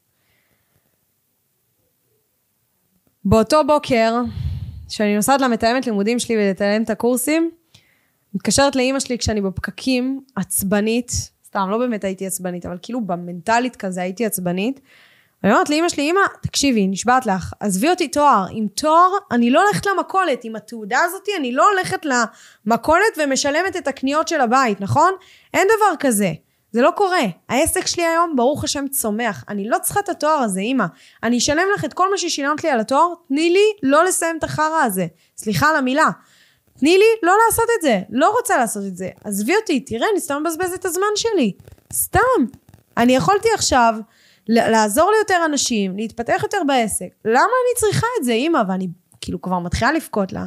באותו 3.25 3.65
בוקר, 3.67 4.15
כשאני 4.89 5.17
נוסעת 5.17 5.41
למתאמת 5.41 5.87
לימודים 5.87 6.19
שלי 6.19 6.37
ולתאם 6.37 6.83
את 6.83 6.91
הקורסים, 6.91 7.51
מתקשרת 8.35 8.77
לאימא 8.77 9.01
שלי 9.01 9.19
כשאני 9.19 9.41
בפקקים, 9.41 10.21
עצבנית, 10.37 11.11
סתם, 11.47 11.69
לא 11.71 11.79
באמת 11.79 12.05
הייתי 12.05 12.27
עצבנית, 12.27 12.67
אבל 12.67 12.79
כאילו 12.83 13.01
במנטלית 13.01 13.77
כזה 13.77 14.03
הייתי 14.03 14.27
עצבנית. 14.27 14.81
ואני 15.43 15.55
אומרת 15.55 15.71
לאימא 15.71 15.89
שלי, 15.89 16.03
אימא, 16.03 16.21
תקשיבי, 16.43 16.87
נשבעת 16.87 17.27
לך, 17.27 17.53
עזבי 17.61 17.91
אותי 17.91 18.09
תואר. 18.09 18.47
עם 18.51 18.69
תואר, 18.69 19.11
אני 19.31 19.51
לא 19.51 19.63
הולכת 19.65 19.87
למכולת. 19.87 20.45
עם 20.45 20.57
התעודה 20.57 20.99
הזאת, 21.05 21.29
אני 21.39 21.53
לא 21.53 21.71
הולכת 21.71 22.07
למכולת 22.67 23.19
ומשלמת 23.19 23.77
את 23.77 23.89
הקניות 23.89 24.29
של 24.29 24.41
הבית, 24.41 24.81
נכון? 24.81 25.13
אין 25.55 25.69
דבר 25.77 25.97
כזה. 26.01 26.33
זה 26.73 26.83
לא 26.83 26.91
קורה. 26.97 27.23
העסק 27.49 27.87
שלי 27.87 28.07
היום, 28.07 28.37
ברוך 28.37 28.65
השם, 28.65 28.89
צומח. 28.89 29.45
אני 29.49 29.69
לא 29.69 29.79
צריכה 29.83 30.01
את 30.01 30.09
התואר 30.09 30.39
הזה, 30.39 30.61
אימא. 30.61 30.85
אני 31.23 31.39
אשלם 31.39 31.67
לך 31.75 31.85
את 31.85 31.93
כל 31.93 32.11
מה 32.11 32.19
ששילמת 32.19 32.65
לי 32.65 32.71
על 32.71 32.81
התואר, 32.81 33.09
תני 33.29 33.51
לי 33.51 33.91
לא 33.91 34.05
לסיים 34.05 34.39
את 34.39 34.45
החרא 34.45 34.83
הזה. 34.85 35.07
סליחה 35.37 35.69
על 35.69 35.77
המילה. 35.77 36.09
תני 36.79 36.99
לי 36.99 37.05
לא 37.23 37.33
לעשות 37.47 37.65
את 37.77 37.83
זה. 37.83 38.01
לא 38.11 38.31
רוצה 38.31 38.57
לעשות 38.59 38.83
את 38.87 38.97
זה. 38.97 39.09
עזבי 39.25 39.57
אותי, 39.57 39.81
תראה, 39.81 40.07
אני 40.13 40.21
סתם 40.21 40.43
מבזבזת 40.43 40.75
את 40.75 40.85
הזמן 40.85 41.07
שלי. 41.17 41.53
סתם. 41.93 42.45
אני 42.97 43.17
יכולתי 43.17 43.49
עכשיו 43.55 43.95
לעזור 44.49 45.11
ליותר 45.11 45.45
אנשים, 45.45 45.97
להתפתח 45.97 46.41
יותר 46.43 46.59
בעסק. 46.67 47.09
למה 47.25 47.41
אני 47.41 47.81
צריכה 47.81 48.07
את 48.19 48.25
זה, 48.25 48.33
אימא? 48.33 48.63
ואני 48.69 48.89
כאילו 49.21 49.43
כבר 49.43 49.59
מתחילה 49.59 49.93
לבכות 49.93 50.33
לה. 50.33 50.45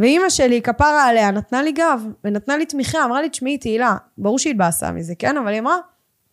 ואימא 0.00 0.30
שלי, 0.30 0.62
כפרה 0.62 1.04
עליה, 1.04 1.30
נתנה 1.30 1.62
לי 1.62 1.72
גב, 1.72 2.04
ונתנה 2.24 2.56
לי 2.56 2.66
תמיכה, 2.66 3.04
אמרה 3.04 3.22
לי, 3.22 3.28
תשמעי, 3.28 3.58
תהילה, 3.58 3.96
ברור 4.18 4.38
שהיא 4.38 4.50
התבאסה 4.50 4.92
מזה, 4.92 5.14
כן? 5.14 5.36
אבל 5.36 5.48
היא 5.48 5.60
אמרה, 5.60 5.76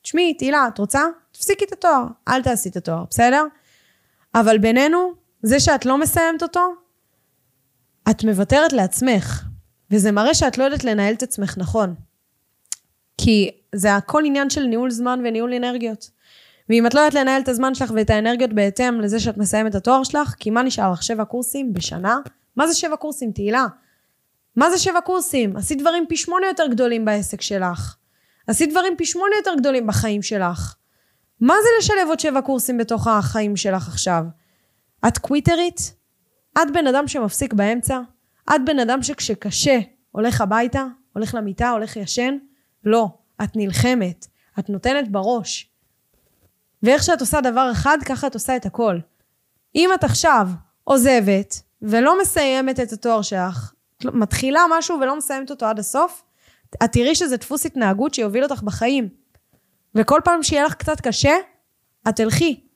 תשמעי, 0.01 0.33
תהילה, 0.33 0.67
את 0.67 0.77
רוצה? 0.77 1.01
תפסיקי 1.31 1.65
את 1.65 1.71
התואר, 1.71 2.03
אל 2.27 2.43
תעשי 2.43 2.69
את 2.69 2.75
התואר, 2.75 3.03
בסדר? 3.09 3.45
אבל 4.35 4.57
בינינו, 4.57 5.13
זה 5.43 5.59
שאת 5.59 5.85
לא 5.85 5.97
מסיימת 5.97 6.43
אותו, 6.43 6.73
את 8.09 8.23
מוותרת 8.23 8.73
לעצמך, 8.73 9.43
וזה 9.91 10.11
מראה 10.11 10.33
שאת 10.33 10.57
לא 10.57 10.63
יודעת 10.63 10.83
לנהל 10.83 11.13
את 11.13 11.23
עצמך 11.23 11.57
נכון. 11.57 11.95
כי 13.17 13.51
זה 13.75 13.95
הכל 13.95 14.23
עניין 14.25 14.49
של 14.49 14.63
ניהול 14.63 14.91
זמן 14.91 15.21
וניהול 15.25 15.53
אנרגיות. 15.53 16.09
ואם 16.69 16.87
את 16.87 16.93
לא 16.93 16.99
יודעת 16.99 17.13
לנהל 17.13 17.41
את 17.41 17.47
הזמן 17.47 17.75
שלך 17.75 17.91
ואת 17.95 18.09
האנרגיות 18.09 18.53
בהתאם 18.53 19.01
לזה 19.01 19.19
שאת 19.19 19.37
מסיימת 19.37 19.71
את 19.71 19.75
התואר 19.75 20.03
שלך, 20.03 20.35
כי 20.39 20.49
מה 20.49 20.63
נשאר 20.63 20.91
לך? 20.91 21.03
שבע 21.03 21.25
קורסים 21.25 21.73
בשנה? 21.73 22.17
מה 22.57 22.67
זה 22.67 22.73
שבע 22.73 22.95
קורסים, 22.95 23.31
תהילה? 23.31 23.65
מה 24.55 24.69
זה 24.69 24.77
שבע 24.77 25.01
קורסים? 25.01 25.57
עשית 25.57 25.81
דברים 25.81 26.05
פי 26.09 26.17
שמונה 26.17 26.47
יותר 26.47 26.67
גדולים 26.67 27.05
בעסק 27.05 27.41
שלך. 27.41 27.95
עשית 28.47 28.71
דברים 28.71 28.97
פי 28.97 29.05
שמונה 29.05 29.35
יותר 29.37 29.51
גדולים 29.57 29.87
בחיים 29.87 30.21
שלך. 30.21 30.75
מה 31.41 31.53
זה 31.63 31.69
לשלב 31.79 32.07
עוד 32.07 32.19
שבע 32.19 32.41
קורסים 32.41 32.77
בתוך 32.77 33.07
החיים 33.07 33.55
שלך 33.55 33.87
עכשיו? 33.87 34.23
את 35.07 35.17
קוויטרית? 35.17 35.93
את 36.53 36.73
בן 36.73 36.87
אדם 36.87 37.07
שמפסיק 37.07 37.53
באמצע? 37.53 37.99
את 38.55 38.65
בן 38.65 38.79
אדם 38.79 39.03
שכשקשה 39.03 39.79
הולך 40.11 40.41
הביתה? 40.41 40.85
הולך 41.13 41.35
למיטה? 41.35 41.69
הולך 41.69 41.95
ישן? 41.95 42.37
לא. 42.83 43.07
את 43.43 43.55
נלחמת. 43.55 44.27
את 44.59 44.69
נותנת 44.69 45.11
בראש. 45.11 45.69
ואיך 46.83 47.03
שאת 47.03 47.21
עושה 47.21 47.41
דבר 47.41 47.71
אחד, 47.71 47.97
ככה 48.05 48.27
את 48.27 48.33
עושה 48.33 48.55
את 48.55 48.65
הכל. 48.65 48.99
אם 49.75 49.89
את 49.95 50.03
עכשיו 50.03 50.47
עוזבת 50.83 51.66
ולא 51.81 52.21
מסיימת 52.21 52.79
את 52.79 52.91
התואר 52.91 53.21
שלך, 53.21 53.73
מתחילה 54.03 54.61
משהו 54.77 54.99
ולא 55.01 55.17
מסיימת 55.17 55.49
אותו 55.49 55.65
עד 55.65 55.79
הסוף, 55.79 56.23
את 56.83 56.91
תראי 56.91 57.15
שזה 57.15 57.37
דפוס 57.37 57.65
התנהגות 57.65 58.13
שיוביל 58.13 58.43
אותך 58.43 58.63
בחיים. 58.63 59.09
וכל 59.95 60.19
פעם 60.23 60.43
שיהיה 60.43 60.63
לך 60.63 60.73
קצת 60.73 61.01
קשה, 61.01 61.35
את 62.09 62.15
תלכי. 62.15 62.67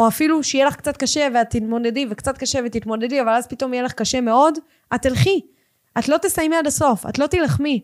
או 0.00 0.08
אפילו 0.08 0.42
שיהיה 0.42 0.66
לך 0.66 0.76
קצת 0.76 0.96
קשה 0.96 1.28
ואת 1.34 1.50
תתמודדי, 1.50 2.06
וקצת 2.10 2.38
קשה 2.38 2.58
ותתמודדי, 2.64 3.20
אבל 3.20 3.28
אז 3.28 3.46
פתאום 3.46 3.74
יהיה 3.74 3.82
לך 3.82 3.92
קשה 3.92 4.20
מאוד, 4.20 4.58
את 4.94 5.02
תלכי. 5.02 5.40
את 5.98 6.08
לא 6.08 6.16
תסיימי 6.16 6.56
עד 6.56 6.66
הסוף, 6.66 7.06
את 7.06 7.18
לא 7.18 7.26
תילחמי. 7.26 7.82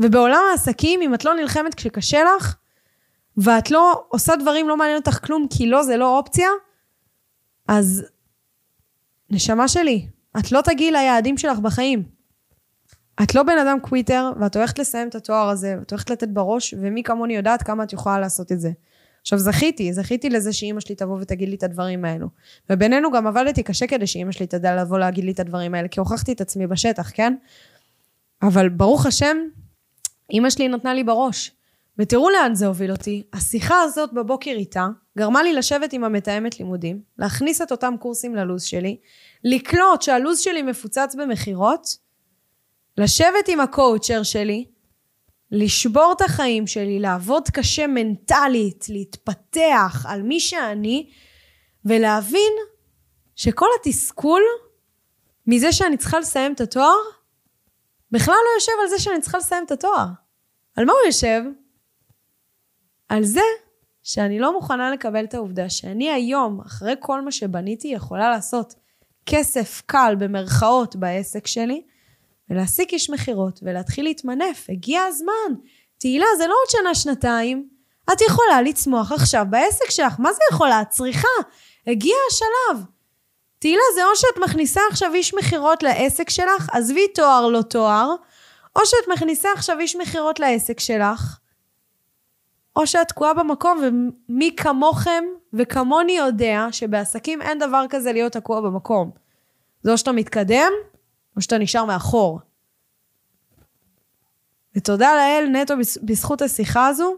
ובעולם 0.00 0.42
העסקים, 0.50 1.02
אם 1.02 1.14
את 1.14 1.24
לא 1.24 1.34
נלחמת 1.34 1.74
כשקשה 1.74 2.18
לך, 2.24 2.56
ואת 3.36 3.70
לא 3.70 4.04
עושה 4.08 4.36
דברים, 4.36 4.68
לא 4.68 4.76
מעניין 4.76 4.98
אותך 4.98 5.26
כלום, 5.26 5.46
כי 5.50 5.66
לא, 5.66 5.82
זה 5.82 5.96
לא 5.96 6.18
אופציה, 6.18 6.48
אז 7.68 8.04
נשמה 9.32 9.68
שלי, 9.68 10.06
את 10.38 10.52
לא 10.52 10.60
תגיעי 10.60 10.92
ליעדים 10.92 11.38
שלך 11.38 11.58
בחיים. 11.58 12.02
את 13.22 13.34
לא 13.34 13.42
בן 13.42 13.58
אדם 13.58 13.78
קוויטר, 13.82 14.32
ואת 14.40 14.56
הולכת 14.56 14.78
לסיים 14.78 15.08
את 15.08 15.14
התואר 15.14 15.48
הזה, 15.48 15.76
ואת 15.78 15.90
הולכת 15.90 16.10
לתת 16.10 16.28
בראש, 16.28 16.74
ומי 16.80 17.02
כמוני 17.02 17.36
יודעת 17.36 17.62
כמה 17.62 17.84
את 17.84 17.92
יכולה 17.92 18.20
לעשות 18.20 18.52
את 18.52 18.60
זה. 18.60 18.70
עכשיו, 19.20 19.38
זכיתי, 19.38 19.92
זכיתי 19.92 20.30
לזה 20.30 20.52
שאימא 20.52 20.80
שלי 20.80 20.94
תבוא 20.94 21.18
ותגיד 21.20 21.48
לי 21.48 21.56
את 21.56 21.62
הדברים 21.62 22.04
האלו. 22.04 22.26
ובינינו 22.70 23.12
גם 23.12 23.26
עבדתי 23.26 23.62
קשה 23.62 23.86
כדי 23.86 24.06
שאימא 24.06 24.32
שלי 24.32 24.46
תדע 24.46 24.76
לבוא 24.76 24.98
להגיד 24.98 25.24
לי 25.24 25.32
את 25.32 25.40
הדברים 25.40 25.74
האלה, 25.74 25.88
כי 25.88 26.00
הוכחתי 26.00 26.32
את 26.32 26.40
עצמי 26.40 26.66
בשטח, 26.66 27.10
כן? 27.14 27.34
אבל 28.42 28.68
ברוך 28.68 29.06
השם, 29.06 29.36
אימא 30.30 30.50
שלי 30.50 30.68
נתנה 30.68 30.94
לי 30.94 31.04
בראש. 31.04 31.52
ותראו 31.98 32.30
לאן 32.30 32.54
זה 32.54 32.66
הוביל 32.66 32.90
אותי. 32.92 33.22
השיחה 33.32 33.80
הזאת 33.82 34.12
בבוקר 34.12 34.50
איתה 34.50 34.88
גרמה 35.18 35.42
לי 35.42 35.52
לשבת 35.52 35.92
עם 35.92 36.04
המתאמת 36.04 36.58
לימודים, 36.58 37.02
להכניס 37.18 37.62
את 37.62 37.72
אותם 37.72 37.94
קורסים 38.00 38.34
ללו"ז 38.34 38.62
שלי, 38.62 38.96
לקלוט 39.44 40.02
שהלו"ז 40.02 40.40
שלי 40.40 40.62
מפוצץ 40.62 41.14
במכירות, 41.18 41.96
לשבת 42.98 43.48
עם 43.48 43.60
הקואוצ'ר 43.60 44.22
שלי, 44.22 44.64
לשבור 45.50 46.12
את 46.16 46.20
החיים 46.20 46.66
שלי, 46.66 46.98
לעבוד 46.98 47.48
קשה 47.48 47.86
מנטלית, 47.86 48.86
להתפתח 48.88 50.04
על 50.08 50.22
מי 50.22 50.40
שאני, 50.40 51.10
ולהבין 51.84 52.52
שכל 53.36 53.66
התסכול 53.80 54.42
מזה 55.46 55.72
שאני 55.72 55.96
צריכה 55.96 56.20
לסיים 56.20 56.52
את 56.52 56.60
התואר, 56.60 56.96
בכלל 58.10 58.34
לא 58.34 58.50
יושב 58.56 58.72
על 58.82 58.88
זה 58.88 58.98
שאני 58.98 59.20
צריכה 59.20 59.38
לסיים 59.38 59.64
את 59.64 59.70
התואר. 59.70 60.06
על 60.76 60.84
מה 60.84 60.92
הוא 60.92 61.06
יושב? 61.06 61.42
על 63.08 63.24
זה 63.24 63.40
שאני 64.02 64.38
לא 64.38 64.52
מוכנה 64.52 64.90
לקבל 64.90 65.24
את 65.24 65.34
העובדה 65.34 65.68
שאני 65.68 66.10
היום, 66.10 66.60
אחרי 66.60 66.94
כל 67.00 67.20
מה 67.20 67.32
שבניתי, 67.32 67.88
יכולה 67.88 68.30
לעשות 68.30 68.74
כסף 69.26 69.82
קל 69.86 70.14
במרכאות 70.18 70.96
בעסק 70.96 71.46
שלי, 71.46 71.82
ולהעסיק 72.50 72.92
איש 72.92 73.10
מכירות 73.10 73.60
ולהתחיל 73.62 74.04
להתמנף. 74.04 74.66
הגיע 74.68 75.02
הזמן. 75.02 75.54
תהילה, 75.98 76.26
זה 76.38 76.46
לא 76.46 76.54
עוד 76.62 76.70
שנה, 76.70 76.94
שנתיים. 76.94 77.68
את 78.12 78.20
יכולה 78.20 78.62
לצמוח 78.62 79.12
עכשיו 79.12 79.46
בעסק 79.50 79.90
שלך. 79.90 80.14
מה 80.18 80.32
זה 80.32 80.40
יכולה? 80.52 80.82
את 80.82 80.88
צריכה. 80.88 81.28
הגיע 81.86 82.16
השלב. 82.30 82.84
תהילה, 83.58 83.82
זה 83.94 84.04
או 84.04 84.16
שאת 84.16 84.42
מכניסה 84.44 84.80
עכשיו 84.90 85.14
איש 85.14 85.34
מכירות 85.34 85.82
לעסק 85.82 86.30
שלך, 86.30 86.68
עזבי 86.72 87.08
תואר 87.08 87.48
לא 87.48 87.62
תואר, 87.62 88.14
או 88.76 88.86
שאת 88.86 89.08
מכניסה 89.12 89.48
עכשיו 89.56 89.78
איש 89.78 89.96
מכירות 89.96 90.40
לעסק 90.40 90.80
שלך, 90.80 91.38
או 92.76 92.86
שאת 92.86 93.08
תקועה 93.08 93.34
במקום, 93.34 93.80
ומי 93.82 94.56
כמוכם 94.56 95.24
וכמוני 95.52 96.12
יודע 96.12 96.66
שבעסקים 96.72 97.42
אין 97.42 97.58
דבר 97.58 97.84
כזה 97.90 98.12
להיות 98.12 98.32
תקוע 98.32 98.60
במקום. 98.60 99.10
זה 99.82 99.92
או 99.92 99.98
שאתה 99.98 100.12
מתקדם, 100.12 100.72
או 101.36 101.42
שאתה 101.42 101.58
נשאר 101.58 101.84
מאחור. 101.84 102.40
ותודה 104.76 105.14
לאל, 105.14 105.48
נטו 105.52 105.74
בזכות 106.02 106.42
השיחה 106.42 106.86
הזו, 106.86 107.16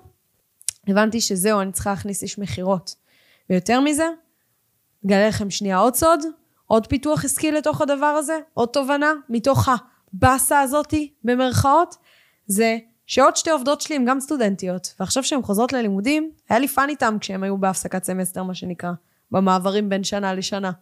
הבנתי 0.88 1.20
שזהו, 1.20 1.60
אני 1.60 1.72
צריכה 1.72 1.90
להכניס 1.90 2.22
איש 2.22 2.38
מכירות. 2.38 2.94
ויותר 3.50 3.80
מזה, 3.80 4.08
אגלה 5.06 5.28
לכם 5.28 5.50
שנייה 5.50 5.78
עוד 5.78 5.94
סוד, 5.94 6.20
עוד 6.66 6.86
פיתוח 6.86 7.24
עסקי 7.24 7.52
לתוך 7.52 7.80
הדבר 7.80 8.06
הזה, 8.06 8.38
עוד 8.54 8.68
תובנה 8.68 9.12
מתוך 9.28 9.68
הבאסה 10.12 10.60
הזאתי, 10.60 11.12
במרכאות, 11.24 11.96
זה 12.46 12.78
שעוד 13.14 13.36
שתי 13.36 13.50
עובדות 13.50 13.80
שלי 13.80 13.96
הן 13.96 14.04
גם 14.04 14.20
סטודנטיות, 14.20 14.94
ועכשיו 15.00 15.24
שהן 15.24 15.42
חוזרות 15.42 15.72
ללימודים, 15.72 16.30
היה 16.48 16.58
לי 16.58 16.68
fun 16.68 16.88
איתם 16.88 17.16
כשהן 17.20 17.42
היו 17.42 17.58
בהפסקת 17.58 18.04
סמסטר, 18.04 18.42
מה 18.42 18.54
שנקרא, 18.54 18.92
במעברים 19.30 19.88
בין 19.88 20.04
שנה 20.04 20.34
לשנה. 20.34 20.72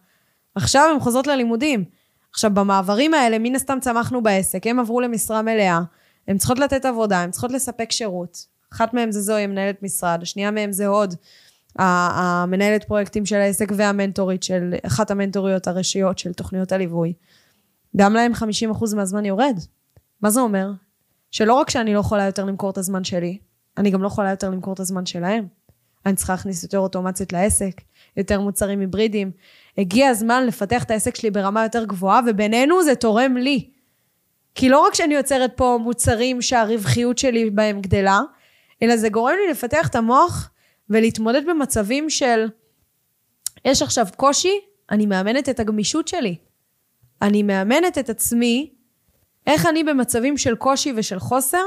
עכשיו 0.55 0.89
הן 0.93 0.99
חוזרות 0.99 1.27
ללימודים. 1.27 1.85
עכשיו, 2.31 2.51
במעברים 2.53 3.13
האלה, 3.13 3.39
מן 3.39 3.55
הסתם 3.55 3.77
צמחנו 3.81 4.23
בעסק, 4.23 4.67
הם 4.67 4.79
עברו 4.79 5.01
למשרה 5.01 5.41
מלאה, 5.41 5.81
הן 6.27 6.37
צריכות 6.37 6.59
לתת 6.59 6.85
עבודה, 6.85 7.21
הן 7.21 7.31
צריכות 7.31 7.51
לספק 7.51 7.91
שירות. 7.91 8.45
אחת 8.73 8.93
מהן 8.93 9.11
זה 9.11 9.21
זוהי, 9.21 9.47
מנהלת 9.47 9.83
משרד, 9.83 10.19
השנייה 10.21 10.51
מהן 10.51 10.71
זה 10.71 10.87
הוד, 10.87 11.15
המנהלת 11.75 12.83
פרויקטים 12.83 13.25
של 13.25 13.35
העסק 13.35 13.71
והמנטורית 13.75 14.43
של, 14.43 14.73
אחת 14.85 15.11
המנטוריות 15.11 15.67
הראשיות 15.67 16.19
של 16.19 16.33
תוכניות 16.33 16.71
הליווי. 16.71 17.13
גם 17.97 18.13
להם 18.13 18.31
50% 18.33 18.95
מהזמן 18.95 19.25
יורד. 19.25 19.59
מה 20.21 20.29
זה 20.29 20.41
אומר? 20.41 20.71
שלא 21.33 21.53
רק 21.53 21.69
שאני 21.69 21.93
לא 21.93 21.99
יכולה 21.99 22.25
יותר 22.25 22.45
למכור 22.45 22.69
את 22.69 22.77
הזמן 22.77 23.03
שלי, 23.03 23.37
אני 23.77 23.89
גם 23.89 24.01
לא 24.01 24.07
יכולה 24.07 24.29
יותר 24.29 24.49
למכור 24.49 24.73
את 24.73 24.79
הזמן 24.79 25.05
שלהם. 25.05 25.47
אני 26.05 26.15
צריכה 26.15 26.33
להכניס 26.33 26.63
יותר 26.63 26.79
אוטומציות 26.79 27.33
לעסק, 27.33 27.81
יותר 28.17 28.41
מוצרים 28.41 28.79
היברידיים. 28.79 29.31
הגיע 29.77 30.09
הזמן 30.09 30.45
לפתח 30.45 30.83
את 30.83 30.91
העסק 30.91 31.15
שלי 31.15 31.31
ברמה 31.31 31.63
יותר 31.63 31.85
גבוהה, 31.85 32.21
ובינינו 32.27 32.83
זה 32.83 32.95
תורם 32.95 33.37
לי. 33.37 33.69
כי 34.55 34.69
לא 34.69 34.79
רק 34.79 34.93
שאני 34.93 35.13
יוצרת 35.13 35.51
פה 35.55 35.79
מוצרים 35.81 36.41
שהרווחיות 36.41 37.17
שלי 37.17 37.49
בהם 37.49 37.81
גדלה, 37.81 38.21
אלא 38.81 38.97
זה 38.97 39.09
גורם 39.09 39.33
לי 39.45 39.51
לפתח 39.51 39.87
את 39.87 39.95
המוח 39.95 40.49
ולהתמודד 40.89 41.41
במצבים 41.47 42.09
של, 42.09 42.45
יש 43.65 43.81
עכשיו 43.81 44.07
קושי, 44.15 44.59
אני 44.91 45.05
מאמנת 45.05 45.49
את 45.49 45.59
הגמישות 45.59 46.07
שלי. 46.07 46.35
אני 47.21 47.43
מאמנת 47.43 47.97
את 47.97 48.09
עצמי, 48.09 48.73
איך 49.47 49.65
אני 49.65 49.83
במצבים 49.83 50.37
של 50.37 50.55
קושי 50.55 50.93
ושל 50.95 51.19
חוסר, 51.19 51.63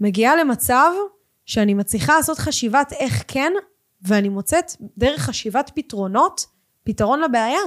מגיעה 0.00 0.36
למצב 0.36 0.90
שאני 1.46 1.74
מצליחה 1.74 2.16
לעשות 2.16 2.38
חשיבת 2.38 2.92
איך 2.92 3.24
כן, 3.28 3.52
ואני 4.02 4.28
מוצאת 4.28 4.72
דרך 4.98 5.20
חשיבת 5.20 5.70
פתרונות, 5.74 6.46
פתרון 6.84 7.20
לבעיה. 7.20 7.60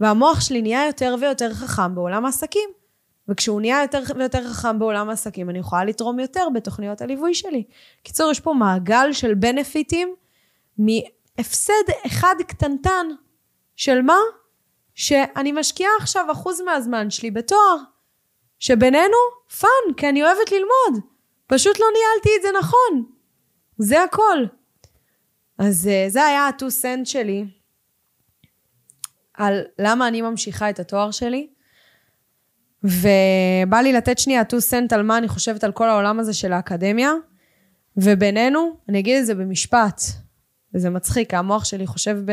והמוח 0.00 0.40
שלי 0.40 0.62
נהיה 0.62 0.86
יותר 0.86 1.16
ויותר 1.20 1.54
חכם 1.54 1.94
בעולם 1.94 2.24
העסקים. 2.24 2.70
וכשהוא 3.28 3.60
נהיה 3.60 3.82
יותר 3.82 4.02
ויותר 4.16 4.52
חכם 4.52 4.78
בעולם 4.78 5.08
העסקים, 5.08 5.50
אני 5.50 5.58
יכולה 5.58 5.84
לתרום 5.84 6.20
יותר 6.20 6.48
בתוכניות 6.54 7.00
הליווי 7.00 7.34
שלי. 7.34 7.64
קיצור, 8.02 8.30
יש 8.30 8.40
פה 8.40 8.52
מעגל 8.52 9.12
של 9.12 9.34
בנפיטים 9.34 10.14
מהפסד 10.78 11.84
אחד 12.06 12.34
קטנטן. 12.48 13.06
של 13.76 14.02
מה? 14.02 14.18
שאני 14.94 15.52
משקיעה 15.52 15.90
עכשיו 16.00 16.32
אחוז 16.32 16.60
מהזמן 16.60 17.10
שלי 17.10 17.30
בתואר. 17.30 17.76
שבינינו, 18.60 19.16
fun, 19.60 19.94
כי 19.96 20.08
אני 20.08 20.22
אוהבת 20.22 20.52
ללמוד. 20.52 21.04
פשוט 21.46 21.78
לא 21.78 21.86
ניהלתי 21.92 22.28
את 22.36 22.42
זה 22.42 22.48
נכון. 22.58 23.04
זה 23.78 24.02
הכל. 24.02 24.44
אז 25.58 25.88
אה, 25.88 26.04
זה 26.08 26.24
היה 26.24 26.40
ה-2 26.40 26.70
cent 26.70 27.06
שלי 27.06 27.44
על 29.34 29.64
למה 29.78 30.08
אני 30.08 30.22
ממשיכה 30.22 30.70
את 30.70 30.80
התואר 30.80 31.10
שלי. 31.10 31.48
ובא 32.82 33.80
לי 33.82 33.92
לתת 33.92 34.18
שנייה 34.18 34.42
2 34.48 34.60
cent 34.60 34.92
על 34.92 35.02
מה 35.02 35.18
אני 35.18 35.28
חושבת 35.28 35.64
על 35.64 35.72
כל 35.72 35.88
העולם 35.88 36.20
הזה 36.20 36.34
של 36.34 36.52
האקדמיה. 36.52 37.12
ובינינו, 37.96 38.76
אני 38.88 38.98
אגיד 38.98 39.16
את 39.16 39.26
זה 39.26 39.34
במשפט, 39.34 40.00
וזה 40.74 40.90
מצחיק, 40.90 41.34
המוח 41.34 41.64
שלי 41.64 41.86
חושב 41.86 42.16
ב... 42.24 42.32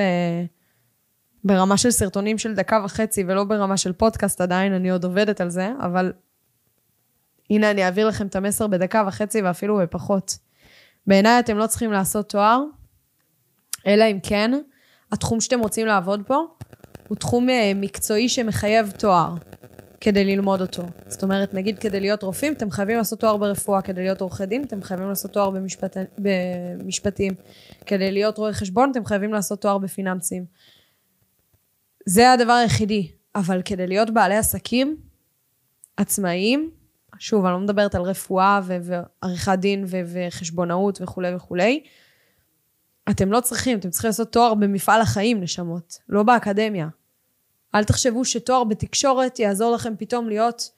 ברמה 1.44 1.78
של 1.78 1.92
סרטונים 1.92 2.38
של 2.38 2.56
דקה 2.56 2.82
וחצי 2.86 3.24
ולא 3.28 3.44
ברמה 3.44 3.78
של 3.78 3.94
פודקאסט 3.94 4.42
עדיין, 4.42 4.74
אני 4.74 4.92
עוד 4.92 5.04
עובדת 5.04 5.42
על 5.42 5.50
זה, 5.50 5.72
אבל 5.80 6.14
הנה 7.50 7.72
אני 7.72 7.86
אעביר 7.86 8.08
לכם 8.08 8.28
את 8.28 8.36
המסר 8.36 8.68
בדקה 8.68 9.04
וחצי 9.08 9.42
ואפילו 9.42 9.78
בפחות. 9.78 10.38
בעיניי 11.08 11.40
אתם 11.40 11.58
לא 11.58 11.68
צריכים 11.68 11.92
לעשות 11.92 12.30
תואר, 12.30 12.64
אלא 13.88 14.04
אם 14.12 14.20
כן, 14.24 14.52
התחום 15.12 15.42
שאתם 15.42 15.60
רוצים 15.60 15.88
לעבוד 15.88 16.24
פה 16.28 16.46
הוא 17.08 17.18
תחום 17.18 17.50
אה, 17.50 17.72
מקצועי 17.76 18.30
שמחייב 18.30 18.92
תואר. 18.92 19.36
כדי 20.02 20.26
ללמוד 20.26 20.62
אותו. 20.62 20.84
זאת 21.08 21.24
אומרת, 21.24 21.54
נגיד 21.54 21.80
כדי 21.80 22.00
להיות 22.00 22.24
רופאים, 22.24 22.54
אתם 22.54 22.72
חייבים 22.72 22.98
לעשות 22.98 23.20
תואר 23.20 23.38
ברפואה, 23.38 23.82
כדי 23.82 24.02
להיות 24.02 24.22
עורכי 24.22 24.46
דין, 24.46 24.64
אתם 24.64 24.82
חייבים 24.82 25.10
לעשות 25.10 25.32
תואר 25.32 25.50
במשפט... 25.50 25.98
במשפטים, 26.18 27.34
כדי 27.86 28.12
להיות 28.12 28.38
רואי 28.38 28.54
חשבון, 28.54 28.92
אתם 28.92 29.06
חייבים 29.06 29.34
לעשות 29.34 29.62
תואר 29.62 29.78
בפיננסים. 29.78 30.46
זה 32.10 32.32
הדבר 32.32 32.54
היחידי. 32.54 33.12
אבל 33.36 33.62
כדי 33.66 33.88
להיות 33.88 34.10
בעלי 34.10 34.38
עסקים 34.38 34.98
עצמאיים, 35.98 36.72
שוב, 37.20 37.46
אני 37.46 37.54
לא 37.54 37.60
מדברת 37.60 37.96
על 37.96 38.02
רפואה 38.02 38.60
ועריכת 38.64 39.58
דין 39.60 39.86
וחשבונאות 39.88 41.02
וכולי 41.02 41.36
וכולי, 41.36 41.84
אתם 43.10 43.32
לא 43.32 43.40
צריכים, 43.40 43.80
אתם 43.80 43.90
צריכים 43.90 44.08
לעשות 44.08 44.32
תואר 44.32 44.54
במפעל 44.54 45.02
החיים, 45.02 45.42
נשמות, 45.42 45.98
לא 46.10 46.24
באקדמיה. 46.24 46.88
אל 47.76 47.84
תחשבו 47.84 48.26
שתואר 48.26 48.64
בתקשורת 48.64 49.40
יעזור 49.40 49.76
לכם 49.76 49.94
פתאום 49.98 50.28
להיות 50.28 50.70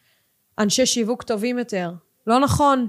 אנשי 0.59 0.86
שיווק 0.86 1.23
טובים 1.23 1.59
יותר. 1.59 1.93
לא 2.27 2.39
נכון. 2.39 2.88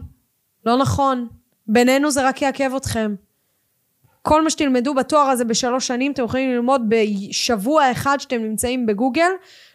לא 0.66 0.78
נכון. 0.78 1.28
בינינו 1.66 2.10
זה 2.10 2.28
רק 2.28 2.42
יעכב 2.42 2.70
אתכם. 2.76 3.14
כל 4.22 4.42
מה 4.42 4.50
שתלמדו 4.50 4.94
בתואר 4.94 5.26
הזה 5.26 5.44
בשלוש 5.44 5.86
שנים, 5.86 6.12
אתם 6.12 6.24
יכולים 6.24 6.50
ללמוד 6.50 6.82
בשבוע 6.88 7.92
אחד 7.92 8.20
שאתם 8.20 8.42
נמצאים 8.42 8.86
בגוגל, 8.86 9.30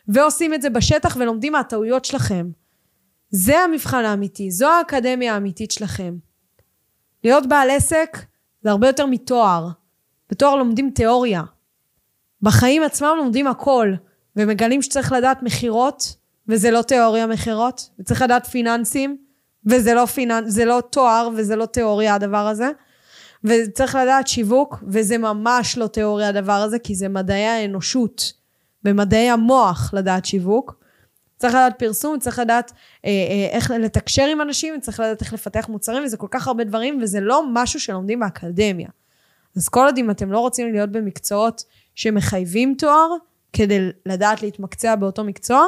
ועושים 0.08 0.54
את 0.54 0.62
זה 0.62 0.70
בשטח 0.70 1.18
ולומדים 1.20 1.54
מהטעויות 1.54 2.06
שלכם. 2.06 2.50
זה 3.30 3.60
המבחן 3.60 4.06
האמיתי, 4.06 4.52
זו 4.52 4.68
האקדמיה 4.68 5.34
האמיתית 5.34 5.72
שלכם. 5.72 6.16
להיות 7.24 7.48
בעל 7.48 7.70
עסק 7.70 8.18
זה 8.62 8.72
הרבה 8.72 8.88
יותר 8.88 9.06
מתואר. 9.06 9.68
בתואר 10.30 10.56
לומדים 10.56 10.90
תיאוריה. 10.90 11.42
בחיים 12.42 12.84
עצמם 12.84 13.14
לומדים 13.18 13.48
הכל. 13.48 13.94
ומגלים 14.36 14.82
שצריך 14.82 15.12
לדעת 15.12 15.44
מכירות, 15.44 16.16
וזה 16.48 16.72
לא 16.72 16.82
תיאוריה 16.82 17.28
מכירות, 17.28 17.90
וצריך 18.00 18.22
לדעת 18.22 18.48
פיננסים, 18.48 19.18
וזה 19.66 19.94
לא, 19.94 20.06
פיננ... 20.06 20.44
לא 20.66 20.82
תואר 20.90 21.30
וזה 21.36 21.56
לא 21.56 21.66
תיאוריה 21.66 22.16
הדבר 22.16 22.48
הזה, 22.48 22.70
וצריך 23.46 23.96
לדעת 23.96 24.28
שיווק, 24.28 24.84
וזה 24.88 25.18
ממש 25.18 25.78
לא 25.78 25.88
תיאוריה 25.88 26.30
הדבר 26.30 26.54
הזה, 26.54 26.80
כי 26.80 26.96
זה 26.96 27.10
מדעי 27.10 27.46
האנושות, 27.46 28.34
במדעי 28.84 29.30
המוח 29.30 29.94
לדעת 29.94 30.26
שיווק. 30.26 30.76
צריך 31.38 31.54
לדעת 31.54 31.80
פרסום, 31.80 32.20
צריך 32.20 32.40
לדעת 32.40 32.72
אה, 33.06 33.10
אה, 33.10 33.48
איך 33.52 33.72
לתקשר 33.72 34.26
עם 34.26 34.42
אנשים, 34.42 34.80
צריך 34.80 35.00
לדעת 35.00 35.22
איך 35.22 35.34
לפתח 35.34 35.70
מוצרים, 35.70 36.04
וזה 36.04 36.18
כל 36.18 36.28
כך 36.32 36.48
הרבה 36.48 36.64
דברים, 36.64 37.00
וזה 37.02 37.20
לא 37.22 37.44
משהו 37.54 37.80
שלומדים 37.80 38.20
באקדמיה. 38.20 38.90
אז 39.56 39.70
כל 39.70 39.86
עוד 39.86 39.98
אם 39.98 40.12
אתם 40.12 40.32
לא 40.32 40.40
רוצים 40.40 40.74
להיות 40.74 40.92
במקצועות 40.92 41.64
שמחייבים 41.96 42.76
תואר, 42.78 43.10
כדי 43.54 43.90
לדעת 44.06 44.42
להתמקצע 44.42 44.96
באותו 44.96 45.24
מקצוע, 45.24 45.66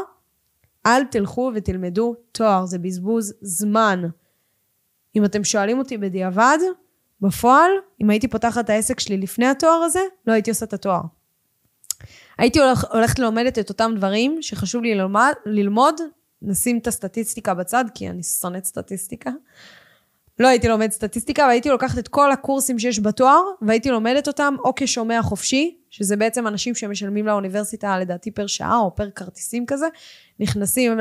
אל 0.86 1.03
תלכו 1.03 1.51
ותלמדו 1.55 2.15
תואר, 2.32 2.65
זה 2.65 2.80
בזבוז 2.80 3.34
זמן. 3.41 4.03
אם 5.15 5.25
אתם 5.25 5.43
שואלים 5.43 5.80
אותי 5.80 5.97
בדיעבד, 5.97 6.57
בפועל, 7.22 7.72
אם 8.03 8.09
הייתי 8.09 8.28
פותחת 8.28 8.65
את 8.65 8.70
העסק 8.70 8.99
שלי 8.99 9.18
לפני 9.18 9.47
התואר 9.47 9.82
הזה, 9.84 9.99
לא 10.28 10.34
הייתי 10.34 10.49
עושה 10.49 10.65
את 10.65 10.74
התואר. 10.74 11.01
הייתי 12.38 12.59
הולכ, 12.59 12.86
הולכת 12.91 13.20
ללמדת 13.20 13.59
את 13.59 13.70
אותם 13.70 13.91
דברים 13.95 14.38
שחשוב 14.41 14.84
לי 14.84 14.95
ללמד, 14.95 15.34
ללמוד, 15.45 15.95
נשים 16.41 16.78
את 16.78 16.88
הסטטיסטיקה 16.88 17.53
בצד, 17.53 17.86
כי 17.95 18.09
אני 18.09 18.24
שונאת 18.24 18.65
סטטיסטיקה. 18.65 19.32
לא 20.39 20.47
הייתי 20.47 20.68
לומדת 20.68 20.91
סטטיסטיקה, 20.91 21.43
והייתי 21.43 21.70
לוקחת 21.70 21.97
את 21.97 22.07
כל 22.07 22.32
הקורסים 22.32 22.80
שיש 22.80 22.99
בתואר, 22.99 23.41
והייתי 23.61 23.89
לומדת 23.89 24.28
אותם 24.28 24.55
או 24.63 24.74
כשומע 24.76 25.22
חופשי, 25.22 25.78
שזה 25.89 26.15
בעצם 26.15 26.47
אנשים 26.47 26.76
שמשלמים 26.76 27.28
לאוניברסיטה 27.28 27.99
לדעתי 27.99 28.32
פר 28.32 28.47
שעה 28.47 28.78
או 28.78 28.95
פר 28.95 29.09
כרטיסים 29.09 29.65
כזה, 29.65 29.88
נכנסים 30.39 30.99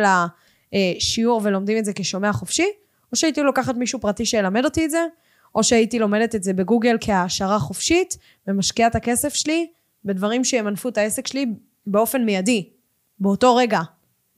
לשיעור 0.73 1.41
ולומדים 1.45 1.79
את 1.79 1.85
זה 1.85 1.93
כשומע 1.95 2.33
חופשי, 2.33 2.67
או 3.13 3.17
שהייתי 3.17 3.43
לוקחת 3.43 3.75
מישהו 3.75 4.01
פרטי 4.01 4.27
שילמד 4.27 4.65
אותי 4.65 4.85
את 4.85 4.91
זה, 4.91 5.07
או 5.57 5.65
שהייתי 5.65 5.99
לומדת 5.99 6.35
את 6.35 6.43
זה 6.43 6.53
בגוגל 6.53 6.97
כהעשרה 7.01 7.59
חופשית, 7.59 8.19
ומשקיעה 8.47 8.89
את 8.89 8.95
הכסף 8.95 9.35
שלי 9.35 9.67
בדברים 10.05 10.45
שימנפו 10.45 10.89
את 10.89 10.99
העסק 10.99 11.27
שלי 11.27 11.47
באופן 11.87 12.25
מיידי, 12.25 12.71
באותו 13.19 13.57
רגע, 13.57 13.81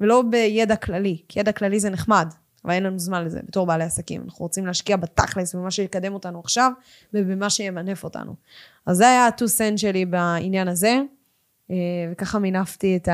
ולא 0.00 0.22
בידע 0.22 0.76
כללי, 0.76 1.22
כי 1.28 1.40
ידע 1.40 1.52
כללי 1.52 1.80
זה 1.80 1.90
נחמד, 1.90 2.28
אבל 2.64 2.72
אין 2.72 2.82
לנו 2.82 2.98
זמן 2.98 3.24
לזה 3.24 3.40
בתור 3.48 3.66
בעלי 3.66 3.84
עסקים. 3.84 4.22
אנחנו 4.24 4.42
רוצים 4.44 4.66
להשקיע 4.66 4.96
בתכלס, 4.96 5.54
במה 5.54 5.70
שיקדם 5.70 6.14
אותנו 6.14 6.40
עכשיו, 6.40 6.72
ובמה 7.14 7.50
שימנף 7.50 8.04
אותנו. 8.04 8.34
אז 8.86 8.96
זה 8.96 9.08
היה 9.08 9.26
ה-2 9.26 9.46
סנט 9.46 9.78
שלי 9.78 10.04
בעניין 10.04 10.68
הזה, 10.68 11.00
אה, 11.70 11.76
וככה 12.12 12.38
מינפתי 12.38 12.96
את 12.96 13.08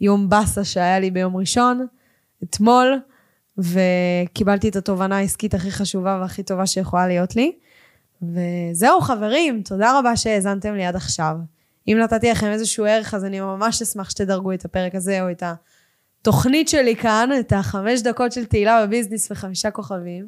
היום 0.00 0.28
באסה 0.28 0.64
שהיה 0.64 1.00
לי 1.00 1.10
ביום 1.10 1.36
ראשון, 1.36 1.86
אתמול, 2.42 3.00
וקיבלתי 3.58 4.68
את 4.68 4.76
התובנה 4.76 5.16
העסקית 5.16 5.54
הכי 5.54 5.70
חשובה 5.70 6.18
והכי 6.20 6.42
טובה 6.42 6.66
שיכולה 6.66 7.06
להיות 7.06 7.36
לי. 7.36 7.52
וזהו, 8.22 9.00
חברים, 9.00 9.62
תודה 9.62 9.98
רבה 9.98 10.16
שהאזנתם 10.16 10.74
לי 10.74 10.86
עד 10.86 10.96
עכשיו. 10.96 11.36
אם 11.88 11.98
נתתי 12.02 12.30
לכם 12.30 12.46
איזשהו 12.46 12.84
ערך, 12.84 13.14
אז 13.14 13.24
אני 13.24 13.40
ממש 13.40 13.82
אשמח 13.82 14.10
שתדרגו 14.10 14.52
את 14.52 14.64
הפרק 14.64 14.94
הזה 14.94 15.22
או 15.22 15.30
את 15.30 15.42
התוכנית 16.22 16.68
שלי 16.68 16.96
כאן, 16.96 17.30
את 17.40 17.52
החמש 17.52 18.00
דקות 18.02 18.32
של 18.32 18.44
תהילה 18.44 18.86
בביזנס 18.86 19.30
וחמישה 19.30 19.70
כוכבים. 19.70 20.26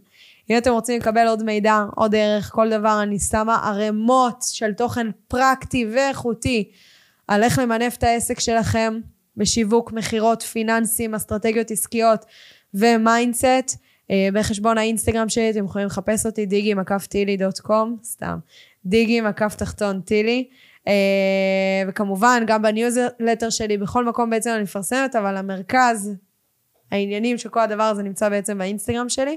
אם 0.51 0.59
אתם 0.59 0.70
רוצים 0.70 1.01
לקבל 1.01 1.29
עוד 1.29 1.43
מידע, 1.43 1.85
עוד 1.97 2.14
ערך, 2.14 2.51
כל 2.53 2.70
דבר, 2.70 3.03
אני 3.03 3.18
שמה 3.18 3.57
ערימות 3.68 4.45
של 4.51 4.72
תוכן 4.72 5.07
פרקטי 5.29 5.87
ואיכותי 5.95 6.70
על 7.29 7.43
איך 7.43 7.59
למנף 7.59 7.97
את 7.97 8.03
העסק 8.03 8.41
שלכם 8.41 9.01
בשיווק, 9.39 9.93
מכירות, 9.93 10.43
פיננסים, 10.43 11.14
אסטרטגיות 11.14 11.70
עסקיות 11.70 12.24
ו 12.74 12.86
mindset. 12.86 13.76
אה, 14.11 14.28
בחשבון 14.32 14.78
האינסטגרם 14.78 15.28
שלי 15.28 15.51
אתם 15.51 15.64
יכולים 15.64 15.86
לחפש 15.86 16.26
אותי 16.26 16.47
דיגי 16.47 16.74
מקף 16.74 17.07
טילי 17.07 17.36
dot 17.37 17.59
com, 17.59 17.97
סתם, 18.03 18.39
דיגי 18.84 19.20
מקף 19.20 19.55
תחתון 19.55 20.01
טילי. 20.01 20.49
אה, 20.89 21.82
וכמובן 21.89 22.43
גם 22.47 22.62
בניוזלטר 22.62 23.51
שלי, 23.51 23.78
בכל 23.78 24.05
מקום 24.05 24.30
בעצם 24.30 24.51
אני 24.51 24.62
מפרסמת, 24.62 25.16
אבל 25.16 25.36
המרכז, 25.36 26.14
העניינים 26.91 27.39
של 27.39 27.49
כל 27.49 27.61
הדבר 27.61 27.82
הזה 27.82 28.03
נמצא 28.03 28.28
בעצם 28.28 28.59
באינסטגרם 28.59 29.09
שלי. 29.09 29.36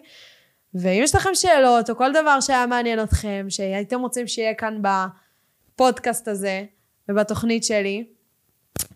ואם 0.74 1.02
יש 1.04 1.16
לכם 1.16 1.30
שאלות, 1.34 1.90
או 1.90 1.96
כל 1.96 2.12
דבר 2.12 2.40
שהיה 2.40 2.66
מעניין 2.66 3.04
אתכם, 3.04 3.46
שהייתם 3.50 4.00
רוצים 4.00 4.28
שיהיה 4.28 4.54
כאן 4.54 4.82
בפודקאסט 4.82 6.28
הזה 6.28 6.64
ובתוכנית 7.10 7.64
שלי, 7.64 8.04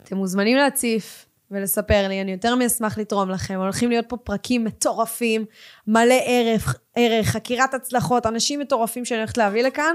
אתם 0.03 0.17
מוזמנים 0.17 0.57
להציף 0.57 1.25
ולספר 1.51 2.07
לי, 2.07 2.21
אני 2.21 2.31
יותר 2.31 2.55
מאשמח 2.55 2.97
לתרום 2.97 3.29
לכם. 3.29 3.53
הולכים 3.53 3.89
להיות 3.89 4.05
פה 4.09 4.17
פרקים 4.17 4.63
מטורפים, 4.63 5.45
מלא 5.87 6.15
ערך, 6.25 6.75
ערך, 6.95 7.27
חקירת 7.27 7.73
הצלחות, 7.73 8.25
אנשים 8.25 8.59
מטורפים 8.59 9.05
שאני 9.05 9.19
הולכת 9.19 9.37
להביא 9.37 9.63
לכאן. 9.63 9.93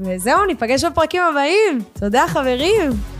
וזהו, 0.00 0.44
ניפגש 0.44 0.84
בפרקים 0.84 1.22
הבאים. 1.22 1.78
תודה, 2.00 2.24
חברים. 2.28 3.19